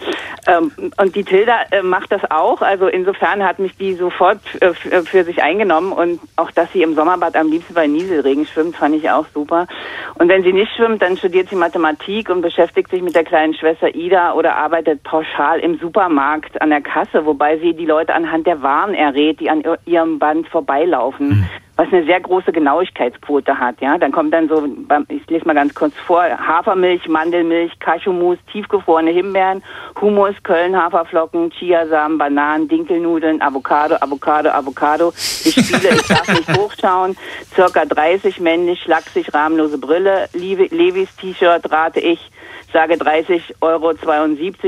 ähm, 0.48 0.72
und 0.98 1.16
die 1.16 1.24
Tilda 1.24 1.62
äh, 1.72 1.82
macht 1.82 2.12
das 2.12 2.22
auch. 2.32 2.62
Also 2.62 2.88
insofern 2.88 3.44
hat 3.44 3.60
mich 3.60 3.76
die 3.78 3.96
sofort 3.96 4.40
äh, 4.62 4.74
für 5.10 5.24
sich 5.24 5.44
eingenommen. 5.44 5.92
Und 5.92 6.20
auch, 6.36 6.52
dass 6.52 6.72
sie 6.72 6.82
im 6.82 6.96
Sommerbad 6.96 7.36
am 7.36 7.50
liebsten 7.50 7.74
bei 7.74 7.88
Nieselregen 7.88 8.46
schwimmt, 8.46 8.76
fand 8.76 8.96
ich 8.96 9.10
auch 9.10 9.26
super. 9.34 9.68
Und 10.16 10.30
wenn 10.30 10.44
sie 10.44 10.54
nicht 10.54 10.72
schwimmt, 10.76 11.02
dann 11.02 11.18
studiert 11.18 11.50
sie 11.50 11.56
Mathematik 11.56 12.30
und 12.30 12.42
beschäftigt 12.42 12.90
sich 12.90 13.02
mit 13.02 13.16
der 13.16 13.24
kleinen 13.24 13.54
Schwester 13.54 13.94
Ida 13.94 14.34
oder 14.34 14.56
arbeitet 14.56 15.04
pauschal 15.04 15.60
im 15.60 15.78
Supermarkt 15.80 16.62
an 16.62 16.70
der 16.70 16.82
Kasse, 16.82 17.26
wobei 17.26 17.58
sie 17.58 17.74
die 17.74 17.86
Leute 17.86 18.14
anhand 18.14 18.48
der 18.48 18.62
Waren 18.62 18.94
errät, 18.94 19.40
die 19.40 19.50
an 19.50 19.64
ihrem 19.86 20.20
Band 20.20 20.48
vorbeilaufen. 20.48 21.30
Mhm 21.30 21.50
was 21.80 21.88
eine 21.94 22.04
sehr 22.04 22.20
große 22.20 22.52
Genauigkeitsquote 22.52 23.58
hat. 23.58 23.80
Ja, 23.80 23.98
dann 23.98 24.12
kommt 24.12 24.34
dann 24.34 24.50
so, 24.50 24.68
ich 25.08 25.26
lese 25.30 25.46
mal 25.46 25.54
ganz 25.54 25.74
kurz 25.74 25.94
vor: 26.06 26.24
Hafermilch, 26.24 27.08
Mandelmilch, 27.08 27.80
Cashewmus, 27.80 28.38
tiefgefrorene 28.52 29.12
Himbeeren, 29.12 29.64
Hummus, 30.02 30.36
Köln, 30.44 30.76
Haferflocken, 30.76 31.52
Chiasamen, 31.52 32.18
Bananen, 32.18 32.68
Dinkelnudeln, 32.68 33.42
Avocado, 33.42 33.96
Avocado, 34.02 34.50
Avocado. 34.50 35.14
Ich 35.16 35.54
spiele, 35.54 35.96
ich 35.96 36.08
darf 36.08 36.28
nicht 36.28 36.58
hochschauen. 36.58 37.16
Circa 37.56 37.86
30 37.86 38.42
männlich, 38.42 38.82
schlaksig, 38.82 39.34
rahmenlose 39.34 39.78
Brille, 39.78 40.28
Levis 40.34 41.16
T-Shirt, 41.16 41.72
rate 41.72 42.02
ich 42.02 42.30
sage 42.72 42.96
30,72 42.96 43.52
Euro, 43.62 43.94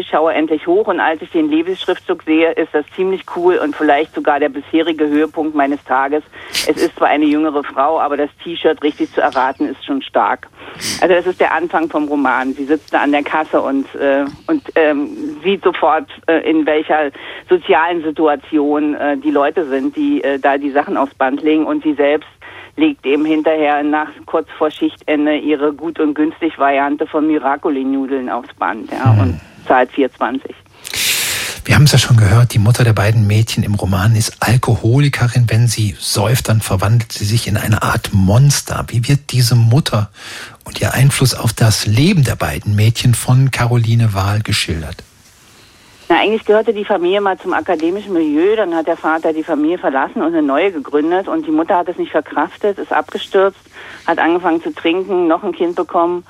schaue 0.10 0.34
endlich 0.34 0.68
hoch 0.68 0.88
und 0.88 1.00
als 1.00 1.22
ich 1.22 1.32
den 1.32 1.50
Levis-Schriftzug 1.50 2.24
sehe, 2.24 2.52
ist 2.52 2.74
das 2.74 2.86
ziemlich 2.96 3.24
cool 3.36 3.58
und 3.58 3.76
vielleicht 3.76 4.14
sogar 4.14 4.40
der 4.40 4.50
bisherige 4.50 5.08
Höhepunkt 5.08 5.56
meines 5.56 5.84
Tages. 5.84 6.24
Es 6.52 6.82
ist 6.82 6.96
zwar 6.98 7.10
eine 7.10 7.26
jüngere 7.26 7.64
Frau, 7.64 8.00
aber 8.00 8.18
das 8.18 8.30
T-Shirt 8.44 8.82
richtig 8.84 9.12
zu 9.14 9.22
erraten 9.22 9.68
ist 9.68 9.86
schon 9.86 10.02
stark. 10.02 10.48
Also 11.02 11.14
das 11.14 11.28
ist 11.28 11.40
der 11.40 11.54
Anfang 11.54 11.90
vom 11.90 12.08
Roman. 12.08 12.54
Sie 12.54 12.66
sitzt 12.66 12.94
da 12.94 13.02
an 13.02 13.12
der 13.12 13.24
Kasse 13.24 13.62
und, 13.62 13.94
äh, 13.96 14.26
und 14.48 14.64
ähm, 14.76 15.40
sieht 15.44 15.64
sofort, 15.64 16.10
äh, 16.28 16.50
in 16.50 16.66
welcher 16.66 17.12
sozialen 17.50 18.04
Situation 18.04 18.96
äh, 18.96 19.18
die 19.18 19.32
Leute 19.32 19.66
sind, 19.66 19.96
die 19.96 20.24
äh, 20.24 20.40
da 20.40 20.58
die 20.58 20.72
Sachen 20.72 20.98
aufs 20.98 21.14
Band 21.16 21.42
legen 21.42 21.66
und 21.66 21.84
sie 21.84 21.94
selbst 21.94 22.30
legt 22.76 23.06
eben 23.06 23.26
hinterher 23.26 23.84
nach 23.84 24.10
kurz 24.26 24.48
vor 24.58 24.72
Schichtende 24.72 25.38
ihre 25.38 25.74
gut 25.74 26.00
und 26.00 26.14
günstig 26.14 26.58
Variante 26.58 27.08
von 27.08 27.28
Miracoli-Nudeln 27.28 28.30
aufs 28.30 28.54
Band 28.56 28.92
ja, 28.92 29.14
mhm. 29.14 29.20
und 29.20 29.42
zahlt 29.68 29.92
4,20. 29.92 30.52
Wir 31.64 31.76
haben 31.76 31.84
es 31.84 31.92
ja 31.92 32.00
schon 32.00 32.18
gehört, 32.18 32.54
die 32.54 32.60
Mutter 32.60 32.84
der 32.84 32.94
beiden 32.94 33.28
Mädchen 33.28 33.64
im 33.64 33.76
Roman 33.76 34.16
ist 34.16 34.38
Alkoholikerin. 34.40 35.46
Wenn 35.48 35.68
sie 35.68 35.96
säuft, 36.00 36.50
dann 36.50 36.60
verwandelt 36.60 37.12
sie 37.12 37.26
sich 37.26 37.48
in 37.48 37.56
eine 37.56 37.84
Art 37.84 38.10
Monster. 38.14 38.84
Wie 38.88 39.08
wird 39.08 39.32
diese 39.32 39.56
Mutter 39.56 40.10
und 40.64 40.82
ihr 40.82 40.94
Einfluss 40.94 41.36
auf 41.36 41.54
das 41.54 41.86
Leben 41.86 42.24
der 42.24 42.36
beiden 42.36 42.76
Mädchen 42.76 43.14
von 43.14 43.52
Caroline 43.52 44.16
Wahl 44.16 44.42
geschildert? 44.42 45.04
Na, 46.12 46.20
eigentlich 46.20 46.44
gehörte 46.44 46.74
die 46.74 46.84
Familie 46.84 47.22
mal 47.22 47.40
zum 47.40 47.54
akademischen 47.54 48.12
Milieu, 48.12 48.58
dann 48.58 48.76
hat 48.76 48.86
der 48.86 48.98
Vater 48.98 49.32
die 49.32 49.46
Familie 49.46 49.78
verlassen 49.78 50.22
und 50.22 50.34
eine 50.34 50.42
neue 50.42 50.70
gegründet 50.74 51.30
und 51.30 51.48
die 51.48 51.52
Mutter 51.52 51.78
hat 51.78 51.88
es 51.88 51.98
nicht 51.98 52.12
verkraftet, 52.12 52.80
ist 52.80 52.92
abgestürzt, 52.92 53.62
hat 54.06 54.20
angefangen 54.20 54.62
zu 54.62 54.74
trinken, 54.74 55.30
noch 55.30 55.42
ein 55.42 55.54
Kind 55.54 55.78
bekommen 55.78 56.26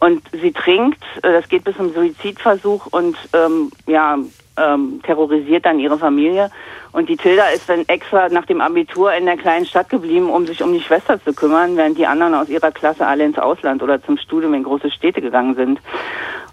und 0.00 0.20
sie 0.32 0.52
trinkt, 0.52 1.02
äh, 1.22 1.32
das 1.32 1.48
geht 1.48 1.64
bis 1.64 1.78
zum 1.78 1.94
Suizidversuch 1.94 2.88
und 2.90 3.16
ähm, 3.32 3.70
ja, 3.86 4.18
ähm, 4.58 5.00
terrorisiert 5.02 5.64
dann 5.64 5.78
ihre 5.78 5.96
Familie. 5.96 6.50
Und 6.92 7.08
die 7.08 7.16
Tilda 7.16 7.48
ist 7.48 7.70
dann 7.70 7.88
extra 7.88 8.28
nach 8.28 8.44
dem 8.44 8.60
Abitur 8.60 9.14
in 9.14 9.24
der 9.24 9.38
kleinen 9.38 9.64
Stadt 9.64 9.88
geblieben, 9.88 10.28
um 10.28 10.46
sich 10.46 10.62
um 10.62 10.74
die 10.74 10.82
Schwester 10.82 11.18
zu 11.24 11.32
kümmern, 11.32 11.78
während 11.78 11.96
die 11.96 12.06
anderen 12.06 12.34
aus 12.34 12.50
ihrer 12.50 12.70
Klasse 12.70 13.06
alle 13.06 13.24
ins 13.24 13.38
Ausland 13.38 13.82
oder 13.82 14.02
zum 14.02 14.18
Studium 14.18 14.52
in 14.52 14.64
große 14.64 14.90
Städte 14.90 15.22
gegangen 15.22 15.54
sind. 15.54 15.80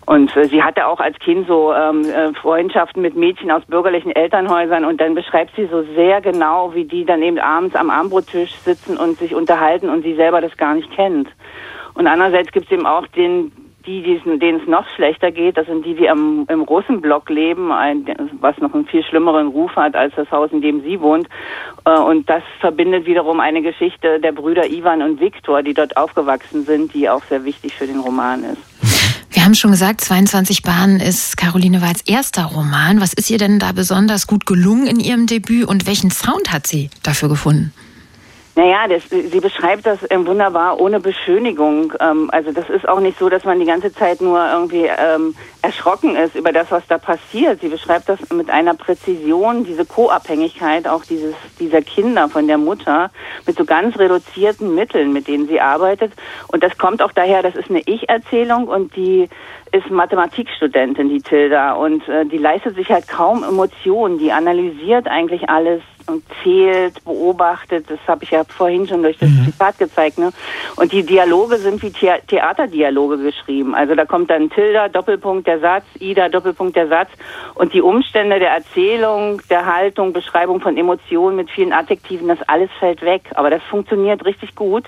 Und 0.10 0.36
äh, 0.36 0.46
sie 0.46 0.64
hatte 0.64 0.88
auch 0.88 1.00
als 1.00 1.20
Kind 1.20 1.46
so 1.48 1.72
ähm, 1.72 2.02
äh, 2.02 2.34
Freundschaften 2.34 3.04
mit 3.04 3.16
Mädchen 3.16 3.52
aus 3.52 3.64
bürgerlichen 3.68 4.12
Elternhäusern 4.12 4.84
und 4.84 5.00
dann 5.00 5.14
beschreibt 5.14 5.56
sie 5.56 5.68
so 5.68 5.84
sehr 5.94 6.20
genau, 6.20 6.74
wie 6.74 6.86
die 6.86 7.06
dann 7.06 7.22
eben 7.22 7.38
abends 7.38 7.76
am 7.76 7.92
Armbrottisch 7.92 8.56
sitzen 8.56 8.98
und 8.98 9.20
sich 9.20 9.36
unterhalten 9.36 9.88
und 9.88 10.02
sie 10.02 10.16
selber 10.16 10.42
das 10.42 10.58
gar 10.58 10.74
nicht 10.74 10.90
kennt. 10.96 11.30
Und 11.94 12.08
andererseits 12.08 12.52
gibt 12.52 12.66
es 12.66 12.72
eben 12.72 12.88
auch 12.88 13.06
den 13.06 13.52
die, 13.86 14.02
denen 14.02 14.62
es 14.62 14.68
noch 14.68 14.88
schlechter 14.96 15.32
geht, 15.32 15.58
das 15.58 15.68
sind 15.68 15.86
die, 15.86 15.96
die 15.96 16.10
am, 16.10 16.46
im 16.50 16.62
Russenblock 16.62 17.30
leben, 17.30 17.72
ein, 17.72 18.06
was 18.40 18.58
noch 18.58 18.74
einen 18.74 18.86
viel 18.86 19.04
schlimmeren 19.04 19.48
Ruf 19.48 19.76
hat 19.76 19.96
als 19.96 20.14
das 20.16 20.30
Haus, 20.32 20.52
in 20.52 20.62
dem 20.62 20.82
sie 20.82 21.00
wohnt. 21.02 21.28
Äh, 21.86 22.00
und 22.00 22.28
das 22.30 22.44
verbindet 22.60 23.06
wiederum 23.06 23.40
eine 23.40 23.62
Geschichte 23.62 24.20
der 24.20 24.32
Brüder 24.32 24.70
Ivan 24.70 25.04
und 25.04 25.20
Viktor, 25.20 25.62
die 25.62 25.76
dort 25.76 25.98
aufgewachsen 25.98 26.64
sind, 26.64 26.96
die 26.96 27.10
auch 27.10 27.24
sehr 27.26 27.46
wichtig 27.46 27.76
für 27.76 27.86
den 27.86 28.00
Roman 28.00 28.44
ist. 28.44 28.89
Wir 29.32 29.46
haben 29.46 29.54
schon 29.54 29.72
gesagt, 29.72 30.02
22 30.02 30.64
Bahnen 30.64 31.00
ist 31.00 31.38
Caroline 31.38 31.82
Walls 31.82 32.02
erster 32.08 32.46
Roman. 32.46 33.00
Was 33.00 33.14
ist 33.14 33.30
ihr 33.30 33.38
denn 33.38 33.60
da 33.60 33.74
besonders 33.74 34.26
gut 34.26 34.48
gelungen 34.48 34.88
in 34.88 35.00
ihrem 35.00 35.28
Debüt 35.28 35.68
und 35.68 35.86
welchen 35.86 36.10
Sound 36.10 36.52
hat 36.52 36.66
sie 36.66 36.90
dafür 37.04 37.30
gefunden? 37.30 37.72
Naja, 38.56 38.88
das, 38.88 39.04
sie 39.10 39.40
beschreibt 39.40 39.86
das 39.86 40.00
ähm, 40.10 40.26
wunderbar 40.26 40.82
ohne 40.82 41.00
Beschönigung. 41.00 41.94
Ähm, 42.00 42.30
also 42.32 42.52
das 42.52 42.70
ist 42.70 42.90
auch 42.90 43.00
nicht 43.00 43.20
so, 43.20 43.30
dass 43.30 43.46
man 43.46 43.60
die 43.60 43.66
ganze 43.66 43.94
Zeit 43.94 44.20
nur 44.20 44.44
irgendwie 44.52 44.86
ähm, 44.86 45.36
erschrocken 45.62 46.16
ist 46.16 46.36
über 46.36 46.52
das, 46.52 46.72
was 46.72 46.86
da 46.88 46.98
passiert. 46.98 47.62
Sie 47.62 47.68
beschreibt 47.68 48.08
das 48.08 48.20
mit 48.32 48.50
einer 48.50 48.74
Präzision, 48.76 49.66
diese 49.66 49.86
Co-Abhängigkeit 49.86 50.88
auch 50.88 51.04
dieses, 51.04 51.36
dieser 51.60 51.82
Kinder 51.82 52.30
von 52.30 52.48
der 52.48 52.58
Mutter 52.58 53.12
mit 53.46 53.58
so 53.58 53.66
ganz 53.66 53.98
reduzierten 53.98 54.74
Mitteln, 54.74 55.12
mit 55.12 55.28
denen 55.28 55.48
sie 55.48 55.60
arbeitet. 55.60 56.14
Und 56.48 56.64
das 56.64 56.78
kommt 56.78 57.02
auch 57.02 57.12
daher, 57.12 57.44
das 57.44 57.56
ist 57.56 57.70
eine 57.70 57.82
Ich-Erzählung 57.86 58.68
und 58.68 58.96
die 58.96 59.28
ist 59.72 59.90
Mathematikstudentin, 59.90 61.10
die 61.10 61.22
Tilda, 61.22 61.74
und 61.74 62.08
äh, 62.08 62.26
die 62.26 62.38
leistet 62.38 62.76
sich 62.76 62.90
halt 62.90 63.08
kaum 63.08 63.44
Emotionen. 63.44 64.18
Die 64.18 64.32
analysiert 64.32 65.08
eigentlich 65.08 65.50
alles 65.50 65.82
und 66.08 66.24
zählt, 66.44 67.04
beobachtet. 67.04 67.86
Das 67.88 68.00
habe 68.08 68.24
ich 68.24 68.32
ja 68.32 68.44
vorhin 68.44 68.88
schon 68.88 69.04
durch 69.04 69.18
das 69.18 69.30
mhm. 69.30 69.46
Zitat 69.46 69.78
gezeigt. 69.78 70.18
Ne? 70.18 70.32
Und 70.76 70.92
die 70.92 71.04
Dialoge 71.04 71.58
sind 71.58 71.82
wie 71.84 71.90
The 71.90 72.14
Theaterdialoge 72.28 73.18
geschrieben. 73.18 73.76
Also 73.76 73.96
da 73.96 74.06
kommt 74.06 74.30
dann 74.30 74.50
Tilda, 74.50 74.90
Doppelpunkt 74.90 75.48
der 75.50 75.60
Satz, 75.60 75.86
Ida, 76.00 76.30
Doppelpunkt 76.30 76.76
der 76.76 76.88
Satz. 76.88 77.10
Und 77.56 77.74
die 77.74 77.82
Umstände 77.82 78.40
der 78.40 78.52
Erzählung, 78.52 79.42
der 79.50 79.66
Haltung, 79.66 80.14
Beschreibung 80.14 80.62
von 80.62 80.78
Emotionen 80.78 81.36
mit 81.36 81.50
vielen 81.50 81.74
Adjektiven, 81.74 82.28
das 82.28 82.40
alles 82.48 82.70
fällt 82.80 83.02
weg. 83.02 83.24
Aber 83.34 83.50
das 83.50 83.64
funktioniert 83.64 84.24
richtig 84.26 84.56
gut. 84.56 84.86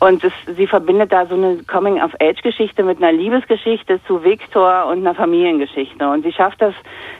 Und 0.00 0.24
es, 0.24 0.32
sie 0.56 0.66
verbindet 0.66 1.12
da 1.12 1.26
so 1.26 1.34
eine 1.34 1.58
Coming-of-Age-Geschichte 1.66 2.82
mit 2.82 2.98
einer 2.98 3.12
Liebesgeschichte 3.12 4.00
zu 4.06 4.24
Victor 4.24 4.86
und 4.86 4.98
einer 4.98 5.14
Familiengeschichte. 5.14 6.08
Und 6.08 6.24
sie 6.24 6.32
schafft 6.32 6.60
das, 6.60 6.74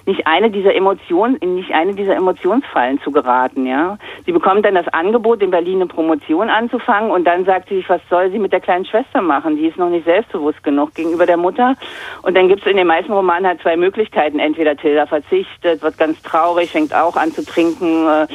nicht 0.07 0.27
eine 0.27 0.51
dieser 0.51 0.75
Emotionen, 0.75 1.37
in 1.37 1.55
nicht 1.55 1.73
eine 1.73 1.95
dieser 1.95 2.17
Emotionsfallen 2.17 3.01
zu 3.01 3.11
geraten, 3.11 3.67
ja. 3.67 3.97
Sie 4.27 4.33
bekommt 4.33 4.67
dann 4.67 4.75
das 4.75 4.89
Angebot, 4.89 5.43
in 5.43 5.51
Berlin 5.51 5.77
eine 5.77 5.87
Promotion 5.87 6.51
anzufangen 6.51 7.11
und 7.11 7.25
dann 7.25 7.45
sagt 7.45 7.69
sie 7.69 7.77
sich, 7.77 7.89
was 7.89 8.01
soll 8.11 8.31
sie 8.31 8.39
mit 8.39 8.53
der 8.53 8.61
kleinen 8.61 8.85
Schwester 8.85 9.23
machen? 9.23 9.57
Die 9.57 9.67
ist 9.67 9.79
noch 9.79 9.89
nicht 9.89 10.05
selbstbewusst 10.05 10.63
genug 10.63 10.95
gegenüber 10.95 11.27
der 11.27 11.37
Mutter. 11.37 11.75
Und 12.23 12.37
dann 12.37 12.49
gibt 12.49 12.63
es 12.63 12.67
in 12.67 12.77
den 12.77 12.87
meisten 12.87 13.13
Romanen 13.13 13.47
halt 13.47 13.63
zwei 13.63 13.77
Möglichkeiten. 13.77 14.39
Entweder 14.39 14.77
Tilda 14.77 15.07
verzichtet, 15.07 15.83
wird 15.83 15.99
ganz 15.99 16.21
traurig, 16.23 16.71
fängt 16.71 16.95
auch 16.95 17.17
an 17.17 17.33
zu 17.33 17.45
trinken, 17.45 18.07
äh, 18.07 18.27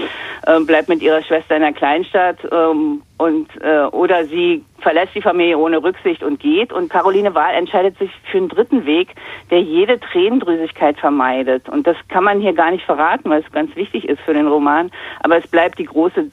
äh, 0.47 0.59
bleibt 0.61 0.89
mit 0.89 1.01
ihrer 1.01 1.21
Schwester 1.21 1.55
in 1.55 1.61
der 1.61 1.73
Kleinstadt 1.73 2.37
ähm, 2.51 3.01
und 3.17 3.49
äh, 3.61 3.83
oder 3.91 4.25
sie 4.29 4.63
verlässt 4.79 5.15
die 5.15 5.21
Familie 5.21 5.57
ohne 5.57 5.81
Rücksicht 5.81 6.23
und 6.23 6.39
geht. 6.39 6.71
Und 6.71 6.89
Caroline 6.89 7.35
Wahl 7.35 7.53
entscheidet 7.53 7.97
sich 7.97 8.11
für 8.31 8.37
einen 8.37 8.49
dritten 8.49 8.85
Weg, 8.85 9.09
der 9.51 9.61
jede 9.61 9.99
Tränendrüsigkeit 9.99 10.97
vermeidet. 10.97 11.69
Und 11.69 11.85
das 11.87 11.97
kann 12.07 12.23
man 12.23 12.39
hier 12.39 12.53
gar 12.53 12.71
nicht 12.71 12.85
verraten, 12.85 13.29
weil 13.29 13.41
es 13.41 13.51
ganz 13.51 13.75
wichtig 13.75 14.07
ist 14.07 14.21
für 14.21 14.33
den 14.33 14.47
Roman. 14.47 14.91
Aber 15.21 15.37
es 15.37 15.47
bleibt 15.47 15.79
die 15.79 15.85
große 15.85 16.31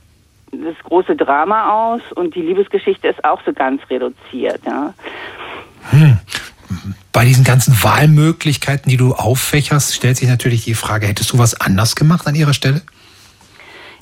das 0.52 0.76
große 0.84 1.16
Drama 1.16 1.92
aus 1.92 2.00
und 2.14 2.34
die 2.34 2.40
Liebesgeschichte 2.40 3.08
ist 3.08 3.24
auch 3.24 3.40
so 3.44 3.52
ganz 3.52 3.82
reduziert. 3.90 4.60
Ja. 4.64 4.94
Hm. 5.90 6.18
Bei 7.12 7.24
diesen 7.24 7.44
ganzen 7.44 7.82
Wahlmöglichkeiten, 7.82 8.90
die 8.90 8.96
du 8.96 9.14
auffächerst, 9.14 9.94
stellt 9.94 10.16
sich 10.16 10.28
natürlich 10.28 10.64
die 10.64 10.74
Frage, 10.74 11.06
hättest 11.06 11.32
du 11.32 11.38
was 11.38 11.60
anders 11.60 11.96
gemacht 11.96 12.26
an 12.26 12.34
ihrer 12.34 12.54
Stelle? 12.54 12.82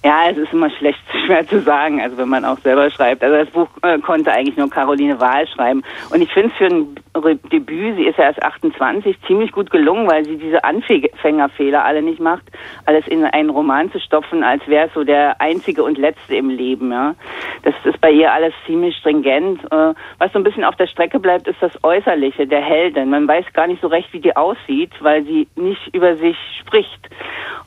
Ja, 0.05 0.29
es 0.31 0.37
ist 0.37 0.53
immer 0.53 0.69
schlecht, 0.69 1.01
schwer 1.25 1.47
zu 1.47 1.61
sagen, 1.61 1.99
also 2.03 2.19
wenn 2.19 2.29
man 2.29 2.45
auch 2.45 2.59
selber 2.59 2.91
schreibt. 2.91 3.25
Also 3.25 3.37
das 3.37 3.49
Buch 3.49 3.69
äh, 3.81 3.99
konnte 4.01 4.31
eigentlich 4.31 4.59
nur 4.59 4.69
Caroline 4.69 5.19
Wahl 5.19 5.49
schreiben. 5.49 5.83
Und 6.11 6.21
ich 6.21 6.31
finde 6.31 6.51
es 6.51 6.57
für 6.59 6.67
ein 6.67 7.41
Debüt, 7.51 7.97
sie 7.97 8.05
ist 8.05 8.19
ja 8.19 8.25
erst 8.25 8.43
28, 8.43 9.17
ziemlich 9.27 9.51
gut 9.51 9.71
gelungen, 9.71 10.07
weil 10.07 10.27
sie 10.27 10.37
diese 10.37 10.63
Anfängerfehler 10.63 11.85
alle 11.85 12.03
nicht 12.03 12.21
macht, 12.21 12.43
alles 12.85 13.07
in 13.07 13.25
einen 13.25 13.49
Roman 13.49 13.91
zu 13.93 13.99
stopfen, 13.99 14.45
als 14.45 14.67
wäre 14.69 14.89
es 14.89 14.93
so 14.93 15.05
der 15.05 15.41
einzige 15.41 15.83
und 15.83 15.97
letzte 15.97 16.37
im 16.37 16.51
Leben. 16.51 16.93
Ja. 16.93 17.15
Das 17.63 17.75
ist 17.85 17.99
bei 18.03 18.11
ihr 18.11 18.31
alles 18.31 18.53
ziemlich 18.67 18.95
stringent. 18.99 19.65
Äh, 19.73 19.95
was 20.19 20.33
so 20.33 20.39
ein 20.39 20.45
bisschen 20.45 20.65
auf 20.65 20.77
der 20.77 20.87
Strecke 20.87 21.19
bleibt, 21.19 21.49
ist 21.49 21.63
das 21.63 21.83
Äußerliche 21.83 22.47
der 22.47 22.61
Heldin. 22.61 23.09
Man 23.09 23.27
weiß 23.27 23.47
gar 23.55 23.67
nicht 23.67 23.81
so 23.81 23.87
recht, 23.87 24.13
wie 24.13 24.21
die 24.21 24.37
aussieht, 24.37 24.93
weil 25.01 25.25
sie 25.25 25.49
nicht 25.57 25.95
über 25.95 26.17
sich 26.17 26.37
spricht. 26.61 27.09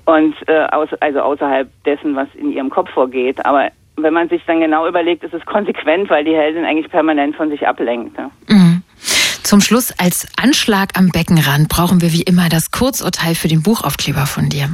Und 0.08 0.36
äh, 0.48 0.68
also 1.02 1.20
außerhalb 1.20 1.70
dessen, 1.84 2.16
was 2.16 2.30
in 2.34 2.54
ihrem 2.54 2.70
Kopf 2.70 2.90
vorgeht. 2.92 3.46
Aber 3.46 3.72
wenn 3.98 4.14
man 4.14 4.30
sich 4.30 4.42
dann 4.48 4.62
genau 4.62 4.88
überlegt, 4.88 5.22
ist 5.26 5.34
es 5.34 5.46
konsequent, 5.46 6.10
weil 6.10 6.24
die 6.24 6.34
Heldin 6.34 6.64
eigentlich 6.64 6.90
permanent 6.90 7.36
von 7.36 7.50
sich 7.50 7.68
ablenkt. 7.68 8.18
Ja. 8.18 8.32
Mhm. 8.48 8.84
Zum 9.44 9.60
Schluss 9.60 9.94
als 9.98 10.26
Anschlag 10.42 10.98
am 10.98 11.10
Beckenrand 11.10 11.68
brauchen 11.68 12.02
wir 12.02 12.14
wie 12.14 12.22
immer 12.22 12.48
das 12.48 12.72
Kurzurteil 12.72 13.36
für 13.36 13.50
den 13.50 13.64
Buchaufkleber 13.64 14.26
von 14.28 14.48
dir. 14.48 14.74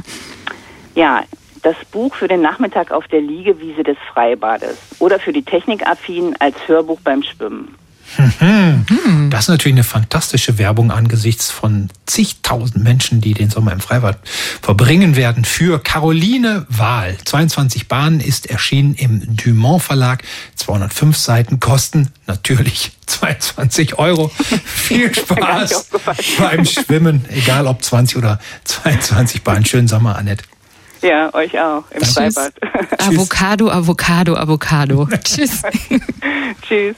Ja, 0.94 1.24
das 1.62 1.76
Buch 1.90 2.14
für 2.14 2.28
den 2.28 2.40
Nachmittag 2.40 2.92
auf 2.92 3.08
der 3.08 3.20
Liegewiese 3.20 3.82
des 3.82 3.96
Freibades 4.12 4.78
oder 5.00 5.18
für 5.18 5.32
die 5.32 5.42
Technikaffinen 5.42 6.36
als 6.38 6.56
Hörbuch 6.68 7.00
beim 7.00 7.24
Schwimmen. 7.24 7.74
Mhm. 8.18 9.30
Das 9.30 9.42
ist 9.42 9.48
natürlich 9.48 9.74
eine 9.74 9.84
fantastische 9.84 10.58
Werbung 10.58 10.90
angesichts 10.90 11.50
von 11.50 11.88
zigtausend 12.06 12.82
Menschen, 12.82 13.20
die 13.20 13.34
den 13.34 13.50
Sommer 13.50 13.72
im 13.72 13.80
Freibad 13.80 14.18
verbringen 14.62 15.16
werden. 15.16 15.44
Für 15.44 15.82
Caroline 15.82 16.66
Wahl. 16.68 17.16
22 17.24 17.88
Bahnen 17.88 18.20
ist 18.20 18.46
erschienen 18.50 18.94
im 18.94 19.36
Dumont 19.36 19.82
Verlag. 19.82 20.22
205 20.56 21.16
Seiten 21.16 21.60
kosten 21.60 22.12
natürlich 22.26 22.92
22 23.06 23.98
Euro. 23.98 24.28
Viel 24.64 25.14
Spaß 25.14 25.90
beim 26.38 26.64
Schwimmen, 26.64 27.24
egal 27.30 27.66
ob 27.66 27.82
20 27.82 28.18
oder 28.18 28.38
22 28.64 29.42
Bahnen. 29.42 29.64
Schönen 29.64 29.88
Sommer, 29.88 30.16
Annette. 30.16 30.44
Ja, 31.04 31.32
euch 31.34 31.58
auch 31.60 31.84
im 31.90 32.02
Freibad. 32.02 32.54
Avocado, 32.98 33.70
Avocado, 33.70 34.36
Avocado. 34.36 35.06
Tschüss. 35.24 35.60
Tschüss. 36.66 36.96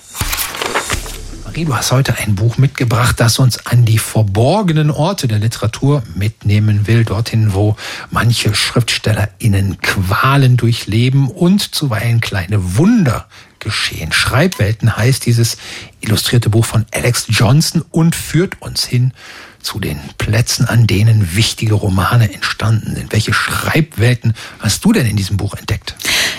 Marie, 1.57 1.65
du 1.65 1.75
hast 1.75 1.91
heute 1.91 2.19
ein 2.19 2.35
Buch 2.35 2.59
mitgebracht, 2.59 3.19
das 3.19 3.39
uns 3.39 3.65
an 3.65 3.87
die 3.87 3.97
verborgenen 3.97 4.91
Orte 4.91 5.27
der 5.27 5.39
Literatur 5.39 6.03
mitnehmen 6.15 6.87
will, 6.87 7.07
dorthin, 7.07 7.55
wo 7.55 7.77
manche 8.11 8.55
SchriftstellerInnen 8.55 9.81
Qualen 9.81 10.59
durchleben 10.59 11.29
und 11.29 11.75
zuweilen 11.75 12.21
kleine 12.21 12.77
Wunder 12.77 13.27
geschehen. 13.59 14.13
Schreibwelten 14.13 14.99
heißt 14.99 15.25
dieses 15.25 15.57
illustrierte 16.03 16.51
Buch 16.51 16.67
von 16.67 16.85
Alex 16.93 17.25
Johnson 17.31 17.83
und 17.91 18.15
führt 18.15 18.61
uns 18.61 18.85
hin 18.85 19.15
zu 19.63 19.81
den 19.81 19.99
Plätzen, 20.19 20.69
an 20.69 20.87
denen 20.87 21.37
wichtige 21.37 21.73
Romane 21.73 22.35
entstanden 22.35 22.97
sind. 22.97 23.13
Welche 23.13 23.33
Schreibwelten 23.33 24.35
hast 24.59 24.85
du 24.85 24.93
denn 24.93 25.07
in 25.07 25.17
diesem 25.17 25.39
Buch 25.39 25.55
entdeckt? 25.55 25.97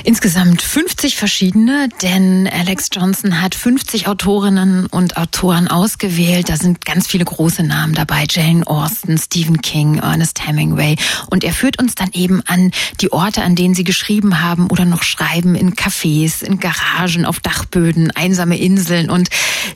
Insgesamt 0.08 0.62
50 0.62 1.18
verschiedene, 1.18 1.90
denn 2.02 2.48
Alex 2.48 2.88
Johnson 2.94 3.42
hat 3.42 3.56
50 3.56 4.08
Autorinnen 4.08 4.86
und 4.86 5.18
Autoren 5.18 5.68
ausgewählt. 5.68 6.48
Da 6.48 6.56
sind 6.56 6.86
ganz 6.86 7.08
viele 7.08 7.26
große 7.26 7.62
Namen 7.62 7.94
dabei. 7.94 8.24
Jane 8.30 8.66
Austen, 8.66 9.18
Stephen 9.18 9.62
King, 9.62 9.98
Ernest 9.98 10.48
Hemingway. 10.48 10.96
Und 11.30 11.44
er 11.44 11.52
führt 11.52 11.78
uns 11.78 11.94
dann 11.96 12.12
eben 12.14 12.42
an 12.46 12.72
die 13.02 13.12
Orte, 13.12 13.42
an 13.42 13.58
denen 13.58 13.74
sie 13.74 13.84
geschrieben 13.84 14.42
haben 14.42 14.68
oder 14.68 14.86
noch 14.86 15.04
schreiben, 15.04 15.56
in 15.56 15.76
Cafés, 15.76 16.42
in 16.42 16.62
Garagen, 16.62 17.26
auf 17.26 17.42
Dachböden, 17.42 18.12
einsame 18.12 18.58
Inseln. 18.58 19.10
Und 19.10 19.28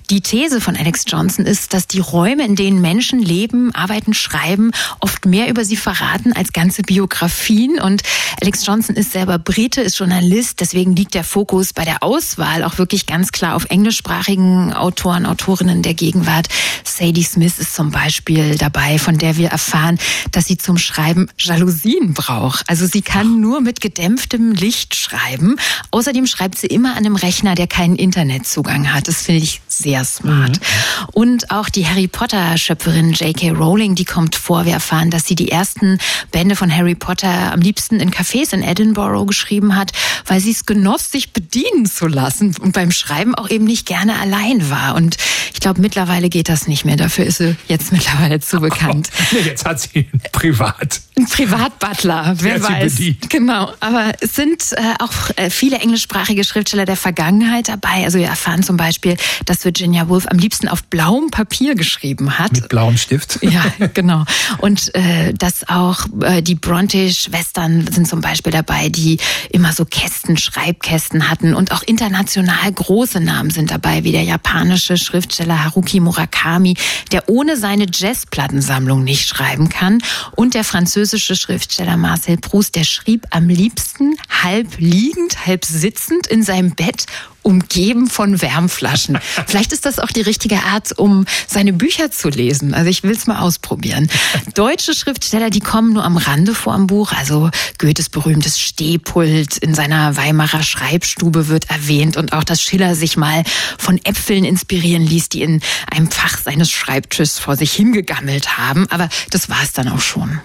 die 0.09 0.21
These 0.21 0.61
von 0.61 0.77
Alex 0.77 1.03
Johnson 1.07 1.45
ist, 1.45 1.73
dass 1.73 1.87
die 1.87 1.99
Räume, 1.99 2.45
in 2.45 2.55
denen 2.55 2.79
Menschen 2.79 3.19
leben, 3.19 3.75
arbeiten, 3.75 4.13
schreiben, 4.13 4.71
oft 5.01 5.25
mehr 5.25 5.49
über 5.49 5.65
sie 5.65 5.75
verraten 5.75 6.31
als 6.31 6.53
ganze 6.53 6.83
Biografien. 6.83 7.81
Und 7.81 8.01
Alex 8.39 8.65
Johnson 8.65 8.95
ist 8.95 9.11
selber 9.11 9.37
Brite, 9.37 9.81
ist 9.81 9.99
Journalist 9.99 10.20
Journalist. 10.21 10.59
Deswegen 10.59 10.95
liegt 10.95 11.15
der 11.15 11.23
Fokus 11.23 11.73
bei 11.73 11.83
der 11.83 12.03
Auswahl 12.03 12.63
auch 12.63 12.77
wirklich 12.77 13.07
ganz 13.07 13.31
klar 13.31 13.55
auf 13.55 13.65
englischsprachigen 13.65 14.71
Autoren, 14.71 15.25
Autorinnen 15.25 15.81
der 15.81 15.95
Gegenwart. 15.95 16.47
Sadie 16.83 17.23
Smith 17.23 17.57
ist 17.57 17.73
zum 17.73 17.89
Beispiel 17.89 18.55
dabei, 18.55 18.99
von 18.99 19.17
der 19.17 19.37
wir 19.37 19.49
erfahren, 19.49 19.97
dass 20.31 20.45
sie 20.45 20.57
zum 20.57 20.77
Schreiben 20.77 21.27
Jalousien 21.39 22.13
braucht. 22.13 22.69
Also 22.69 22.85
sie 22.85 23.01
kann 23.01 23.41
nur 23.41 23.61
mit 23.61 23.81
gedämpftem 23.81 24.51
Licht 24.51 24.95
schreiben. 24.95 25.55
Außerdem 25.89 26.27
schreibt 26.27 26.59
sie 26.59 26.67
immer 26.67 26.91
an 26.91 26.97
einem 26.97 27.15
Rechner, 27.15 27.55
der 27.55 27.67
keinen 27.67 27.95
Internetzugang 27.95 28.93
hat. 28.93 29.07
Das 29.07 29.23
finde 29.23 29.43
ich 29.43 29.61
sehr 29.67 30.05
smart. 30.05 30.59
Mhm. 30.59 31.05
Und 31.13 31.51
auch 31.51 31.69
die 31.69 31.87
Harry 31.87 32.07
Potter 32.07 32.57
Schöpferin 32.57 33.13
J.K. 33.13 33.51
Rowling, 33.51 33.95
die 33.95 34.05
kommt 34.05 34.35
vor. 34.35 34.65
Wir 34.65 34.73
erfahren, 34.73 35.09
dass 35.09 35.25
sie 35.25 35.35
die 35.35 35.49
ersten 35.49 35.97
Bände 36.31 36.55
von 36.55 36.73
Harry 36.75 36.95
Potter 36.95 37.51
am 37.51 37.59
liebsten 37.59 37.99
in 37.99 38.11
Cafés 38.11 38.53
in 38.53 38.61
Edinburgh 38.61 39.25
geschrieben 39.25 39.75
hat 39.75 39.91
weil 40.25 40.39
sie 40.39 40.51
es 40.51 40.65
genoss, 40.65 41.11
sich 41.11 41.33
bedienen 41.33 41.85
zu 41.85 42.07
lassen 42.07 42.55
und 42.59 42.73
beim 42.73 42.91
Schreiben 42.91 43.35
auch 43.35 43.49
eben 43.49 43.65
nicht 43.65 43.85
gerne 43.85 44.19
allein 44.19 44.69
war. 44.69 44.95
Und 44.95 45.17
ich 45.53 45.59
glaube, 45.59 45.81
mittlerweile 45.81 46.29
geht 46.29 46.49
das 46.49 46.67
nicht 46.67 46.85
mehr. 46.85 46.95
Dafür 46.95 47.25
ist 47.25 47.37
sie 47.37 47.55
jetzt 47.67 47.91
mittlerweile 47.91 48.39
zu 48.39 48.59
bekannt. 48.61 49.09
Oh, 49.33 49.37
jetzt 49.37 49.65
hat 49.65 49.79
sie 49.79 50.09
Privat. 50.31 51.01
Ein 51.17 51.25
Privatbutler, 51.25 52.35
wer 52.37 52.63
weiß. 52.63 53.01
Genau. 53.27 53.73
Aber 53.81 54.13
es 54.21 54.33
sind 54.35 54.71
äh, 54.71 54.81
auch 54.99 55.11
äh, 55.35 55.49
viele 55.49 55.77
englischsprachige 55.77 56.45
Schriftsteller 56.45 56.85
der 56.85 56.95
Vergangenheit 56.95 57.67
dabei. 57.67 58.05
Also 58.05 58.17
wir 58.17 58.27
erfahren 58.27 58.63
zum 58.63 58.77
Beispiel, 58.77 59.17
dass 59.45 59.65
Virginia 59.65 60.07
Woolf 60.07 60.25
am 60.27 60.37
liebsten 60.37 60.69
auf 60.69 60.83
blauem 60.83 61.29
Papier 61.29 61.75
geschrieben 61.75 62.39
hat. 62.39 62.53
Mit 62.53 62.69
blauem 62.69 62.97
Stift. 62.97 63.39
Ja, 63.41 63.65
genau. 63.93 64.23
Und 64.59 64.95
äh, 64.95 65.33
dass 65.33 65.67
auch 65.67 66.05
äh, 66.21 66.41
die 66.41 66.55
Bronte-Schwestern 66.55 67.87
sind 67.91 68.07
zum 68.07 68.21
Beispiel 68.21 68.53
dabei, 68.53 68.87
die 68.87 69.17
immer 69.49 69.73
so 69.73 69.83
Kästen, 69.83 70.37
Schreibkästen 70.37 71.29
hatten 71.29 71.53
und 71.53 71.73
auch 71.73 71.83
international 71.83 72.71
große 72.71 73.19
Namen 73.19 73.49
sind 73.49 73.71
dabei, 73.71 74.05
wie 74.05 74.13
der 74.13 74.23
japanische 74.23 74.95
Schriftsteller 74.95 75.65
Haruki 75.65 75.99
Murakami, 75.99 76.75
der 77.11 77.27
ohne 77.27 77.57
seine 77.57 77.87
Jazzplattensammlung 77.91 79.03
nicht 79.03 79.27
schreiben 79.27 79.67
kann 79.67 80.01
und 80.37 80.53
der 80.53 80.63
französische 80.63 81.00
Schriftsteller 81.35 81.97
Marcel 81.97 82.37
Proust, 82.37 82.75
der 82.75 82.83
schrieb 82.83 83.25
am 83.31 83.49
liebsten 83.49 84.15
halb 84.29 84.77
liegend, 84.77 85.45
halb 85.45 85.65
sitzend 85.65 86.27
in 86.27 86.43
seinem 86.43 86.71
Bett 86.75 87.05
umgeben 87.43 88.07
von 88.07 88.41
Wärmflaschen. 88.41 89.17
Vielleicht 89.47 89.73
ist 89.73 89.85
das 89.85 89.99
auch 89.99 90.11
die 90.11 90.21
richtige 90.21 90.63
Art, 90.63 90.97
um 90.97 91.25
seine 91.47 91.73
Bücher 91.73 92.11
zu 92.11 92.29
lesen. 92.29 92.73
Also 92.73 92.89
ich 92.89 93.03
will 93.03 93.11
es 93.11 93.27
mal 93.27 93.39
ausprobieren. 93.39 94.09
Deutsche 94.53 94.93
Schriftsteller, 94.93 95.49
die 95.49 95.59
kommen 95.59 95.93
nur 95.93 96.03
am 96.03 96.17
Rande 96.17 96.53
vor 96.53 96.73
am 96.73 96.87
Buch. 96.87 97.11
Also 97.13 97.49
Goethes 97.77 98.09
berühmtes 98.09 98.59
Stehpult 98.59 99.57
in 99.57 99.73
seiner 99.73 100.17
Weimarer 100.17 100.63
Schreibstube 100.63 101.47
wird 101.47 101.69
erwähnt 101.69 102.17
und 102.17 102.33
auch, 102.33 102.43
dass 102.43 102.61
Schiller 102.61 102.95
sich 102.95 103.17
mal 103.17 103.43
von 103.77 103.99
Äpfeln 104.03 104.43
inspirieren 104.43 105.05
ließ, 105.05 105.29
die 105.29 105.41
in 105.41 105.61
einem 105.89 106.09
Fach 106.09 106.37
seines 106.37 106.69
Schreibtisches 106.69 107.39
vor 107.39 107.55
sich 107.55 107.73
hingegammelt 107.73 108.57
haben. 108.57 108.87
Aber 108.89 109.09
das 109.29 109.49
war 109.49 109.61
es 109.63 109.73
dann 109.73 109.87
auch 109.87 110.01
schon. 110.01 110.39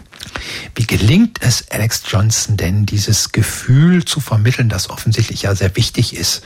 Wie 0.74 0.86
gelingt 0.86 1.38
es 1.40 1.70
Alex 1.70 2.02
Johnson 2.08 2.56
denn, 2.56 2.86
dieses 2.86 3.32
Gefühl 3.32 4.04
zu 4.04 4.20
vermitteln, 4.20 4.68
das 4.68 4.90
offensichtlich 4.90 5.42
ja 5.42 5.54
sehr 5.54 5.74
wichtig 5.76 6.14
ist 6.16 6.42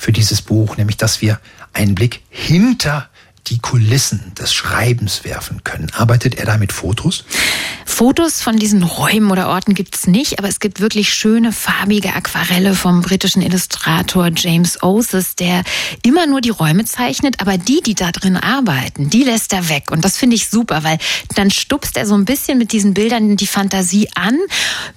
für 0.00 0.12
dieses 0.12 0.40
Buch, 0.40 0.78
nämlich 0.78 0.96
dass 0.96 1.20
wir 1.20 1.38
einen 1.74 1.94
Blick 1.94 2.22
hinter 2.30 3.10
die 3.48 3.58
Kulissen 3.58 4.32
des 4.38 4.52
Schreibens 4.52 5.24
werfen 5.24 5.64
können. 5.64 5.90
Arbeitet 5.92 6.36
er 6.36 6.46
da 6.46 6.56
mit 6.56 6.72
Fotos? 6.72 7.24
Fotos 7.84 8.40
von 8.40 8.56
diesen 8.56 8.82
Räumen 8.82 9.30
oder 9.30 9.48
Orten 9.48 9.74
gibt 9.74 9.96
es 9.96 10.06
nicht, 10.06 10.38
aber 10.38 10.48
es 10.48 10.60
gibt 10.60 10.80
wirklich 10.80 11.12
schöne 11.12 11.52
farbige 11.52 12.14
Aquarelle 12.14 12.74
vom 12.74 13.02
britischen 13.02 13.42
Illustrator 13.42 14.30
James 14.34 14.82
Oasis, 14.82 15.34
der 15.34 15.64
immer 16.04 16.26
nur 16.26 16.40
die 16.40 16.50
Räume 16.50 16.84
zeichnet, 16.84 17.40
aber 17.40 17.58
die, 17.58 17.80
die 17.84 17.94
da 17.94 18.12
drin 18.12 18.36
arbeiten, 18.36 19.10
die 19.10 19.24
lässt 19.24 19.52
er 19.52 19.68
weg. 19.68 19.90
Und 19.90 20.04
das 20.04 20.16
finde 20.16 20.36
ich 20.36 20.48
super, 20.48 20.84
weil 20.84 20.98
dann 21.34 21.50
stupst 21.50 21.96
er 21.96 22.06
so 22.06 22.14
ein 22.14 22.24
bisschen 22.24 22.58
mit 22.58 22.72
diesen 22.72 22.94
Bildern 22.94 23.36
die 23.36 23.46
Fantasie 23.46 24.08
an. 24.14 24.38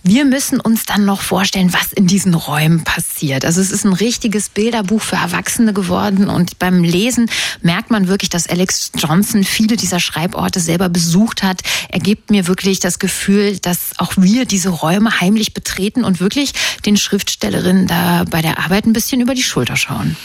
Wir 0.03 0.25
müssen 0.25 0.59
uns 0.59 0.85
dann 0.85 1.05
noch 1.05 1.21
vorstellen, 1.21 1.73
was 1.73 1.91
in 1.91 2.07
diesen 2.07 2.35
Räumen 2.35 2.83
passiert. 2.83 3.43
Also 3.43 3.59
es 3.59 3.71
ist 3.71 3.85
ein 3.85 3.93
richtiges 3.93 4.49
Bilderbuch 4.49 5.01
für 5.01 5.15
Erwachsene 5.15 5.73
geworden 5.73 6.29
und 6.29 6.59
beim 6.59 6.83
Lesen 6.83 7.29
merkt 7.61 7.89
man 7.89 8.07
wirklich, 8.07 8.29
dass 8.33 8.47
Alex 8.47 8.91
Johnson 8.95 9.43
viele 9.43 9.77
dieser 9.77 9.99
Schreiborte 9.99 10.59
selber 10.59 10.89
besucht 10.89 11.43
hat. 11.43 11.61
Er 11.89 11.99
gibt 11.99 12.31
mir 12.31 12.47
wirklich 12.47 12.79
das 12.79 12.99
Gefühl, 12.99 13.59
dass 13.59 13.91
auch 13.97 14.13
wir 14.17 14.45
diese 14.45 14.69
Räume 14.69 15.19
heimlich 15.21 15.53
betreten 15.53 16.03
und 16.03 16.19
wirklich 16.19 16.53
den 16.85 16.97
Schriftstellerinnen 16.97 17.87
da 17.87 18.25
bei 18.29 18.41
der 18.41 18.59
Arbeit 18.59 18.85
ein 18.85 18.93
bisschen 18.93 19.21
über 19.21 19.35
die 19.35 19.43
Schulter 19.43 19.75
schauen. 19.75 20.17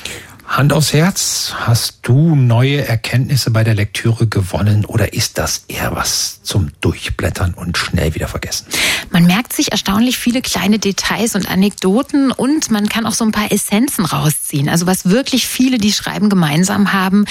Hand 0.48 0.72
aufs 0.72 0.94
Herz, 0.94 1.52
hast 1.54 1.98
du 2.02 2.34
neue 2.34 2.82
Erkenntnisse 2.86 3.50
bei 3.50 3.64
der 3.64 3.74
Lektüre 3.74 4.26
gewonnen 4.26 4.86
oder 4.86 5.12
ist 5.12 5.36
das 5.36 5.64
eher 5.68 5.94
was 5.94 6.42
zum 6.42 6.70
Durchblättern 6.80 7.52
und 7.52 7.76
schnell 7.76 8.14
wieder 8.14 8.28
vergessen? 8.28 8.66
Man 9.10 9.26
merkt 9.26 9.52
sich 9.52 9.72
erstaunlich 9.72 10.16
viele 10.16 10.40
kleine 10.40 10.78
Details 10.78 11.34
und 11.34 11.50
Anekdoten 11.50 12.32
und 12.32 12.70
man 12.70 12.88
kann 12.88 13.04
auch 13.04 13.12
so 13.12 13.24
ein 13.24 13.30
paar 13.30 13.52
Essenzen 13.52 14.06
rausziehen. 14.06 14.70
Also 14.70 14.86
was 14.86 15.04
wirklich 15.04 15.46
viele, 15.46 15.76
die 15.76 15.92
schreiben, 15.92 16.30
gemeinsam 16.30 16.94
haben, 16.94 17.26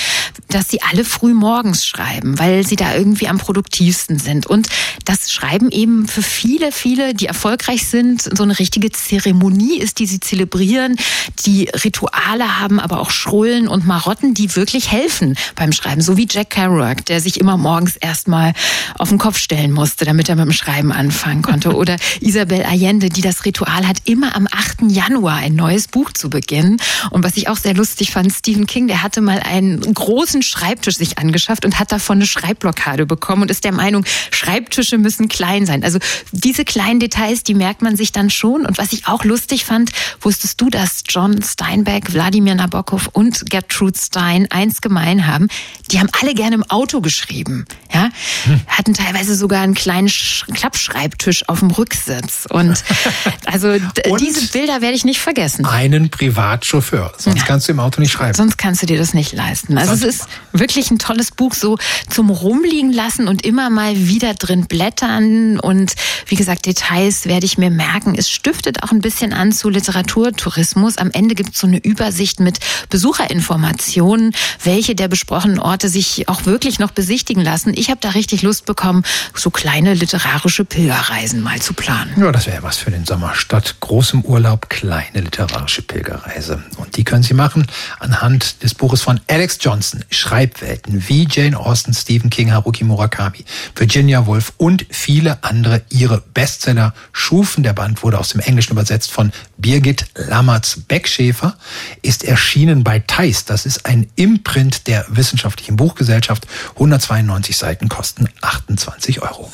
dass 0.49 0.69
sie 0.69 0.83
alle 0.83 1.03
früh 1.03 1.33
morgens 1.33 1.85
schreiben, 1.85 2.37
weil 2.37 2.65
sie 2.65 2.75
da 2.75 2.95
irgendwie 2.95 3.27
am 3.27 3.39
produktivsten 3.39 4.19
sind. 4.19 4.45
Und 4.45 4.69
das 5.05 5.31
Schreiben 5.31 5.71
eben 5.71 6.07
für 6.07 6.21
viele, 6.21 6.71
viele, 6.71 7.15
die 7.15 7.25
erfolgreich 7.25 7.87
sind, 7.87 8.21
so 8.21 8.43
eine 8.43 8.57
richtige 8.59 8.91
Zeremonie 8.91 9.79
ist, 9.79 9.99
die 9.99 10.05
sie 10.05 10.19
zelebrieren, 10.19 10.97
die 11.45 11.69
Rituale 11.83 12.59
haben, 12.59 12.79
aber 12.79 12.99
auch 12.99 13.06
auch 13.07 13.11
Schrullen 13.11 13.67
und 13.69 13.87
Marotten, 13.87 14.33
die 14.33 14.55
wirklich 14.55 14.91
helfen 14.91 15.35
beim 15.55 15.71
Schreiben. 15.71 16.01
So 16.01 16.17
wie 16.17 16.27
Jack 16.29 16.49
Kerouac, 16.49 17.05
der 17.05 17.21
sich 17.21 17.39
immer 17.39 17.55
morgens 17.55 17.95
erstmal 17.95 18.53
auf 18.97 19.09
den 19.09 19.17
Kopf 19.17 19.37
stellen 19.37 19.71
musste, 19.71 20.03
damit 20.03 20.27
er 20.27 20.35
mit 20.35 20.45
dem 20.45 20.51
Schreiben 20.51 20.91
anfangen 20.91 21.41
konnte. 21.41 21.73
Oder 21.73 21.95
Isabel 22.19 22.63
Allende, 22.63 23.09
die 23.09 23.21
das 23.21 23.45
Ritual 23.45 23.87
hat, 23.87 23.97
immer 24.05 24.35
am 24.35 24.47
8. 24.51 24.91
Januar 24.91 25.37
ein 25.37 25.55
neues 25.55 25.87
Buch 25.87 26.11
zu 26.11 26.29
beginnen. 26.29 26.77
Und 27.09 27.23
was 27.23 27.37
ich 27.37 27.47
auch 27.47 27.57
sehr 27.57 27.73
lustig 27.73 28.11
fand, 28.11 28.31
Stephen 28.33 28.67
King, 28.67 28.87
der 28.87 29.03
hatte 29.03 29.21
mal 29.21 29.39
einen 29.39 29.79
großen 29.93 30.41
Schreibtisch 30.41 30.97
sich 30.97 31.17
angeschafft 31.17 31.63
und 31.63 31.79
hat 31.79 31.93
davon 31.93 32.17
eine 32.17 32.27
Schreibblockade 32.27 33.05
bekommen 33.05 33.43
und 33.43 33.51
ist 33.51 33.63
der 33.63 33.71
Meinung, 33.71 34.03
Schreibtische 34.31 34.97
müssen 34.97 35.29
klein 35.29 35.65
sein. 35.65 35.83
Also 35.85 35.99
diese 36.31 36.65
kleinen 36.65 36.99
Details, 36.99 37.43
die 37.43 37.53
merkt 37.53 37.81
man 37.81 37.95
sich 37.95 38.11
dann 38.11 38.29
schon. 38.29 38.65
Und 38.65 38.77
was 38.77 38.91
ich 38.91 39.07
auch 39.07 39.23
lustig 39.23 39.63
fand, 39.63 39.91
wusstest 40.19 40.59
du, 40.59 40.69
dass 40.69 41.03
John 41.07 41.41
Steinbeck, 41.41 42.13
Wladimir 42.13 42.55
Nabokov 42.55 42.96
und 43.13 43.49
Gertrude 43.49 43.97
Stein 43.97 44.47
eins 44.49 44.81
gemein 44.81 45.27
haben? 45.27 45.47
Die 45.91 45.99
haben 45.99 46.09
alle 46.21 46.33
gerne 46.33 46.55
im 46.55 46.63
Auto 46.63 47.01
geschrieben. 47.01 47.65
Ja, 47.93 48.09
hm. 48.43 48.61
hatten 48.67 48.93
teilweise 48.93 49.35
sogar 49.35 49.61
einen 49.61 49.73
kleinen 49.73 50.07
Klappschreibtisch 50.07 51.47
auf 51.47 51.59
dem 51.59 51.71
Rücksitz. 51.71 52.45
Und 52.49 52.83
also 53.45 53.69
und 53.69 54.21
diese 54.21 54.47
Bilder 54.47 54.81
werde 54.81 54.95
ich 54.95 55.05
nicht 55.05 55.19
vergessen. 55.19 55.65
Einen 55.65 56.09
Privatchauffeur. 56.09 57.13
Sonst 57.17 57.39
ja. 57.39 57.45
kannst 57.45 57.67
du 57.67 57.71
im 57.71 57.79
Auto 57.79 58.01
nicht 58.01 58.11
schreiben. 58.11 58.33
Sonst 58.33 58.57
kannst 58.57 58.81
du 58.81 58.85
dir 58.85 58.97
das 58.97 59.13
nicht 59.13 59.33
leisten. 59.33 59.77
Also 59.77 59.93
es 59.93 60.03
ist 60.03 60.27
wirklich 60.51 60.91
ein 60.91 60.99
tolles 60.99 61.31
Buch, 61.31 61.53
so 61.53 61.77
zum 62.09 62.29
Rumliegen 62.29 62.91
lassen 62.91 63.27
und 63.27 63.45
immer 63.45 63.69
mal 63.69 63.95
wieder 63.95 64.33
drin 64.33 64.65
blättern. 64.67 65.59
Und 65.59 65.93
wie 66.25 66.35
gesagt, 66.35 66.65
Details 66.65 67.25
werde 67.25 67.45
ich 67.45 67.57
mir 67.57 67.69
merken. 67.69 68.15
Es 68.17 68.29
stiftet 68.29 68.83
auch 68.83 68.91
ein 68.91 68.99
bisschen 68.99 69.33
an 69.33 69.51
zu 69.51 69.69
Literaturtourismus. 69.69 70.97
Am 70.97 71.11
Ende 71.11 71.35
gibt 71.35 71.53
es 71.53 71.61
so 71.61 71.67
eine 71.67 71.77
Übersicht 71.77 72.39
mit 72.39 72.59
Besucherinformationen, 72.89 74.33
welche 74.63 74.95
der 74.95 75.07
besprochenen 75.07 75.59
Orte 75.59 75.89
sich 75.89 76.27
auch 76.29 76.45
wirklich 76.45 76.79
noch 76.79 76.91
besichtigen 76.91 77.43
lassen. 77.43 77.73
Ich 77.75 77.89
habe 77.89 77.99
da 78.01 78.09
richtig 78.09 78.41
Lust 78.41 78.65
bekommen, 78.65 79.03
so 79.33 79.49
kleine 79.49 79.93
literarische 79.93 80.65
Pilgerreisen 80.65 81.41
mal 81.41 81.61
zu 81.61 81.73
planen. 81.73 82.13
Ja, 82.17 82.31
das 82.31 82.47
wäre 82.47 82.63
was 82.63 82.77
für 82.77 82.91
den 82.91 83.05
Sommer. 83.05 83.33
Statt 83.35 83.77
großem 83.79 84.21
Urlaub 84.21 84.69
kleine 84.69 85.21
literarische 85.21 85.81
Pilgerreise. 85.81 86.63
Und 86.77 86.97
die 86.97 87.03
können 87.03 87.23
Sie 87.23 87.33
machen 87.33 87.67
anhand 87.99 88.63
des 88.63 88.73
Buches 88.73 89.01
von 89.01 89.19
Alex 89.27 89.57
Johnson, 89.61 90.03
Schreibwelten, 90.09 91.07
wie 91.07 91.27
Jane 91.29 91.57
Austen, 91.57 91.93
Stephen 91.93 92.29
King, 92.29 92.51
Haruki 92.51 92.83
Murakami, 92.83 93.45
Virginia 93.75 94.25
Woolf 94.25 94.53
und 94.57 94.85
viele 94.89 95.43
andere 95.43 95.81
ihre 95.89 96.21
Bestseller 96.33 96.93
schufen. 97.11 97.63
Der 97.63 97.73
Band 97.73 98.03
wurde 98.03 98.19
aus 98.19 98.29
dem 98.29 98.41
Englischen 98.41 98.73
übersetzt 98.73 99.11
von 99.11 99.31
Birgit 99.57 100.05
Lammertz-Beckschäfer, 100.15 101.57
ist 102.01 102.23
erschienen 102.23 102.66
bei 102.75 102.99
Theis. 102.99 103.45
Das 103.45 103.65
ist 103.65 103.85
ein 103.85 104.07
Imprint 104.15 104.87
der 104.87 105.05
Wissenschaftlichen 105.09 105.75
Buchgesellschaft. 105.75 106.47
192 106.73 107.57
Seiten 107.57 107.89
kosten 107.89 108.27
28 108.41 109.21
Euro. 109.21 109.51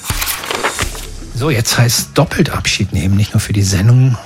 So, 1.36 1.50
jetzt 1.50 1.78
heißt 1.78 2.10
doppelt 2.14 2.52
Abschied 2.52 2.94
nehmen, 2.94 3.16
nicht 3.16 3.34
nur 3.34 3.42
für 3.42 3.54
die 3.54 3.64
Sendung 3.64 4.18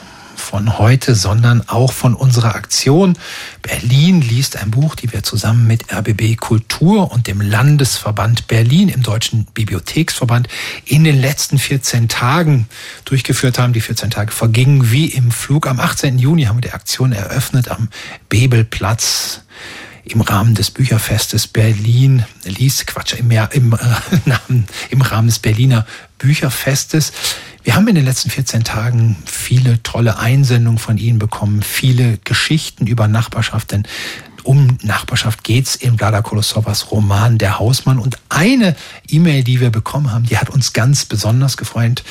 von 0.47 0.77
heute, 0.77 1.13
sondern 1.13 1.67
auch 1.67 1.91
von 1.91 2.13
unserer 2.13 2.55
Aktion. 2.55 3.17
Berlin 3.61 4.21
liest 4.21 4.55
ein 4.55 4.71
Buch, 4.71 4.95
die 4.95 5.11
wir 5.11 5.21
zusammen 5.21 5.67
mit 5.67 5.91
RBB 5.91 6.37
Kultur 6.37 7.11
und 7.11 7.27
dem 7.27 7.41
Landesverband 7.41 8.47
Berlin 8.47 8.87
im 8.87 9.03
Deutschen 9.03 9.43
Bibliotheksverband 9.53 10.47
in 10.85 11.03
den 11.03 11.19
letzten 11.19 11.57
14 11.57 12.07
Tagen 12.07 12.69
durchgeführt 13.03 13.59
haben. 13.59 13.73
Die 13.73 13.81
14 13.81 14.09
Tage 14.09 14.31
vergingen 14.31 14.89
wie 14.89 15.07
im 15.07 15.31
Flug. 15.31 15.67
Am 15.67 15.81
18. 15.81 16.17
Juni 16.17 16.43
haben 16.45 16.57
wir 16.57 16.69
die 16.69 16.73
Aktion 16.73 17.11
eröffnet 17.11 17.67
am 17.67 17.89
Bebelplatz 18.29 19.41
im 20.09 20.21
Rahmen 20.21 20.55
des 20.55 20.71
Bücherfestes 20.71 21.47
Berlin 21.47 22.25
liest, 22.43 22.87
Quatsch, 22.87 23.15
im, 23.15 23.31
im, 23.31 23.73
äh, 23.73 24.29
im 24.89 25.01
Rahmen 25.01 25.27
des 25.27 25.39
Berliner 25.39 25.85
Bücherfestes. 26.17 27.11
Wir 27.63 27.75
haben 27.75 27.87
in 27.87 27.95
den 27.95 28.05
letzten 28.05 28.29
14 28.29 28.63
Tagen 28.63 29.17
viele 29.25 29.83
tolle 29.83 30.17
Einsendungen 30.17 30.79
von 30.79 30.97
Ihnen 30.97 31.19
bekommen, 31.19 31.61
viele 31.61 32.17
Geschichten 32.23 32.87
über 32.87 33.07
Nachbarschaft, 33.07 33.71
denn 33.71 33.83
um 34.43 34.77
Nachbarschaft 34.81 35.43
geht's 35.43 35.75
in 35.75 35.97
Vlada 35.97 36.21
Kolosovas 36.21 36.91
Roman 36.91 37.37
Der 37.37 37.59
Hausmann. 37.59 37.99
Und 37.99 38.17
eine 38.29 38.77
E-Mail, 39.09 39.43
die 39.43 39.59
wir 39.59 39.71
bekommen 39.71 40.13
haben, 40.13 40.25
die 40.25 40.37
hat 40.37 40.49
uns 40.49 40.71
ganz 40.71 41.03
besonders 41.03 41.57
gefreut. 41.57 42.03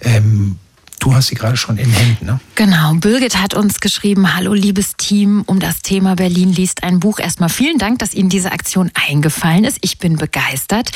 Ähm, 0.00 0.56
Du 1.00 1.14
hast 1.14 1.28
sie 1.28 1.34
gerade 1.34 1.56
schon 1.56 1.78
in 1.78 1.90
Händen, 1.90 2.26
ne? 2.26 2.40
Genau. 2.56 2.92
Birgit 2.92 3.38
hat 3.38 3.54
uns 3.54 3.80
geschrieben, 3.80 4.36
hallo 4.36 4.52
liebes 4.52 4.96
Team, 4.98 5.42
um 5.46 5.58
das 5.58 5.80
Thema 5.80 6.14
Berlin 6.14 6.52
liest 6.52 6.82
ein 6.82 7.00
Buch. 7.00 7.18
Erstmal 7.18 7.48
vielen 7.48 7.78
Dank, 7.78 8.00
dass 8.00 8.12
Ihnen 8.12 8.28
diese 8.28 8.52
Aktion 8.52 8.90
eingefallen 9.08 9.64
ist. 9.64 9.78
Ich 9.80 9.96
bin 9.96 10.18
begeistert. 10.18 10.90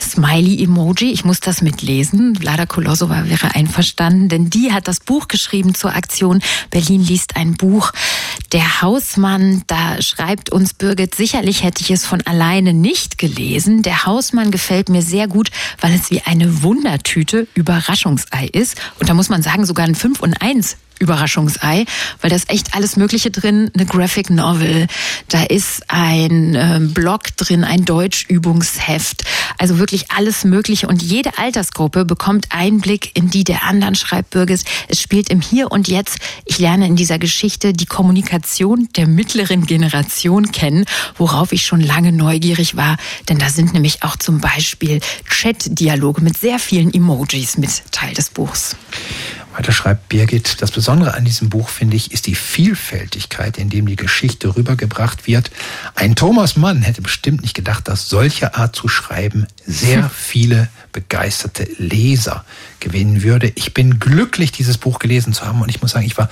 Smiley-Emoji, 0.00 1.10
ich 1.10 1.24
muss 1.24 1.40
das 1.40 1.60
mitlesen. 1.60 2.36
Vlada 2.36 2.66
Kolosova 2.66 3.28
wäre 3.28 3.56
einverstanden, 3.56 4.28
denn 4.28 4.48
die 4.48 4.72
hat 4.72 4.86
das 4.86 5.00
Buch 5.00 5.26
geschrieben 5.26 5.74
zur 5.74 5.92
Aktion 5.92 6.40
Berlin 6.70 7.02
liest 7.02 7.34
ein 7.34 7.54
Buch. 7.54 7.90
Der 8.52 8.80
Hausmann, 8.80 9.64
da 9.66 10.00
schreibt 10.00 10.50
uns 10.50 10.72
Birgit, 10.72 11.16
sicherlich 11.16 11.64
hätte 11.64 11.82
ich 11.82 11.90
es 11.90 12.06
von 12.06 12.20
alleine 12.26 12.72
nicht 12.72 13.18
gelesen. 13.18 13.82
Der 13.82 14.06
Hausmann 14.06 14.52
gefällt 14.52 14.88
mir 14.88 15.02
sehr 15.02 15.26
gut, 15.26 15.50
weil 15.80 15.92
es 15.94 16.12
wie 16.12 16.20
eine 16.22 16.62
Wundertüte 16.62 17.48
Überraschungsei 17.54 18.46
ist. 18.46 18.76
Und 19.00 19.08
da 19.08 19.14
muss 19.14 19.28
man 19.28 19.42
sagen, 19.42 19.47
sogar 19.64 19.86
ein 19.86 19.94
5 19.94 20.20
und 20.20 20.40
1 20.40 20.76
Überraschungsei, 20.98 21.84
weil 22.20 22.30
da 22.30 22.36
ist 22.36 22.50
echt 22.50 22.74
alles 22.74 22.96
Mögliche 22.96 23.30
drin. 23.30 23.70
Eine 23.74 23.86
Graphic 23.86 24.30
Novel, 24.30 24.86
da 25.28 25.42
ist 25.44 25.82
ein 25.88 26.54
äh, 26.54 26.80
Blog 26.80 27.36
drin, 27.36 27.64
ein 27.64 27.84
Deutschübungsheft. 27.84 29.24
Also 29.58 29.78
wirklich 29.78 30.10
alles 30.10 30.44
Mögliche. 30.44 30.88
Und 30.88 31.02
jede 31.02 31.38
Altersgruppe 31.38 32.04
bekommt 32.04 32.46
Einblick 32.50 33.16
in 33.16 33.30
die 33.30 33.44
der 33.44 33.64
anderen, 33.64 33.94
schreibt 33.94 34.30
Bürgers. 34.30 34.64
Es 34.88 35.00
spielt 35.00 35.30
im 35.30 35.40
Hier 35.40 35.70
und 35.70 35.88
Jetzt. 35.88 36.18
Ich 36.44 36.58
lerne 36.58 36.86
in 36.86 36.96
dieser 36.96 37.18
Geschichte 37.18 37.72
die 37.72 37.86
Kommunikation 37.86 38.88
der 38.96 39.06
mittleren 39.06 39.66
Generation 39.66 40.52
kennen, 40.52 40.84
worauf 41.16 41.52
ich 41.52 41.64
schon 41.64 41.80
lange 41.80 42.12
neugierig 42.12 42.76
war. 42.76 42.96
Denn 43.28 43.38
da 43.38 43.48
sind 43.48 43.72
nämlich 43.72 44.02
auch 44.02 44.16
zum 44.16 44.40
Beispiel 44.40 45.00
Chat-Dialoge 45.28 46.22
mit 46.22 46.36
sehr 46.36 46.58
vielen 46.58 46.92
Emojis 46.92 47.56
mit 47.58 47.82
Teil 47.92 48.14
des 48.14 48.30
Buchs. 48.30 48.76
Weiter 49.58 49.72
schreibt 49.72 50.08
Birgit, 50.08 50.62
das 50.62 50.70
Besondere 50.70 51.14
an 51.14 51.24
diesem 51.24 51.48
Buch, 51.48 51.68
finde 51.68 51.96
ich, 51.96 52.12
ist 52.12 52.28
die 52.28 52.36
Vielfältigkeit, 52.36 53.58
in 53.58 53.68
dem 53.68 53.86
die 53.86 53.96
Geschichte 53.96 54.54
rübergebracht 54.54 55.26
wird. 55.26 55.50
Ein 55.96 56.14
Thomas 56.14 56.56
Mann 56.56 56.82
hätte 56.82 57.02
bestimmt 57.02 57.42
nicht 57.42 57.54
gedacht, 57.54 57.88
dass 57.88 58.08
solche 58.08 58.54
Art 58.54 58.76
zu 58.76 58.86
schreiben 58.86 59.48
sehr 59.66 60.08
viele 60.14 60.68
begeisterte 60.98 61.68
Leser 61.78 62.44
gewinnen 62.80 63.22
würde. 63.22 63.52
Ich 63.54 63.72
bin 63.72 64.00
glücklich, 64.00 64.50
dieses 64.50 64.78
Buch 64.78 64.98
gelesen 64.98 65.32
zu 65.32 65.46
haben 65.46 65.62
und 65.62 65.68
ich 65.68 65.80
muss 65.80 65.92
sagen, 65.92 66.04
ich 66.04 66.18
war 66.18 66.28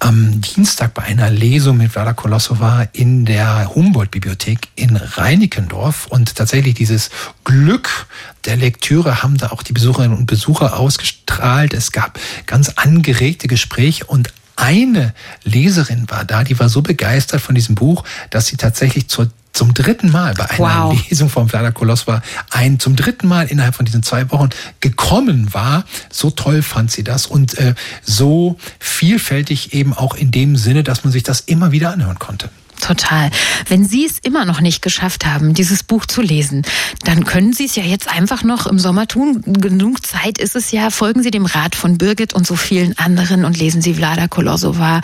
am 0.00 0.40
Dienstag 0.40 0.94
bei 0.94 1.04
einer 1.04 1.30
Lesung 1.30 1.76
mit 1.76 1.92
Vlada 1.92 2.12
Kolosova 2.12 2.88
in 2.92 3.24
der 3.24 3.72
Humboldt-Bibliothek 3.72 4.58
in 4.74 4.96
Reinickendorf 4.96 6.06
und 6.08 6.34
tatsächlich 6.34 6.74
dieses 6.74 7.10
Glück 7.44 8.08
der 8.46 8.56
Lektüre 8.56 9.22
haben 9.22 9.38
da 9.38 9.50
auch 9.50 9.62
die 9.62 9.74
Besucherinnen 9.74 10.18
und 10.18 10.26
Besucher 10.26 10.76
ausgestrahlt. 10.76 11.72
Es 11.72 11.92
gab 11.92 12.18
ganz 12.46 12.70
angeregte 12.70 13.46
Gespräche 13.46 14.06
und 14.06 14.32
eine 14.56 15.14
Leserin 15.44 16.10
war 16.10 16.24
da, 16.24 16.42
die 16.42 16.58
war 16.58 16.68
so 16.68 16.82
begeistert 16.82 17.40
von 17.40 17.54
diesem 17.54 17.76
Buch, 17.76 18.02
dass 18.30 18.46
sie 18.46 18.56
tatsächlich 18.56 19.08
zur 19.08 19.30
zum 19.52 19.74
dritten 19.74 20.10
Mal 20.10 20.34
bei 20.34 20.48
einer 20.50 20.90
wow. 20.90 21.08
Lesung 21.08 21.28
vom 21.28 21.48
Vlada 21.48 21.70
Kolosva 21.70 22.22
ein 22.50 22.78
zum 22.78 22.96
dritten 22.96 23.28
Mal 23.28 23.46
innerhalb 23.46 23.74
von 23.74 23.84
diesen 23.84 24.02
zwei 24.02 24.30
Wochen 24.30 24.50
gekommen 24.80 25.52
war. 25.52 25.84
So 26.10 26.30
toll 26.30 26.62
fand 26.62 26.90
sie 26.90 27.04
das 27.04 27.26
und 27.26 27.58
äh, 27.58 27.74
so 28.02 28.56
vielfältig 28.78 29.72
eben 29.72 29.92
auch 29.92 30.14
in 30.14 30.30
dem 30.30 30.56
Sinne, 30.56 30.82
dass 30.82 31.04
man 31.04 31.12
sich 31.12 31.22
das 31.22 31.40
immer 31.40 31.72
wieder 31.72 31.92
anhören 31.92 32.18
konnte. 32.18 32.50
Total. 32.80 33.30
Wenn 33.68 33.84
Sie 33.84 34.04
es 34.04 34.18
immer 34.18 34.44
noch 34.44 34.60
nicht 34.60 34.82
geschafft 34.82 35.26
haben, 35.26 35.54
dieses 35.54 35.82
Buch 35.82 36.06
zu 36.06 36.22
lesen, 36.22 36.62
dann 37.04 37.24
können 37.24 37.52
Sie 37.52 37.66
es 37.66 37.76
ja 37.76 37.82
jetzt 37.82 38.08
einfach 38.08 38.42
noch 38.42 38.66
im 38.66 38.78
Sommer 38.78 39.06
tun. 39.06 39.42
Genug 39.46 40.04
Zeit 40.06 40.38
ist 40.38 40.56
es 40.56 40.72
ja. 40.72 40.90
Folgen 40.90 41.22
Sie 41.22 41.30
dem 41.30 41.46
Rat 41.46 41.74
von 41.74 41.98
Birgit 41.98 42.32
und 42.32 42.46
so 42.46 42.56
vielen 42.56 42.98
anderen 42.98 43.44
und 43.44 43.58
lesen 43.58 43.82
Sie 43.82 43.94
Vlada 43.94 44.28
Kolosova. 44.28 45.00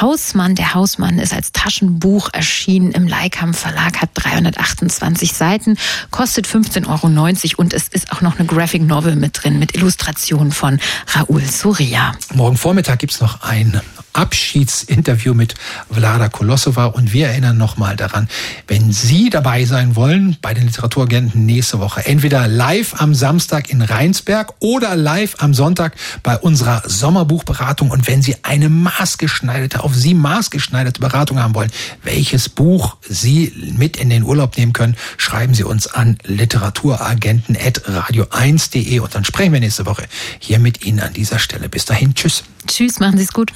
Hausmann, 0.00 0.54
der 0.54 0.74
Hausmann 0.74 1.18
ist 1.18 1.32
als 1.32 1.52
Taschenbuch 1.52 2.30
erschienen 2.32 2.92
im 2.92 3.06
Leikam 3.06 3.54
Verlag, 3.54 4.02
hat 4.02 4.10
328 4.14 5.32
Seiten, 5.32 5.76
kostet 6.10 6.46
15,90 6.46 6.86
Euro 6.86 7.62
und 7.62 7.72
es 7.72 7.88
ist 7.88 8.12
auch 8.12 8.20
noch 8.20 8.38
eine 8.38 8.46
Graphic 8.46 8.82
Novel 8.82 9.16
mit 9.16 9.42
drin, 9.42 9.58
mit 9.58 9.74
Illustrationen 9.74 10.52
von 10.52 10.80
Raoul 11.14 11.42
Soria. 11.42 12.12
Morgen 12.34 12.56
Vormittag 12.56 12.98
gibt's 12.98 13.20
noch 13.20 13.42
ein 13.42 13.80
Abschiedsinterview 14.16 15.34
mit 15.34 15.54
Vlada 15.90 16.28
Kolosova 16.28 16.86
und 16.86 17.12
wir 17.12 17.28
erinnern 17.28 17.58
nochmal 17.58 17.96
daran, 17.96 18.28
wenn 18.66 18.92
Sie 18.92 19.30
dabei 19.30 19.64
sein 19.64 19.94
wollen 19.94 20.36
bei 20.40 20.54
den 20.54 20.66
Literaturagenten 20.66 21.44
nächste 21.44 21.78
Woche, 21.78 22.06
entweder 22.06 22.48
live 22.48 23.00
am 23.00 23.14
Samstag 23.14 23.70
in 23.70 23.82
Rheinsberg 23.82 24.54
oder 24.60 24.96
live 24.96 25.36
am 25.38 25.54
Sonntag 25.54 25.94
bei 26.22 26.36
unserer 26.38 26.82
Sommerbuchberatung 26.86 27.90
und 27.90 28.06
wenn 28.06 28.22
Sie 28.22 28.36
eine 28.42 28.68
maßgeschneiderte, 28.68 29.84
auf 29.84 29.94
Sie 29.94 30.14
maßgeschneiderte 30.14 31.00
Beratung 31.00 31.40
haben 31.40 31.54
wollen, 31.54 31.70
welches 32.02 32.48
Buch 32.48 32.96
Sie 33.08 33.52
mit 33.76 33.96
in 33.96 34.10
den 34.10 34.22
Urlaub 34.22 34.56
nehmen 34.56 34.72
können, 34.72 34.96
schreiben 35.16 35.54
Sie 35.54 35.64
uns 35.64 35.86
an 35.86 36.18
literaturagenten.radio1.de 36.24 39.00
und 39.00 39.14
dann 39.14 39.24
sprechen 39.24 39.52
wir 39.52 39.60
nächste 39.60 39.86
Woche 39.86 40.04
hier 40.38 40.58
mit 40.58 40.84
Ihnen 40.84 41.00
an 41.00 41.12
dieser 41.12 41.38
Stelle. 41.38 41.68
Bis 41.68 41.84
dahin, 41.84 42.14
tschüss. 42.14 42.44
Tschüss, 42.66 42.98
machen 42.98 43.18
Sie 43.18 43.24
es 43.24 43.32
gut. 43.32 43.52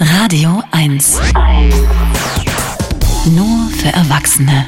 Radio 0.51 0.65
1. 0.73 1.21
Nur 3.27 3.71
für 3.71 3.89
Erwachsene. 3.89 4.67